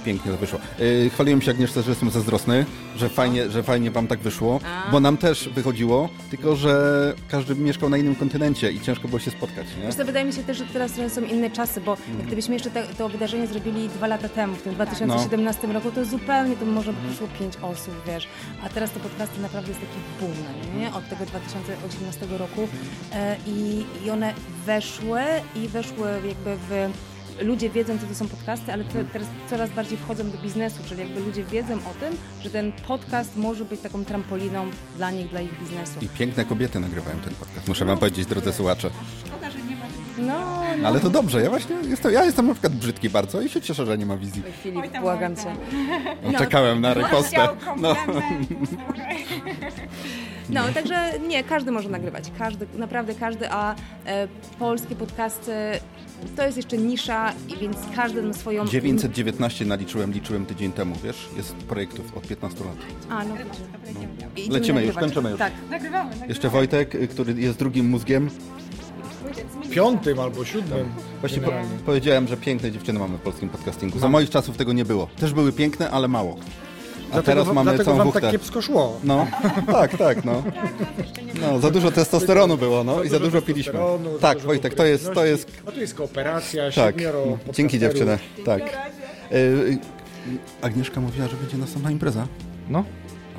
pięknie 0.07 0.33
to 0.33 0.39
wyszło. 0.39 0.59
Yy, 0.79 1.11
chwaliłem 1.11 1.43
się 1.43 1.51
Agnieszce, 1.51 1.83
że 1.83 1.91
jestem 1.91 2.11
zazdrosny, 2.11 2.67
że 2.97 3.09
fajnie, 3.09 3.51
że 3.51 3.63
fajnie 3.63 3.91
wam 3.91 4.07
tak 4.07 4.19
wyszło, 4.19 4.61
A. 4.65 4.91
bo 4.93 5.01
nam 5.01 5.17
też 5.17 5.49
wychodziło, 5.49 6.09
tylko 6.31 6.57
że 6.57 7.15
każdy 7.29 7.55
mieszkał 7.55 7.89
na 7.89 7.97
innym 7.97 8.15
kontynencie 8.15 8.73
i 8.73 8.81
ciężko 8.81 9.09
było 9.09 9.21
się 9.21 9.31
spotkać, 9.31 9.67
nie? 9.81 9.87
Wiesz, 9.87 9.95
to 9.97 10.05
wydaje 10.05 10.25
mi 10.27 10.33
się 10.33 10.43
też, 10.43 10.59
że 10.59 10.65
teraz 10.73 10.93
trochę 10.93 11.11
są 11.11 11.21
inne 11.23 11.51
czasy, 11.51 11.81
bo 11.81 11.93
Mhm. 11.93 12.19
jak 12.19 12.27
gdybyśmy 12.27 12.55
jeszcze 12.55 12.71
te, 12.71 12.83
to 12.87 13.09
wydarzenie 13.09 13.47
zrobili 13.47 13.89
dwa 13.89 14.07
lata 14.07 14.29
temu, 14.29 14.57
w 14.57 14.63
tym 14.63 14.75
2017 14.75 15.67
roku, 15.73 15.91
to 15.91 16.05
zupełnie 16.05 16.57
to 16.57 16.65
może 16.65 16.93
przyszło 17.09 17.29
pięć 17.39 17.55
osób, 17.63 17.95
wiesz. 18.07 18.29
A 18.65 18.69
teraz 18.69 18.91
te 18.91 19.01
podcasty 19.01 19.41
naprawdę 19.41 19.69
jest 19.69 19.81
taki 19.81 19.99
boom, 20.21 20.33
no 20.75 20.81
nie? 20.81 20.95
Od 20.95 21.09
tego 21.09 21.27
2018 21.27 22.27
roku 22.39 22.69
e, 23.13 23.37
i, 23.47 23.85
i 24.05 24.11
one 24.11 24.35
weszły 24.67 25.21
i 25.57 25.69
weszły 25.69 26.09
jakby 26.29 26.57
w 26.69 26.91
ludzie 27.41 27.71
wiedzą, 27.71 27.99
co 27.99 28.07
to 28.07 28.15
są 28.15 28.29
podcasty, 28.29 28.73
ale 28.73 28.85
te, 28.85 29.05
teraz 29.05 29.29
coraz 29.51 29.71
bardziej 29.71 29.99
wchodzą 29.99 30.31
do 30.31 30.39
biznesu, 30.39 30.83
czyli 30.89 31.01
jakby 31.01 31.21
ludzie 31.21 31.45
wiedzą 31.45 31.75
o 31.75 31.95
tym, 32.01 32.17
że 32.43 32.51
ten 32.51 32.73
podcast 32.73 33.37
może 33.37 33.65
być 33.65 33.81
taką 33.81 34.05
trampoliną 34.05 34.67
dla 34.97 35.11
nich, 35.11 35.31
dla 35.31 35.41
ich 35.41 35.61
biznesu. 35.61 36.01
I 36.03 36.09
piękne 36.09 36.45
kobiety 36.45 36.81
nagrywają 36.81 37.17
ten 37.19 37.35
podcast, 37.35 37.69
muszę 37.69 37.85
wam 37.85 37.99
powiedzieć, 37.99 38.27
drodzy 38.27 38.53
słuchacze. 38.53 38.91
Szkoda, 39.27 39.51
że 39.51 39.59
nie 39.59 39.77
ma 39.77 39.87
No, 40.19 40.63
no. 40.79 40.89
Ale 40.89 41.01
to 41.01 41.11
dobrze, 41.11 41.43
ja 41.43 41.51
właśnie 41.51 41.77
jestem, 41.89 42.13
ja 42.13 42.25
jestem 42.25 42.47
na 42.47 42.53
przykład 42.53 42.75
brzydki 42.75 43.11
bardzo 43.11 43.41
i 43.41 43.49
się 43.49 43.61
cieszę, 43.61 43.87
że 43.87 43.99
nie 43.99 44.07
ma 44.07 44.17
wizji. 44.17 44.43
Filip, 44.63 45.01
błagam 45.01 45.37
cię. 45.37 45.57
No, 46.23 46.39
czekałem 46.39 46.81
na 46.81 46.95
ripostę. 46.95 47.49
No. 47.77 47.97
No, 50.51 50.63
także 50.75 51.13
nie, 51.29 51.45
każdy 51.45 51.71
może 51.71 51.89
nagrywać, 51.89 52.25
każdy, 52.39 52.67
naprawdę 52.75 53.15
każdy, 53.15 53.51
a 53.51 53.75
e, 54.07 54.29
polskie 54.59 54.97
podcasty 54.97 55.53
to 56.37 56.43
jest 56.43 56.57
jeszcze 56.57 56.79
nisza, 56.79 57.33
i 57.49 57.57
więc 57.57 57.77
każdy 57.97 58.23
ma 58.23 58.33
swoją... 58.33 58.67
919 58.67 59.65
naliczyłem, 59.65 60.13
liczyłem 60.13 60.47
tydzień 60.47 60.73
temu, 60.73 60.97
wiesz? 61.05 61.29
Jest 61.37 61.55
projektów 61.55 62.17
od 62.17 62.29
15 62.29 62.65
lat. 62.65 62.77
A, 63.09 63.25
no 63.25 63.35
widzisz. 64.35 64.49
Lecimy 64.49 64.85
już, 64.85 64.97
kończymy 64.97 65.31
już. 65.31 65.39
Tak. 65.39 65.53
Nagrywamy, 65.71 66.05
nagrywamy. 66.05 66.29
Jeszcze 66.29 66.49
Wojtek, 66.49 66.95
y, 66.95 67.09
który 67.09 67.33
jest 67.33 67.59
drugim 67.59 67.89
mózgiem. 67.89 68.31
Piątym 69.71 70.21
albo 70.21 70.45
siódmym. 70.45 70.89
Właśnie 71.21 71.43
po, 71.43 71.51
powiedziałem, 71.87 72.29
że 72.29 72.37
piękne 72.37 72.73
dziewczyny 72.73 72.99
mamy 72.99 73.19
w 73.19 73.21
polskim 73.21 73.49
podcastingu. 73.49 73.99
Za 73.99 74.09
moich 74.09 74.31
czasów 74.31 74.57
tego 74.57 74.73
nie 74.73 74.85
było. 74.85 75.07
Też 75.07 75.33
były 75.33 75.53
piękne, 75.53 75.91
ale 75.91 76.09
mało. 76.09 76.37
A 77.11 77.13
Dlatego 77.13 77.23
teraz 77.43 77.55
mamy 77.55 77.63
dlatego 77.71 77.85
całą 77.85 77.97
wam 77.99 78.07
buchtę. 78.07 78.21
tak 78.21 78.31
kiepsko 78.31 78.63
szło. 78.63 79.01
No, 79.05 79.27
tak, 79.73 79.97
tak, 79.99 80.25
no. 80.25 80.43
No, 81.41 81.59
za 81.59 81.71
dużo 81.71 81.91
testosteronu 81.91 82.57
było, 82.59 82.85
no 82.85 83.03
i 83.03 83.09
za 83.09 83.19
dużo 83.21 83.43
piliśmy. 83.43 83.73
testosteronu, 83.73 84.13
za 84.15 84.19
Tak, 84.21 84.37
dużo 84.37 84.47
Wojtek, 84.47 84.75
to 84.75 84.85
jest, 84.87 85.13
to 85.15 85.25
jest... 85.25 85.63
A 85.67 85.73
tu 85.73 85.81
jest 85.81 85.95
kooperacja, 85.95 86.63
Tak, 86.65 86.95
siedmioro 86.95 87.39
dzięki 87.53 87.79
dziewczyny, 87.79 88.19
tak. 88.45 88.63
Y, 89.33 89.37
y, 89.37 89.79
Agnieszka 90.63 91.01
mówiła, 91.01 91.29
że 91.29 91.37
będzie 91.37 91.57
następna 91.59 91.91
impreza. 91.91 92.27
No. 92.69 92.85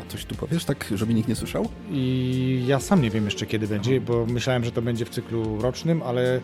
A 0.02 0.12
coś 0.12 0.26
tu 0.26 0.36
powiesz, 0.36 0.66
tak, 0.66 0.86
żeby 0.96 1.14
nikt 1.14 1.30
nie 1.30 1.36
słyszał? 1.36 1.68
I 1.92 2.64
ja 2.68 2.80
sam 2.80 3.02
nie 3.02 3.10
wiem 3.10 3.26
jeszcze 3.26 3.46
kiedy 3.46 3.68
będzie, 3.68 4.02
bo 4.02 4.26
myślałem, 4.26 4.64
że 4.64 4.72
to 4.72 4.82
będzie 4.82 5.06
w 5.06 5.10
cyklu 5.10 5.62
rocznym, 5.62 6.02
ale 6.04 6.38
y, 6.38 6.42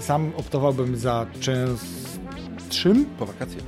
sam 0.00 0.32
optowałbym 0.36 0.96
za 0.96 1.26
częstszym. 1.40 3.04
Po 3.18 3.26
wakacjach. 3.26 3.64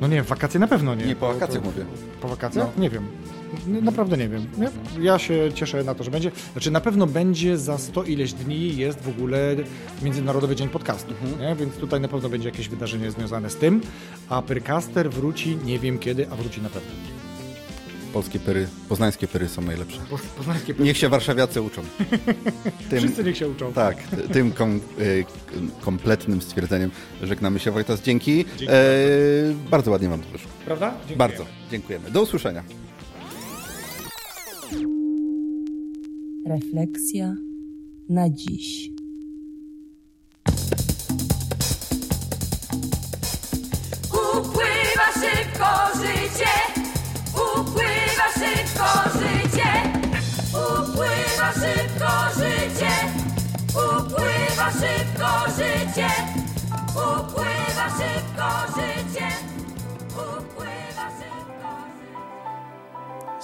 No 0.00 0.06
nie, 0.08 0.22
wakacje 0.22 0.60
na 0.60 0.66
pewno 0.68 0.94
nie. 0.94 1.04
Nie, 1.06 1.16
po 1.16 1.32
wakacjach 1.34 1.64
mówię. 1.64 1.84
Po 2.20 2.28
wakacjach? 2.28 2.66
No. 2.76 2.82
Nie 2.82 2.90
wiem. 2.90 3.06
Naprawdę 3.82 4.16
nie 4.16 4.28
wiem. 4.28 4.46
Nie? 4.58 4.70
Ja 5.04 5.18
się 5.18 5.52
cieszę 5.54 5.84
na 5.84 5.94
to, 5.94 6.04
że 6.04 6.10
będzie. 6.10 6.30
Znaczy 6.52 6.70
na 6.70 6.80
pewno 6.80 7.06
będzie 7.06 7.58
za 7.58 7.78
100 7.78 8.04
ileś 8.04 8.32
dni 8.32 8.76
jest 8.76 9.00
w 9.02 9.08
ogóle 9.08 9.56
Międzynarodowy 10.02 10.56
Dzień 10.56 10.68
Podcastu, 10.68 11.14
Mhm. 11.22 11.56
więc 11.56 11.74
tutaj 11.74 12.00
na 12.00 12.08
pewno 12.08 12.28
będzie 12.28 12.48
jakieś 12.48 12.68
wydarzenie 12.68 13.10
związane 13.10 13.50
z 13.50 13.56
tym, 13.56 13.80
a 14.28 14.42
Pyrcaster 14.42 15.10
wróci 15.10 15.56
nie 15.64 15.78
wiem 15.78 15.98
kiedy, 15.98 16.26
a 16.30 16.36
wróci 16.36 16.62
na 16.62 16.68
pewno. 16.70 16.90
Polskie 18.14 18.38
pyry, 18.38 18.66
poznańskie 18.88 19.28
pyry 19.28 19.48
są 19.48 19.62
najlepsze. 19.62 20.00
Po- 20.10 20.18
Poznańskie 20.36 20.74
pyry. 20.74 20.84
Niech 20.84 20.96
się 20.98 21.08
warszawiacy 21.08 21.62
uczą. 21.62 21.82
Wszyscy 22.98 23.24
niech 23.24 23.36
się 23.36 23.48
uczą. 23.48 23.72
Tak, 23.72 23.96
tym 24.32 24.52
kom, 24.52 24.80
y, 25.00 25.24
kompletnym 25.80 26.42
stwierdzeniem 26.42 26.90
żegnamy 27.22 27.58
się 27.58 27.70
Wojtas. 27.70 28.02
Dzięki. 28.02 28.44
Dzięki 28.44 28.66
E, 28.68 28.74
bardzo 29.70 29.90
ładnie 29.90 30.08
Wam 30.08 30.20
to 30.22 30.28
wyszło. 30.28 30.50
Prawda? 30.64 30.90
Dziękuję. 30.98 31.16
Bardzo. 31.16 31.46
Dziękujemy. 31.70 32.10
Do 32.10 32.22
usłyszenia. 32.22 32.62
Refleksja 36.46 37.34
na 38.08 38.30
dziś. 38.30 38.90
Upływa 44.12 45.06
szybko 45.14 45.93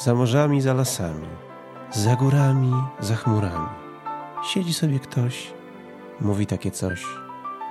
Za 0.01 0.15
morzami, 0.15 0.61
za 0.61 0.75
lasami, 0.75 1.29
za 1.91 2.17
górami, 2.17 2.73
za 3.01 3.17
chmurami. 3.17 3.69
Siedzi 4.45 4.75
sobie 4.75 4.99
ktoś, 4.99 5.53
mówi 6.21 6.47
takie 6.47 6.71
coś. 6.71 7.05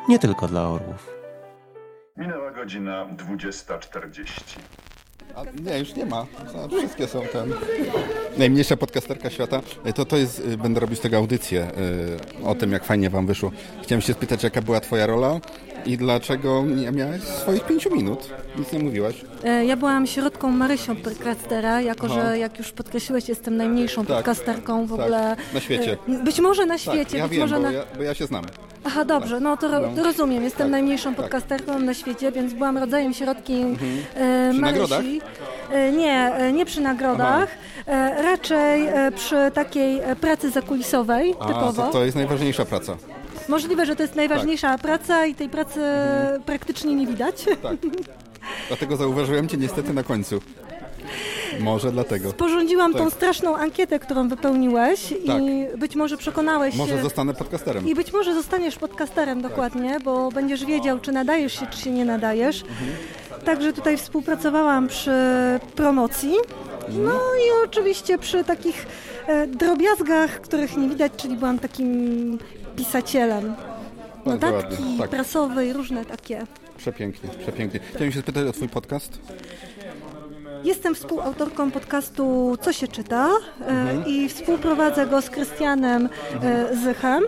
Nie 0.07 0.19
tylko 0.19 0.47
dla 0.47 0.67
orłów. 0.67 1.09
Minęła 2.17 2.51
godzina 2.51 3.05
20.40. 3.05 4.59
A, 5.39 5.69
nie, 5.71 5.79
już 5.79 5.95
nie 5.95 6.05
ma. 6.05 6.25
Wszystkie 6.77 7.07
są 7.07 7.21
ten. 7.33 7.53
Najmniejsza 8.37 8.77
podcasterka 8.77 9.29
świata. 9.29 9.61
E, 9.85 9.93
To, 9.93 10.05
to 10.05 10.17
jest, 10.17 10.39
y, 10.39 10.57
będę 10.57 10.79
robił 10.79 10.95
z 10.95 10.99
tego 10.99 11.17
audycję 11.17 11.67
y, 12.41 12.45
o 12.45 12.55
tym, 12.55 12.71
jak 12.71 12.83
fajnie 12.85 13.09
wam 13.09 13.27
wyszło. 13.27 13.51
Chciałem 13.83 14.01
się 14.01 14.13
spytać, 14.13 14.43
jaka 14.43 14.61
była 14.61 14.79
twoja 14.79 15.05
rola 15.05 15.39
i 15.85 15.97
dlaczego 15.97 16.63
nie 16.65 16.91
miałeś 16.91 17.21
swoich 17.23 17.63
pięciu 17.65 17.95
minut? 17.95 18.29
Nic 18.59 18.71
nie 18.73 18.79
mówiłaś. 18.79 19.15
E, 19.43 19.65
Ja 19.65 19.77
byłam 19.77 20.07
środką 20.07 20.51
Marysią 20.51 20.95
Podcastera, 20.95 21.81
jako 21.81 22.07
Aha. 22.11 22.21
że 22.21 22.39
jak 22.39 22.57
już 22.59 22.71
podkreśliłeś, 22.71 23.29
jestem 23.29 23.57
najmniejszą 23.57 24.05
Tak, 24.05 24.15
podcasterką 24.17 24.85
w 24.85 24.89
tak, 24.89 24.99
ogóle. 24.99 25.35
na 25.53 25.59
świecie. 25.59 25.97
E, 26.09 26.23
Być 26.23 26.39
może 26.39 26.65
na 26.65 26.73
Tak, 26.73 26.81
świecie, 26.81 27.17
ja 27.17 27.23
być 27.23 27.31
wiem, 27.31 27.41
może 27.41 27.55
bo, 27.55 27.61
na... 27.61 27.71
ja, 27.71 27.83
bo 27.97 28.03
ja 28.03 28.13
się 28.13 28.25
znam. 28.25 28.45
Aha, 28.84 29.05
dobrze, 29.05 29.39
no 29.39 29.57
to, 29.57 29.67
ro- 29.67 29.80
No. 29.82 29.95
to 29.95 30.03
rozumiem. 30.03 30.43
Jestem 30.43 30.65
Tak, 30.67 30.71
najmniejszą 30.71 31.09
tak. 31.15 31.21
podcasterką 31.25 31.80
na 31.80 31.93
świecie, 31.93 32.32
więc 32.32 32.53
byłam 32.53 32.77
rodzajem 32.77 33.13
środki 33.13 33.61
e, 34.15 34.49
Przy? 34.51 34.61
Marysi. 34.61 35.21
E, 35.71 35.91
Nie, 35.91 36.34
e, 36.36 36.53
nie 36.53 36.65
przy 36.65 36.82
nagrodach, 36.82 37.47
e, 37.88 38.23
raczej 38.23 38.88
e, 38.88 39.11
przy 39.11 39.36
takiej 39.53 39.99
e, 39.99 40.15
pracy 40.15 40.49
zakulisowej 40.49 41.36
A, 41.39 41.45
typowo. 41.47 41.84
to, 41.84 41.89
to 41.91 42.03
jest 42.05 42.15
najważniejsza 42.17 42.65
praca. 42.65 42.97
Możliwe, 43.47 43.86
że 43.86 43.95
to 43.95 44.03
jest 44.03 44.15
najważniejsza 44.15 44.77
praca 44.77 45.25
i 45.25 45.36
tej 45.36 45.49
pracy 45.49 45.82
praktycznie 46.45 46.95
nie 46.95 47.07
widać. 47.07 47.45
Tak. 47.63 47.77
Dlatego 48.67 48.95
zauważyłem 48.95 49.47
cię 49.47 49.57
niestety 49.57 49.93
na 49.93 50.03
końcu. 50.03 50.41
Może 51.60 51.91
dlatego. 51.91 52.30
Sporządziłam 52.30 52.93
tą 52.93 53.03
Tak. 53.05 53.14
straszną 53.14 53.55
ankietę, 53.55 53.99
którą 53.99 54.28
wypełniłeś 54.28 55.14
Tak. 55.28 55.41
i 55.41 55.66
być 55.78 55.95
może 55.95 56.18
przekonałeś 56.18 56.76
Może 56.76 56.95
się... 56.95 57.01
zostanę 57.01 57.34
podcasterem. 57.34 57.88
I 57.88 57.95
być 57.95 58.14
może 58.14 58.34
zostaniesz 58.34 58.76
podcasterem 58.76 59.41
dokładnie, 59.41 59.97
bo 60.03 60.32
będziesz 60.32 60.66
wiedział, 60.66 60.99
czy 60.99 61.12
nadajesz 61.12 61.60
się, 61.60 61.68
czy 61.68 61.80
się 61.80 61.91
nie 61.91 62.05
nadajesz. 62.05 62.64
Także 63.45 63.74
tutaj 63.74 63.97
współpracowałam 63.97 64.88
przy 64.88 65.12
promocji. 65.76 66.34
No 66.89 67.12
i 67.14 67.66
oczywiście 67.68 68.18
przy 68.18 68.43
takich 68.43 68.86
e, 69.28 69.47
drobiazgach, 69.47 70.41
których 70.41 70.78
nie 70.78 70.89
widać, 70.89 71.12
czyli 71.18 71.36
byłam 71.38 71.60
takim 71.60 72.39
pisacielem. 72.76 73.55
Bardzo 74.26 74.51
Notatki 74.51 74.84
tak. 74.99 75.10
prasowe 75.10 75.66
i 75.68 75.74
różne 75.74 76.05
takie. 76.05 76.41
Przepięknie, 76.78 77.30
przepięknie. 77.43 77.80
Chciałem 77.95 78.12
się 78.12 78.20
spytać 78.20 78.47
o 78.47 78.51
twój 78.53 78.70
podcast. 78.70 79.20
Jestem 80.64 80.95
współautorką 80.95 81.72
podcastu 81.72 82.57
Co 82.62 82.74
się 82.74 82.88
czyta 82.88 83.30
e, 83.68 84.10
i 84.10 84.30
współprowadzę 84.30 85.07
go 85.07 85.22
z 85.22 85.30
Krystianem 85.30 86.10
e, 86.43 86.76
Zychem. 86.76 87.24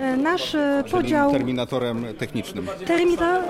E, 0.00 0.16
Nasz 0.16 0.54
e, 0.54 0.84
podział... 0.90 1.30
terminatorem 1.32 2.04
technicznym. 2.18 2.66
Terminator, 2.86 3.44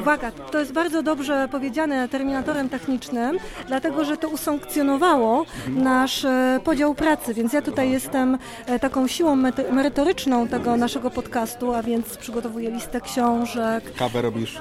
uwaga, 0.00 0.30
to 0.32 0.58
jest 0.58 0.72
bardzo 0.72 1.02
dobrze 1.02 1.48
powiedziane 1.52 2.08
terminatorem 2.08 2.68
technicznym, 2.68 3.38
dlatego 3.68 4.04
że 4.04 4.16
to 4.16 4.28
usankcjonowało 4.28 5.44
nasz 5.68 6.24
e, 6.24 6.60
podział 6.64 6.94
pracy, 6.94 7.34
więc 7.34 7.52
ja 7.52 7.62
tutaj 7.62 7.90
jestem 7.90 8.38
taką 8.80 9.06
siłą 9.06 9.36
merytoryczną 9.72 10.48
tego 10.48 10.76
naszego 10.76 11.10
podcastu, 11.10 11.74
a 11.74 11.82
więc 11.82 12.16
przygotowuję 12.16 12.70
listę 12.70 13.00
książek, 13.00 13.92
Kawę 13.98 14.22
robisz. 14.22 14.58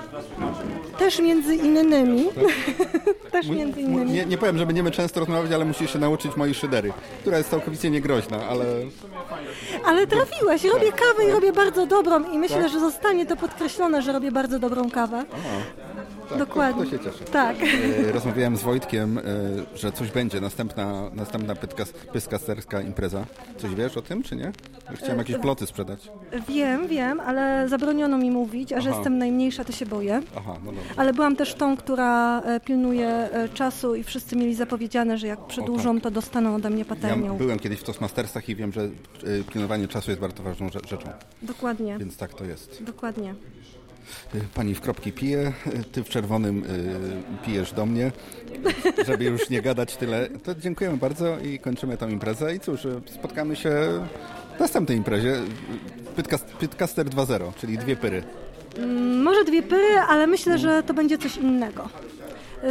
też 0.97 1.19
między 1.19 1.55
innymi, 1.55 2.25
Tak. 2.35 2.43
też 3.31 3.47
między 3.47 3.81
innymi. 3.81 4.11
Nie, 4.11 4.25
nie 4.25 4.37
powiem, 4.37 4.57
że 4.57 4.65
będziemy 4.65 4.91
często 4.91 5.19
rozmawiać, 5.19 5.51
ale 5.51 5.65
musisz 5.65 5.93
się 5.93 5.99
nauczyć 5.99 6.35
mojej 6.35 6.53
szydery, 6.55 6.93
która 7.21 7.37
jest 7.37 7.49
całkowicie 7.49 7.89
niegroźna, 7.89 8.37
ale 8.49 8.65
Ale 9.85 10.07
trafiłeś, 10.07 10.63
robię 10.63 10.91
kawę 10.91 11.16
i 11.21 11.31
robię 11.31 11.53
bardzo 11.53 11.85
dobrą 11.85 12.23
i 12.31 12.37
myślę, 12.37 12.61
Tak? 12.61 12.71
że 12.71 12.79
zostanie 12.79 13.25
to 13.25 13.35
podkreślone, 13.35 14.01
że 14.01 14.11
robię 14.11 14.31
bardzo 14.31 14.59
dobrą 14.59 14.89
kawę. 14.89 15.23
Tak, 16.29 16.37
Dokładnie. 16.37 16.85
To, 16.85 16.89
to 16.91 16.97
się 16.97 17.11
cieszę. 17.11 17.25
Tak. 17.25 17.55
E, 18.07 18.11
Rozmawiałem 18.11 18.57
z 18.57 18.63
Wojtkiem, 18.63 19.17
e, 19.17 19.21
że 19.77 19.91
coś 19.91 20.11
będzie, 20.11 20.41
następna, 20.41 21.09
następna 21.13 21.53
pyskasterska 22.13 22.81
impreza. 22.81 23.25
Coś 23.57 23.75
wiesz 23.75 23.97
o 23.97 24.01
tym, 24.01 24.23
czy 24.23 24.35
nie? 24.35 24.51
Chciałem 24.95 25.17
jakieś 25.17 25.37
ploty 25.37 25.67
sprzedać. 25.67 26.11
Wiem, 26.47 26.87
wiem, 26.87 27.19
ale 27.19 27.69
zabroniono 27.69 28.17
mi 28.17 28.31
mówić, 28.31 28.73
a 28.73 28.81
że 28.81 28.89
Aha. 28.89 28.97
jestem 28.97 29.17
najmniejsza, 29.17 29.63
to 29.63 29.71
się 29.71 29.85
boję. 29.85 30.21
Aha, 30.37 30.53
no 30.65 30.71
dobrze. 30.71 30.89
Ale 30.97 31.13
byłam 31.13 31.35
też 31.35 31.53
tą, 31.53 31.77
która 31.77 32.41
e, 32.41 32.59
pilnuje 32.59 33.07
e, 33.09 33.49
czasu 33.49 33.95
i 33.95 34.03
wszyscy 34.03 34.35
mieli 34.35 34.55
zapowiedziane, 34.55 35.17
że 35.17 35.27
jak 35.27 35.47
przedłużą, 35.47 36.01
to 36.01 36.11
dostaną 36.11 36.55
ode 36.55 36.69
mnie 36.69 36.85
tak. 36.85 36.97
Ja 36.97 37.01
patelnią. 37.09 37.37
byłem 37.37 37.59
kiedyś 37.59 37.79
w 37.79 37.83
Toastmastersach 37.83 38.49
i 38.49 38.55
wiem, 38.55 38.71
że 38.71 38.81
e, 38.81 38.89
pilnowanie 39.53 39.87
czasu 39.87 40.11
jest 40.11 40.21
bardzo 40.21 40.43
ważną 40.43 40.67
rze- 40.69 40.87
rzeczą. 40.89 41.09
Dokładnie. 41.41 41.97
Więc 41.99 42.17
tak 42.17 42.33
to 42.33 42.45
jest. 42.45 42.83
Dokładnie. 42.83 43.35
E, 44.35 44.39
Pani 44.53 44.75
w 44.75 44.81
kropki 44.81 45.11
pije, 45.11 45.39
e, 45.39 45.83
ty 45.91 46.03
w 46.03 46.09
czerwonym 46.09 46.63
e, 46.63 47.45
pijesz 47.45 47.73
do 47.73 47.85
mnie, 47.85 48.11
żeby 49.07 49.23
już 49.25 49.49
nie 49.49 49.61
gadać 49.61 49.95
tyle. 49.95 50.29
To 50.43 50.55
dziękujemy 50.55 50.97
bardzo 50.97 51.39
i 51.39 51.59
kończymy 51.59 51.97
tą 51.97 52.09
imprezę. 52.09 52.55
I 52.55 52.59
cóż, 52.59 52.79
spotkamy 53.15 53.55
się 53.55 53.69
w 54.57 54.59
następnej 54.59 54.97
imprezie. 54.97 55.35
Pytcaster 56.59 57.05
2.0, 57.09 57.53
czyli 57.55 57.77
dwie 57.77 57.95
pyry. 57.95 58.23
Mm, 58.77 59.21
Może 59.23 59.43
dwie 59.43 59.63
pyry, 59.63 59.99
ale 59.99 60.27
myślę, 60.27 60.57
że 60.57 60.83
to 60.83 60.93
będzie 60.93 61.17
coś 61.17 61.37
innego. 61.37 61.89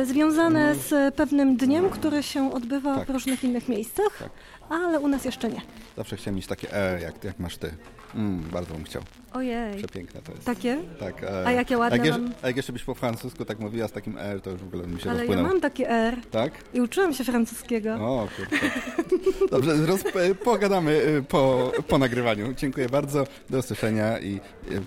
Związane 0.05 0.74
z 0.74 1.14
pewnym 1.14 1.57
dniem, 1.57 1.91
który 1.91 2.22
się 2.22 2.53
odbywa 2.53 2.95
Tak. 2.97 3.07
w 3.07 3.11
różnych 3.11 3.45
innych 3.45 3.68
miejscach, 3.68 4.22
ale 4.68 5.01
u 5.01 5.09
nas 5.09 5.24
jeszcze 5.24 5.49
nie. 5.49 5.61
Zawsze 5.97 6.16
chciałem 6.16 6.37
mieć 6.37 6.47
takie 6.47 6.74
e, 6.76 7.01
jak, 7.01 7.24
jak 7.24 7.39
masz 7.39 7.57
ty. 7.57 7.70
Mm, 8.16 8.40
bardzo 8.52 8.74
bym 8.74 8.84
chciał. 8.84 9.02
Ojej. 9.32 9.76
Przepiękne 9.76 10.20
to 10.22 10.32
jest. 10.32 10.44
Takie? 10.44 10.78
Tak. 11.00 11.22
E, 11.24 11.46
A 11.46 11.52
jakie 11.52 11.78
ładne 11.78 11.98
jak, 12.06 12.10
mam. 12.10 12.32
a 12.42 12.46
jak 12.46 12.56
jeszcze 12.56 12.72
byś 12.72 12.82
po 12.84 12.94
francusku 12.94 13.44
tak 13.44 13.58
mówiła 13.58 13.88
z 13.88 13.92
takim 13.92 14.18
R, 14.18 14.40
to 14.40 14.50
już 14.50 14.60
w 14.60 14.66
ogóle 14.66 14.86
mi 14.86 15.00
się 15.00 15.10
Ale 15.10 15.18
ja 15.18 15.22
rozpłynął. 15.22 15.46
mam 15.52 15.60
takie 15.60 15.90
R 15.90 16.16
Tak? 16.30 16.52
i 16.74 16.80
uczyłam 16.80 17.14
się 17.14 17.24
francuskiego. 17.24 17.94
O, 17.94 18.28
kurczę. 18.36 18.66
Dobrze, 19.50 19.86
roz, 19.86 20.00
e, 20.06 20.34
pogadamy 20.34 21.02
e, 21.18 21.22
po, 21.22 21.72
po 21.88 21.98
nagrywaniu. 21.98 22.54
Dziękuję 22.54 22.88
bardzo, 22.88 23.26
do 23.50 23.58
usłyszenia 23.58 24.18
i 24.18 24.34
e, 24.36 24.40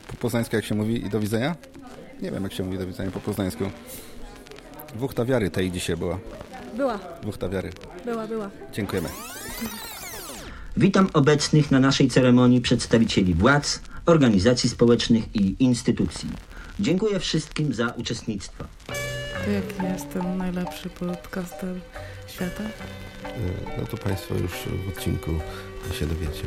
po 0.08 0.14
poznańsku 0.14 0.56
jak 0.56 0.66
się 0.66 0.76
mówi 0.76 1.06
i 1.06 1.10
do 1.10 1.20
widzenia? 1.20 1.56
Nie 2.22 2.32
wiem 2.32 2.44
jak 2.44 2.54
się 2.54 2.64
mówi 2.64 2.78
do 2.78 2.88
widzenia 2.88 3.12
po 3.12 3.20
poznańsku. 3.20 3.64
Dwóch 4.96 5.14
tawiary 5.14 5.50
tej 5.50 5.72
dzisiaj 5.72 5.98
była. 5.98 6.20
Była, 6.78 7.00
Dwóch 7.22 7.38
tawiary. 7.38 7.70
była, 8.06 8.28
była. 8.28 8.50
Dziękujemy. 8.74 9.10
Witam 10.80 11.10
obecnych 11.14 11.72
na 11.72 11.80
naszej 11.80 12.08
ceremonii 12.08 12.62
przedstawicieli 12.62 13.34
władz, 13.34 13.82
organizacji 14.06 14.70
społecznych 14.70 15.36
i 15.36 15.56
instytucji. 15.64 16.30
Dziękuję 16.80 17.20
wszystkim 17.20 17.74
za 17.74 17.88
uczestnictwo. 17.88 18.64
To 19.46 19.52
jaki 19.52 19.94
jest 19.94 20.10
ten 20.14 20.38
najlepszy 20.38 20.90
podcaster 20.90 21.76
świata? 22.28 22.64
E, 23.24 23.30
No 23.82 23.88
to 23.88 23.98
Państwo 23.98 24.36
już 24.36 24.52
w 24.86 24.90
odcinku 24.90 25.32
się 26.00 26.06
dowiecie. 26.08 26.44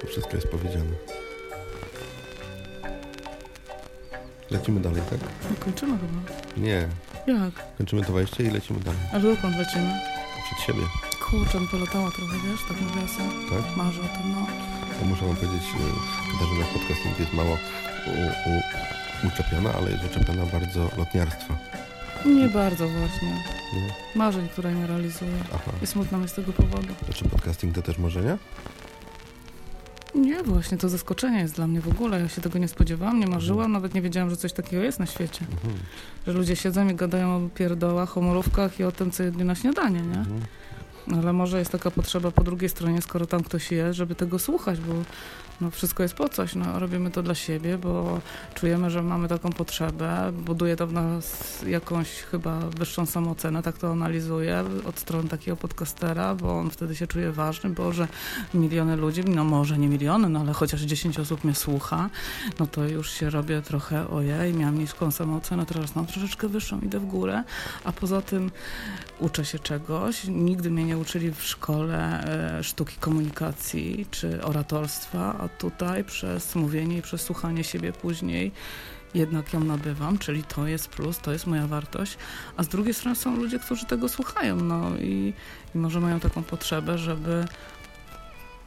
To 0.00 0.06
wszystko 0.06 0.34
jest 0.36 0.48
powiedziane. 0.48 0.90
Lecimy 4.50 4.80
dalej, 4.80 5.02
tak? 5.10 5.18
No 5.50 5.56
kończymy 5.64 5.98
chyba. 5.98 6.40
Nie. 6.66 6.88
Jak? 7.26 7.76
Kończymy 7.78 8.04
to 8.04 8.12
wejście 8.12 8.44
i 8.44 8.50
lecimy 8.50 8.80
dalej. 8.80 9.00
A 9.12 9.18
dokąd 9.18 9.56
lecimy? 9.56 9.92
Przed 10.46 10.66
siebie. 10.66 10.82
Kurczę, 11.30 11.60
no 11.60 11.66
to 11.70 11.78
latała 11.78 12.10
trochę, 12.10 12.36
wiesz, 12.46 12.60
tak 12.68 12.80
mówię 12.80 13.08
sobie. 13.08 13.50
Tak? 13.50 13.76
Marzę 13.76 14.00
o 14.00 14.04
tym, 14.04 14.32
no. 14.32 14.46
Muszę 15.08 15.26
Wam 15.26 15.36
powiedzieć, 15.36 15.62
Katarzyna 16.32 16.64
w 16.64 16.72
podcasting 16.72 17.18
jest 17.20 17.32
mało 17.32 17.58
u, 18.06 18.10
u, 18.50 19.28
uczepiona, 19.28 19.72
ale 19.72 19.90
jest 19.90 20.04
uczepiona 20.04 20.46
bardzo 20.46 20.90
lotniarstwa. 20.98 21.56
Nie 22.26 22.48
bardzo 22.48 22.88
właśnie. 22.88 23.28
Nie? 23.74 23.92
Marzeń, 24.14 24.48
które 24.48 24.74
nie 24.74 24.86
realizuję. 24.86 25.38
Aha. 25.54 25.72
I 25.82 25.86
smutno 25.86 26.18
mi 26.18 26.28
z 26.28 26.32
tego 26.32 26.52
powodu. 26.52 26.88
Znaczy 27.04 27.28
podcasting 27.28 27.74
to 27.74 27.82
też 27.82 27.98
marzenia? 27.98 28.38
Nie, 30.14 30.42
właśnie 30.42 30.78
to 30.78 30.88
zaskoczenie 30.88 31.38
jest 31.38 31.54
dla 31.54 31.66
mnie 31.66 31.80
w 31.80 31.88
ogóle. 31.88 32.20
Ja 32.20 32.28
się 32.28 32.40
tego 32.40 32.58
nie 32.58 32.68
spodziewałam, 32.68 33.20
nie 33.20 33.26
marzyłam, 33.26 33.72
nawet 33.72 33.94
nie 33.94 34.02
wiedziałam, 34.02 34.30
że 34.30 34.36
coś 34.36 34.52
takiego 34.52 34.82
jest 34.82 34.98
na 34.98 35.06
świecie. 35.06 35.40
Mhm. 35.52 35.74
Że 36.26 36.32
ludzie 36.32 36.56
siedzą 36.56 36.88
i 36.88 36.94
gadają 36.94 37.36
o 37.36 37.48
pierdołach, 37.54 38.18
o 38.18 38.20
molówkach 38.20 38.80
i 38.80 38.84
o 38.84 38.92
tym, 38.92 39.10
co 39.10 39.22
jedli 39.22 39.44
na 39.44 39.54
śniadanie, 39.54 40.00
nie? 40.00 40.18
Mhm. 40.18 40.40
Ale 41.12 41.32
może 41.32 41.58
jest 41.58 41.72
taka 41.72 41.90
potrzeba 41.90 42.30
po 42.30 42.44
drugiej 42.44 42.68
stronie, 42.68 43.02
skoro 43.02 43.26
tam 43.26 43.42
ktoś 43.42 43.72
jest, 43.72 43.96
żeby 43.96 44.14
tego 44.14 44.38
słuchać, 44.38 44.80
bo 44.80 44.94
no, 45.60 45.70
wszystko 45.70 46.02
jest 46.02 46.14
po 46.14 46.28
coś. 46.28 46.54
No, 46.54 46.78
robimy 46.78 47.10
to 47.10 47.22
dla 47.22 47.34
siebie, 47.34 47.78
bo 47.78 48.20
czujemy, 48.54 48.90
że 48.90 49.02
mamy 49.02 49.28
taką 49.28 49.52
potrzebę. 49.52 50.32
Buduje 50.32 50.76
to 50.76 50.86
w 50.86 50.92
nas 50.92 51.58
jakąś 51.66 52.08
chyba 52.08 52.60
wyższą 52.60 53.06
samoocenę, 53.06 53.62
tak 53.62 53.78
to 53.78 53.92
analizuję 53.92 54.64
od 54.84 54.98
strony 54.98 55.28
takiego 55.28 55.56
podcastera, 55.56 56.34
bo 56.34 56.58
on 56.58 56.70
wtedy 56.70 56.96
się 56.96 57.06
czuje 57.06 57.32
ważny, 57.32 57.70
bo 57.70 57.92
że 57.92 58.08
miliony 58.54 58.96
ludzi, 58.96 59.22
no 59.24 59.44
może 59.44 59.78
nie 59.78 59.88
miliony, 59.88 60.28
no 60.28 60.40
ale 60.40 60.52
chociaż 60.52 60.80
10 60.80 61.18
osób 61.18 61.44
mnie 61.44 61.54
słucha, 61.54 62.10
no 62.58 62.66
to 62.66 62.84
już 62.84 63.10
się 63.10 63.30
robię 63.30 63.62
trochę 63.62 64.08
ojej, 64.08 64.54
miałam 64.54 64.78
niską 64.78 65.10
samoocenę, 65.10 65.66
teraz 65.66 65.96
mam 65.96 66.06
troszeczkę 66.06 66.48
wyższą, 66.48 66.80
idę 66.80 66.98
w 66.98 67.06
górę, 67.06 67.44
a 67.84 67.92
poza 67.92 68.22
tym 68.22 68.50
uczę 69.18 69.44
się 69.44 69.58
czegoś. 69.58 70.24
Nigdy 70.24 70.70
mnie 70.70 70.84
nie 70.84 70.98
uczyli 70.98 71.30
w 71.32 71.42
szkole 71.42 72.24
e, 72.58 72.64
sztuki 72.64 72.96
komunikacji 73.00 74.06
czy 74.10 74.42
oratorstwa, 74.42 75.45
tutaj 75.48 76.04
przez 76.04 76.54
mówienie 76.54 76.98
i 76.98 77.02
przez 77.02 77.22
słuchanie 77.22 77.64
siebie 77.64 77.92
później. 77.92 78.52
Jednak 79.14 79.52
ją 79.52 79.60
nabywam, 79.64 80.18
czyli 80.18 80.42
to 80.42 80.66
jest 80.66 80.88
plus, 80.88 81.18
to 81.18 81.32
jest 81.32 81.46
moja 81.46 81.66
wartość, 81.66 82.18
a 82.56 82.62
z 82.62 82.68
drugiej 82.68 82.94
strony 82.94 83.16
są 83.16 83.36
ludzie, 83.36 83.58
którzy 83.58 83.86
tego 83.86 84.08
słuchają, 84.08 84.56
no 84.56 84.96
i, 84.98 85.32
i 85.74 85.78
może 85.78 86.00
mają 86.00 86.20
taką 86.20 86.42
potrzebę, 86.42 86.98
żeby 86.98 87.46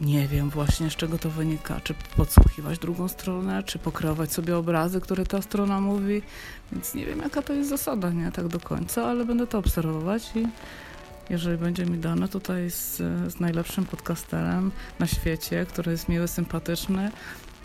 nie 0.02 0.28
wiem 0.28 0.50
właśnie 0.50 0.90
z 0.90 0.96
czego 0.96 1.18
to 1.18 1.30
wynika, 1.30 1.82
czy 1.84 1.94
podsłuchiwać 2.18 2.80
drugą 2.80 3.08
stronę, 3.08 3.64
czy 3.64 3.80
pokreować 3.80 4.34
sobie 4.34 4.58
obrazy, 4.58 5.02
które 5.02 5.26
ta 5.26 5.42
strona 5.42 5.82
mówi, 5.82 6.22
więc 6.72 6.94
nie 6.94 7.06
wiem 7.06 7.20
jaka 7.20 7.42
to 7.42 7.54
jest 7.54 7.70
zasada, 7.70 8.10
nie 8.10 8.32
tak 8.32 8.48
do 8.48 8.60
końca, 8.60 9.06
ale 9.06 9.26
będę 9.26 9.48
to 9.48 9.58
obserwować 9.58 10.32
i 10.36 10.48
jeżeli 11.30 11.58
będzie 11.58 11.86
mi 11.86 11.98
dane 11.98 12.28
tutaj 12.28 12.72
z, 12.72 12.98
z 13.34 13.40
najlepszym 13.40 13.86
podcasterem 13.86 14.72
na 15.00 15.08
świecie, 15.08 15.66
który 15.66 15.92
jest 15.92 16.10
miły, 16.10 16.28
sympatyczny 16.28 17.12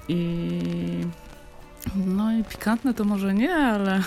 i 0.09 0.61
no 1.97 2.33
i 2.33 2.45
pikantny 2.45 2.95
to 2.95 3.05
może 3.05 3.35
nie, 3.35 3.55
ale, 3.55 4.03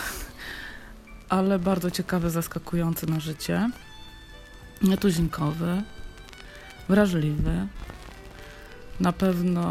ale 1.30 1.60
bardzo 1.60 1.92
ciekawy, 1.92 2.30
zaskakujący 2.30 3.08
na 3.08 3.20
życie, 3.20 3.70
nietuzinkowy, 4.82 5.82
wrażliwy, 6.90 7.68
na 9.00 9.12
pewno 9.12 9.64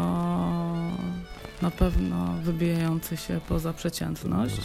na 1.61 1.71
pewno 1.71 2.33
wybijający 2.43 3.17
się 3.17 3.39
poza 3.49 3.73
przeciętność, 3.73 4.55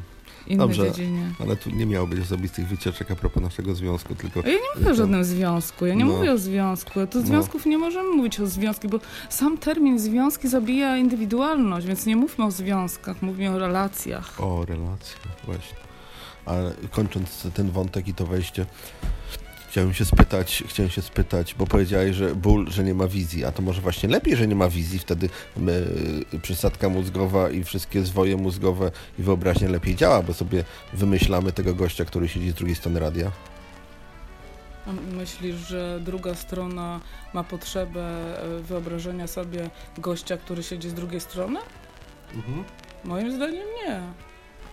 innej 0.47 0.59
Dobrze, 0.59 0.83
dziedzinie. 0.91 1.31
ale 1.41 1.57
tu 1.57 1.71
nie 1.71 1.87
miało 1.87 2.07
być 2.07 2.21
osobistych 2.21 2.67
wycieczek 2.69 3.11
a 3.11 3.17
propos 3.17 3.43
naszego 3.43 3.75
związku, 3.75 4.15
tylko... 4.15 4.41
Ja 4.41 4.47
nie 4.55 4.59
mówię 4.81 4.91
o 4.91 4.95
żadnym 4.95 5.25
związku, 5.25 5.87
ja 5.87 5.95
nie 5.95 6.05
No. 6.05 6.13
mówię 6.13 6.33
o 6.33 6.39
związku. 6.39 6.91
Tu 7.07 7.19
No. 7.21 7.27
związków 7.27 7.67
nie 7.67 7.79
możemy 7.79 8.17
mówić 8.17 8.41
o 8.41 8.47
związki, 8.47 8.89
bo 8.89 8.99
sam 9.31 9.59
termin 9.59 9.99
związki 9.99 10.49
zabija 10.49 10.97
indywidualność, 10.97 11.87
więc 11.87 12.07
nie 12.07 12.17
mówmy 12.17 12.45
o 12.45 12.51
związkach, 12.51 13.23
mówmy 13.23 13.51
o 13.51 13.59
relacjach. 13.59 14.41
O, 14.41 14.65
relacje, 14.65 15.17
właśnie. 15.47 15.77
Ale 16.47 16.73
kończąc 16.91 17.47
ten 17.55 17.71
wątek 17.71 18.09
i 18.09 18.15
to 18.15 18.27
wejście, 18.27 18.67
chciałem 19.79 19.95
się 19.95 20.05
spytać, 20.05 20.65
chciałem 20.69 20.91
się 20.91 21.03
spytać, 21.03 21.55
bo 21.55 21.67
powiedziałeś, 21.67 22.17
że 22.17 22.35
ból, 22.35 22.71
że 22.71 22.85
nie 22.85 22.95
ma 22.95 23.09
wizji, 23.09 23.45
a 23.45 23.53
to 23.53 23.63
może 23.63 23.81
właśnie 23.81 24.09
lepiej, 24.09 24.37
że 24.37 24.47
nie 24.47 24.55
ma 24.55 24.69
wizji, 24.69 24.99
wtedy 24.99 25.29
y, 26.35 26.39
przysadka 26.39 26.89
mózgowa 26.89 27.51
i 27.51 27.65
wszystkie 27.65 28.03
zwoje 28.03 28.37
mózgowe 28.37 28.91
i 29.19 29.23
wyobraźnia 29.23 29.69
lepiej 29.69 29.97
działa, 29.97 30.23
bo 30.23 30.35
sobie 30.35 30.65
wymyślamy 30.93 31.53
tego 31.53 31.75
gościa, 31.75 32.05
który 32.05 32.29
siedzi 32.29 32.51
z 32.51 32.55
drugiej 32.55 32.77
strony 32.77 33.01
radia. 33.01 33.31
A 34.87 34.93
myślisz, 35.17 35.57
że 35.57 36.01
druga 36.05 36.35
strona 36.35 37.01
ma 37.35 37.45
potrzebę 37.45 38.03
e, 38.43 38.63
wyobrażenia 38.63 39.27
sobie 39.27 39.71
gościa, 39.99 40.37
który 40.37 40.63
siedzi 40.63 40.91
z 40.91 40.95
drugiej 40.95 41.21
strony? 41.21 41.61
Moim 43.05 43.33
zdaniem 43.33 43.67
nie. 43.87 44.01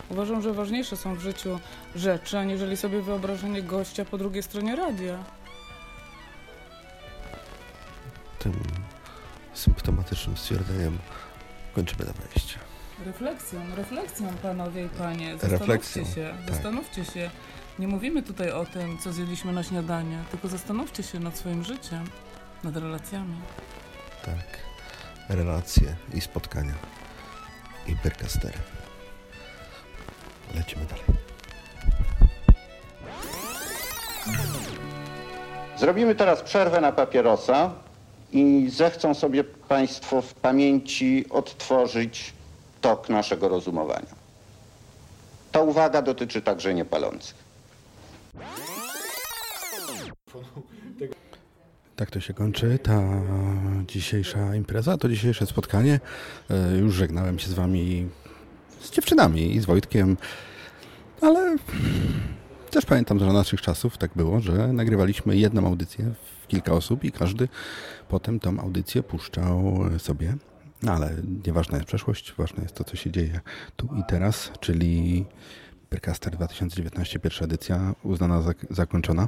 Uważam, 0.10 0.42
że 0.42 0.54
ważniejsze 0.54 0.98
są 0.98 1.16
w 1.16 1.20
życiu 1.20 1.60
rzeczy, 1.96 2.38
aniżeli 2.38 2.78
sobie 2.78 3.02
wyobrażenie 3.02 3.64
gościa 3.64 4.06
po 4.06 4.18
drugiej 4.18 4.44
stronie 4.44 4.76
radia. 4.76 5.24
Tym 8.40 8.54
symptomatycznym 9.54 10.38
stwierdzeniem 10.38 10.98
kończymy 11.76 12.06
to 12.06 12.14
wejście. 12.14 12.60
Refleksją, 13.06 13.60
refleksją, 13.76 14.28
panowie 14.42 14.86
i 14.86 14.90
panie. 14.90 15.32
Zastanówcie 15.32 15.58
Refleksją, 15.58 16.06
się, 16.06 16.34
tak. 16.46 16.54
zastanówcie 16.56 17.06
się. 17.06 17.32
Nie 17.80 17.88
mówimy 17.88 18.24
tutaj 18.24 18.52
o 18.52 18.66
tym, 18.66 18.98
co 18.98 19.14
zjedliśmy 19.14 19.54
na 19.54 19.64
śniadanie, 19.64 20.24
tylko 20.32 20.48
zastanówcie 20.48 21.04
się 21.04 21.20
nad 21.20 21.38
swoim 21.38 21.64
życiem, 21.64 22.06
nad 22.64 22.78
relacjami. 22.78 23.36
Tak. 24.26 24.60
Relacje 25.30 25.96
i 26.14 26.22
spotkania. 26.22 26.74
I 27.88 27.96
perkastery. 27.96 28.58
Lecimy 30.56 30.86
dalej. 30.86 31.04
Zrobimy 35.80 36.16
teraz 36.16 36.42
przerwę 36.42 36.82
na 36.82 36.92
papierosa 36.92 37.72
i 38.32 38.70
zechcą 38.70 39.14
sobie 39.14 39.44
Państwo 39.44 40.22
w 40.22 40.34
pamięci 40.34 41.26
odtworzyć 41.30 42.34
tok 42.82 43.10
naszego 43.10 43.48
rozumowania. 43.48 44.16
Ta 45.52 45.62
uwaga 45.62 46.02
dotyczy 46.02 46.42
także 46.42 46.74
niepalących. 46.74 47.46
Tak 51.96 52.12
to 52.12 52.20
się 52.20 52.34
kończy 52.34 52.80
ta 52.84 53.02
dzisiejsza 53.88 54.56
impreza, 54.56 54.98
to 54.98 55.10
dzisiejsze 55.10 55.46
spotkanie. 55.46 56.00
E, 56.50 56.78
Już 56.78 56.94
żegnałem 56.96 57.40
się 57.40 57.48
z 57.48 57.54
wami, 57.54 58.10
z 58.86 58.92
dziewczynami 58.92 59.56
i 59.56 59.60
z 59.60 59.66
Wojtkiem, 59.66 60.18
ale 61.22 61.58
też 62.72 62.86
pamiętam, 62.86 63.20
że 63.20 63.26
naszych 63.26 63.62
czasów 63.62 63.98
tak 63.98 64.12
było, 64.16 64.40
że 64.40 64.74
nagrywaliśmy 64.74 65.38
jedną 65.38 65.68
audycję 65.68 66.14
w 66.44 66.48
kilka 66.48 66.72
osób 66.74 67.04
i 67.04 67.12
każdy 67.12 67.48
potem 68.10 68.40
tą 68.40 68.60
audycję 68.60 69.04
puszczał 69.04 69.80
sobie. 69.98 70.36
No 70.84 70.92
ale 70.92 71.12
nieważna 71.46 71.78
jest 71.78 71.88
przeszłość, 71.88 72.34
ważne 72.38 72.64
jest 72.64 72.76
to, 72.76 72.84
co 72.84 72.96
się 72.96 73.12
dzieje 73.12 73.40
tu 73.76 73.90
i 74.00 74.04
teraz, 74.08 74.52
czyli 74.60 75.26
Percaster 75.90 76.34
2019, 76.34 77.20
pierwsza 77.20 77.46
edycja 77.46 77.96
uznana 78.04 78.42
za 78.42 78.52
zakończona, 78.70 79.28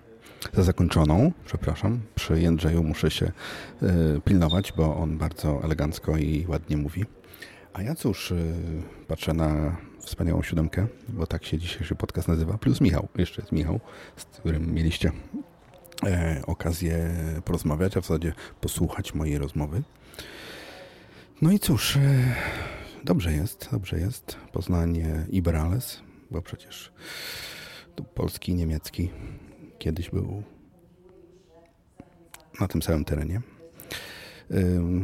za 0.54 0.64
zakończoną, 0.64 1.32
przepraszam. 1.46 2.00
Przy 2.16 2.42
Jędrzeju 2.42 2.84
muszę 2.84 3.12
się 3.12 3.26
y, 3.26 4.22
pilnować, 4.26 4.74
bo 4.78 4.98
on 4.98 5.18
bardzo 5.18 5.64
elegancko 5.64 6.18
i 6.18 6.46
ładnie 6.48 6.78
mówi. 6.78 7.06
A 7.78 7.82
ja 7.82 7.96
cóż, 7.96 8.32
y, 8.32 8.54
patrzę 9.08 9.34
na 9.34 9.78
wspaniałą 10.00 10.44
siódemkę, 10.44 10.88
bo 11.10 11.28
tak 11.28 11.46
się 11.46 11.58
dzisiejszy 11.58 11.96
podcast 11.96 12.28
nazywa, 12.28 12.58
plus 12.58 12.82
Michał, 12.82 13.08
jeszcze 13.18 13.42
jest 13.42 13.52
Michał, 13.52 13.80
z 14.16 14.26
którym 14.26 14.74
mieliście 14.74 15.12
e, 16.04 16.42
okazję 16.48 17.16
porozmawiać, 17.46 17.98
a 17.98 18.02
w 18.02 18.04
zasadzie 18.04 18.34
posłuchać 18.62 19.14
mojej 19.14 19.38
rozmowy. 19.38 19.84
No 21.42 21.52
i 21.52 21.60
cóż, 21.60 21.98
e, 21.98 22.00
dobrze 23.04 23.34
jest, 23.34 23.70
dobrze 23.72 24.00
jest. 24.00 24.38
Poznanie 24.52 25.26
Iberales, 25.30 26.02
bo 26.32 26.42
przecież 26.42 26.94
polski 28.16 28.56
niemiecki 28.56 29.10
kiedyś 29.80 30.10
był 30.10 30.44
na 32.60 32.68
tym 32.68 32.82
samym 32.82 33.06
terenie. 33.06 33.42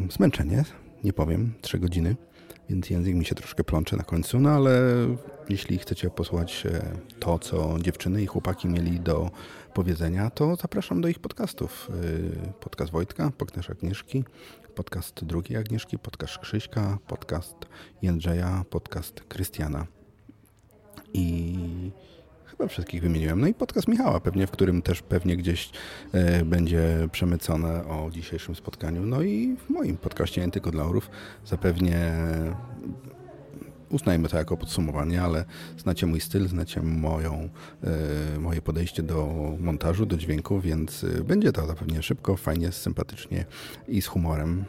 Zmęczenie, 0.09 0.63
nie 1.03 1.13
powiem, 1.13 1.53
trzy 1.61 1.79
godziny, 1.79 2.15
więc 2.69 2.89
język 2.89 3.15
mi 3.15 3.25
się 3.25 3.35
troszkę 3.35 3.63
plącze 3.63 3.97
na 3.97 4.03
końcu, 4.03 4.39
no 4.39 4.49
ale 4.49 4.81
jeśli 5.49 5.77
chcecie 5.77 6.09
posłuchać 6.09 6.65
e, 6.65 6.81
to, 7.19 7.39
co 7.39 7.79
dziewczyny 7.79 8.23
i 8.23 8.25
chłopaki 8.25 8.67
mieli 8.67 8.99
do 8.99 9.31
powiedzenia, 9.73 10.29
to 10.29 10.55
zapraszam 10.55 11.01
do 11.01 11.07
ich 11.07 11.19
podcastów. 11.19 11.89
Y, 12.03 12.53
Podcast 12.59 12.91
Wojtka, 12.91 13.31
podcast 13.37 13.69
Agnieszki, 13.69 14.23
podcast 14.75 15.25
drugiej 15.25 15.57
Agnieszki, 15.57 15.99
podcast 15.99 16.37
Krzyśka, 16.37 16.97
podcast 17.07 17.55
Jędrzeja, 18.01 18.65
podcast 18.69 19.21
Krystiana 19.21 19.87
i 21.13 21.57
chyba 22.57 22.67
wszystkich 22.67 23.01
wymieniłem. 23.01 23.41
No 23.41 23.47
i 23.47 23.53
podcast 23.53 23.87
Michała 23.87 24.19
pewnie, 24.19 24.47
w 24.47 24.51
którym 24.51 24.81
też 24.81 25.01
pewnie 25.01 25.37
gdzieś 25.37 25.71
e, 26.11 26.45
będzie 26.45 27.07
przemycone 27.11 27.85
o 27.85 28.09
dzisiejszym 28.11 28.55
spotkaniu. 28.55 29.05
No 29.05 29.21
i 29.21 29.57
w 29.57 29.69
moim 29.69 29.97
podcaście 29.97 30.41
Nie 30.41 30.51
tylko 30.51 30.71
dla 30.71 30.83
orów 30.83 31.09
zapewnie 31.45 32.13
uznajmy 33.89 34.29
to 34.29 34.37
jako 34.37 34.57
podsumowanie, 34.57 35.21
ale 35.21 35.45
znacie 35.77 36.05
mój 36.05 36.19
styl, 36.19 36.47
znacie 36.47 36.81
moją, 36.81 37.49
e, 37.83 38.39
moje 38.39 38.61
podejście 38.61 39.03
do 39.03 39.27
montażu, 39.59 40.05
do 40.05 40.17
dźwięku, 40.17 40.59
więc 40.59 41.03
e, 41.03 41.23
będzie 41.23 41.51
to 41.51 41.67
zapewne 41.67 42.03
szybko, 42.03 42.37
fajnie, 42.37 42.71
sympatycznie 42.71 43.45
i 43.87 44.01
z 44.01 44.07
humorem. 44.07 44.65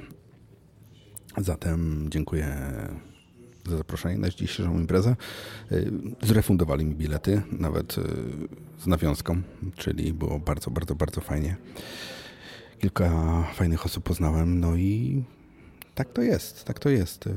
Zatem 1.37 2.07
dziękuję 2.11 2.57
za 3.69 3.77
zaproszenie 3.77 4.19
na 4.19 4.29
dzisiejszą 4.29 4.79
imprezę. 4.79 5.17
Y, 5.73 5.93
Zrefundowali 6.23 6.85
mi 6.85 6.95
bilety, 6.95 7.43
nawet 7.53 7.99
y, 7.99 8.03
z 8.79 8.87
nawiązką, 8.87 9.43
czyli 9.77 10.13
było 10.13 10.39
bardzo, 10.39 10.71
bardzo, 10.71 10.95
bardzo 10.95 11.21
fajnie. 11.21 11.57
Kilka 12.79 13.43
fajnych 13.55 13.87
osób 13.87 14.05
poznałem, 14.05 14.61
no 14.61 14.77
i 14.77 15.25
tak 15.95 16.13
to 16.13 16.23
jest, 16.23 16.65
tak 16.65 16.79
to 16.79 16.89
jest. 16.89 17.27
Y, 17.27 17.35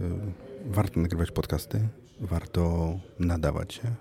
Warto 0.65 0.99
nagrywać 0.99 1.31
podcasty, 1.31 1.87
warto 2.19 2.93
nadawać 3.19 3.73
się, 3.73 3.95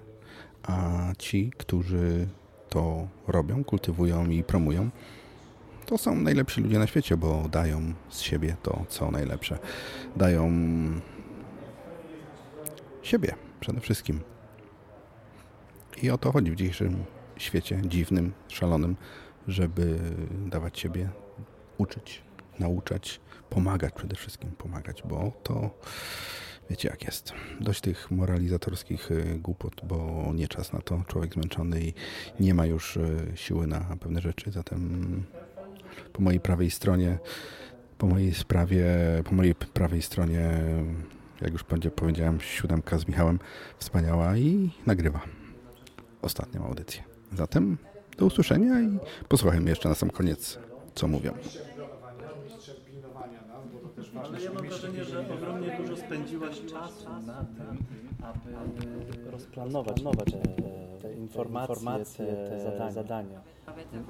a 0.62 1.12
ci, 1.18 1.52
którzy 1.56 2.28
to 2.68 3.08
robią, 3.28 3.64
kultywują 3.64 4.30
i 4.30 4.42
promują, 4.42 4.90
to 5.86 5.98
są 5.98 6.14
najlepsi 6.14 6.60
ludzie 6.60 6.78
na 6.78 6.86
świecie, 6.86 7.16
bo 7.16 7.48
dają 7.48 7.92
z 8.08 8.20
siebie 8.20 8.56
to, 8.62 8.84
co 8.88 9.10
najlepsze. 9.10 9.58
Dają 10.16 10.50
siebie 13.06 13.34
przede 13.60 13.80
wszystkim. 13.80 14.20
I 16.02 16.10
o 16.10 16.18
to 16.18 16.32
chodzi 16.32 16.50
w 16.50 16.56
dzisiejszym 16.56 17.04
świecie 17.36 17.82
dziwnym, 17.84 18.32
szalonym, 18.48 18.96
żeby 19.48 19.98
dawać 20.46 20.78
siebie, 20.78 21.08
uczyć, 21.78 22.22
nauczać, 22.58 23.20
pomagać 23.50 23.94
przede 23.94 24.16
wszystkim, 24.16 24.50
pomagać, 24.50 25.02
bo 25.02 25.32
to 25.42 25.70
wiecie 26.70 26.88
jak 26.88 27.04
jest. 27.04 27.32
Dość 27.60 27.80
tych 27.80 28.10
moralizatorskich 28.10 29.10
y, 29.10 29.38
głupot, 29.42 29.80
bo 29.84 30.30
nie 30.34 30.48
czas 30.48 30.72
na 30.72 30.80
to, 30.80 31.02
człowiek 31.08 31.34
zmęczony 31.34 31.80
i 31.80 31.94
nie 32.40 32.54
ma 32.54 32.66
już 32.66 32.96
y, 32.96 33.32
siły 33.34 33.66
na 33.66 33.96
pewne 34.00 34.20
rzeczy, 34.20 34.50
zatem 34.50 35.22
po 36.12 36.22
mojej 36.22 36.40
prawej 36.40 36.70
stronie, 36.70 37.18
po 37.98 38.06
mojej 38.06 38.34
sprawie, 38.34 38.84
po 39.24 39.34
mojej 39.34 39.54
prawej 39.54 40.02
stronie, 40.02 40.50
jak 41.40 41.52
już 41.52 41.64
powiedziałem, 41.96 42.40
siódemka 42.40 42.98
z 42.98 43.08
Michałem, 43.08 43.38
wspaniała 43.78 44.36
i 44.36 44.70
nagrywa 44.86 45.20
ostatnią 46.22 46.64
audycję. 46.66 47.02
Zatem 47.32 47.76
do 48.18 48.26
usłyszenia 48.26 48.80
i 48.80 48.98
posłuchajmy 49.28 49.70
jeszcze 49.70 49.88
na 49.88 49.94
sam 49.94 50.10
koniec, 50.10 50.58
co 50.94 51.08
mówią. 51.08 51.32
mistrzem 52.44 52.76
pilnowania 52.86 53.40
nas, 53.46 53.62
bo 53.72 53.78
to 53.78 53.88
też 53.88 54.10
ważne. 54.10 54.15
Ale 54.28 54.42
ja 54.42 54.52
mam 54.52 54.68
wrażenie, 54.68 55.04
że 55.04 55.24
ogromnie 55.34 55.76
dużo 55.78 55.96
spędziłaś 55.96 56.60
czasu 56.60 57.08
na 57.26 57.44
tym, 57.44 57.78
aby 58.22 59.30
rozplanować 59.30 59.96
te, 60.32 60.42
te 61.02 61.14
informacje, 61.14 62.26
te 62.26 62.60
zadania. 62.60 62.90
zadania. 62.90 63.40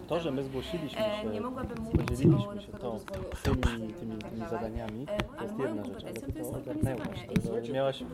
To, 0.08 0.20
że 0.20 0.30
my 0.30 0.44
zgłosiliśmy 0.44 0.98
E, 0.98 1.22
się, 1.22 1.28
nie 1.28 1.40
mogłabym 1.40 1.78
mówić 1.82 2.08
podzieliliśmy 2.08 2.54
na 2.54 2.60
się 2.60 2.72
tą, 2.72 3.00
tymi, 3.42 3.62
tymi, 3.92 4.18
tymi 4.18 4.48
zadaniami, 4.50 5.06
E, 5.08 5.22
to 5.22 5.42
jest 5.42 5.54
moją 5.56 5.74
jedna 5.74 6.00
rzecz, 6.00 6.04
ale 6.04 6.42
to 6.44 6.58
ogarnęłaś. 6.58 7.26
Jeśli 7.36 7.68
To 7.68 7.72
miałaś 7.72 8.04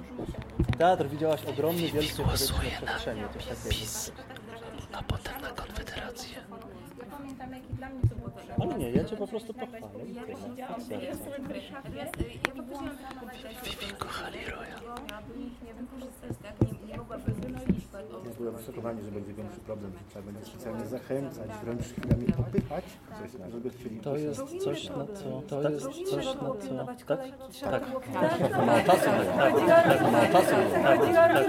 teatr, 0.78 1.09
widziałaś 1.09 1.44
ogromny, 1.44 1.82
wielki 1.82 2.22
przestrzeni, 2.78 3.20
coś 3.34 3.46
takiego. 3.46 3.76
A 4.92 5.03
potem 5.03 5.42
na 5.42 5.48
Konfederację. 5.48 6.01
Pamiętam, 7.39 7.53
jaki 7.62 7.74
dla 7.74 7.89
mnie 7.89 8.01
to 8.09 8.14
było 8.14 8.30
Ale 8.61 8.78
nie, 8.78 8.91
ja 8.91 9.05
cię 9.05 9.16
po 9.16 9.26
prostu 9.26 9.55
pochwalę. 9.55 9.83
Ja 10.14 10.22
Tyle. 10.22 10.37
siedziałam 10.37 10.80
jestem 11.03 11.47
Ryszard, 11.47 11.95
ja 11.95 12.05
Vivi 13.64 13.93
kochali 13.99 14.39
Roya. 14.39 14.95
Aby 15.18 15.41
ich 15.41 15.62
nie 15.62 15.74
wykorzystać, 15.74 16.33
tak? 16.43 16.82
Nie, 17.12 17.18
nie 17.18 17.24
mogłabym 17.28 17.34
wynosić 17.34 17.84
od 18.28 18.36
Byłem 18.38 18.54
przekonani, 18.54 19.02
że 19.02 19.10
będzie 19.10 19.32
większy 19.32 19.60
problem, 19.60 19.92
że 19.92 20.04
trzeba 20.10 20.24
będzie 20.26 20.44
specjalnie 20.44 20.86
zachęcać, 20.86 21.50
wręcz 21.64 21.82
chwilami 21.82 22.26
popychać, 22.26 22.84
coś 23.20 23.40
na, 23.40 23.50
żeby 23.50 23.70
chcieli 23.70 24.00
To 24.00 24.16
jest 24.16 24.42
coś, 24.64 24.88
na 24.88 25.06
co... 25.06 25.42
To 25.48 25.62
Tak? 25.62 25.72
jest 25.72 25.86
coś, 26.10 26.26
na 26.26 26.32
co... 26.32 26.86
Tak? 27.06 27.06
Tak. 27.06 27.20
Tak. 27.62 27.84
tak, 28.86 29.00
tak, 29.02 29.98
tak, 30.82 31.14
tak. 31.14 31.46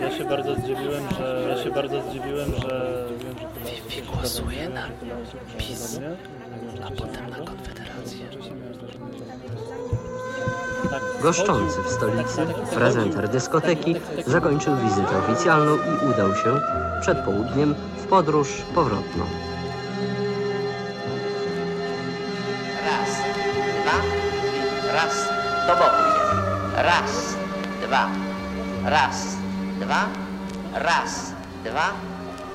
Ja 0.00 0.10
się 0.10 0.24
bardzo 0.24 0.54
zdziwiłem, 0.54 1.10
że... 1.18 1.46
Ja 1.48 1.64
się 1.64 1.70
bardzo 1.70 2.02
zdziwiłem, 2.02 2.50
że... 2.62 3.04
Vivi 3.64 4.06
głosuje 4.12 4.68
na 4.68 4.88
PiS, 5.58 6.00
a 6.84 6.90
potem 6.90 7.30
na 7.30 7.36
Konfederację. 7.36 7.83
Goszczący 11.22 11.82
w 11.82 11.88
stolicy 11.88 12.46
prezenter 12.74 13.28
dyskoteki 13.28 13.96
zakończył 14.26 14.76
wizytę 14.76 15.18
oficjalną 15.18 15.76
i 15.76 16.06
udał 16.10 16.34
się 16.34 16.60
przed 17.00 17.18
południem 17.18 17.74
w 17.96 18.06
podróż 18.06 18.48
powrotną. 18.74 19.24
Raz, 22.86 23.10
dwa 23.82 23.96
i 24.46 24.92
raz. 24.92 25.28
Do 25.66 25.74
boku. 25.76 26.04
Raz, 26.76 27.36
dwa, 27.86 28.08
raz, 28.84 29.36
dwa, 29.80 30.08
raz, 30.74 31.32
dwa, 31.64 31.90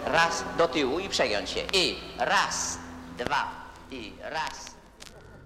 raz. 0.05 0.43
Do 0.57 0.67
tyłu 0.67 0.99
i 0.99 1.09
przegiąć 1.09 1.49
się. 1.49 1.59
I 1.73 1.95
raz, 2.19 2.79
dwa 3.17 3.47
i 3.91 4.13
raz. 4.31 4.75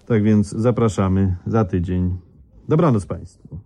Tak 0.07 0.23
więc 0.23 0.49
zapraszamy 0.49 1.35
za 1.47 1.65
tydzień. 1.65 2.32
Dobranoc 2.67 3.05
Państwu. 3.05 3.59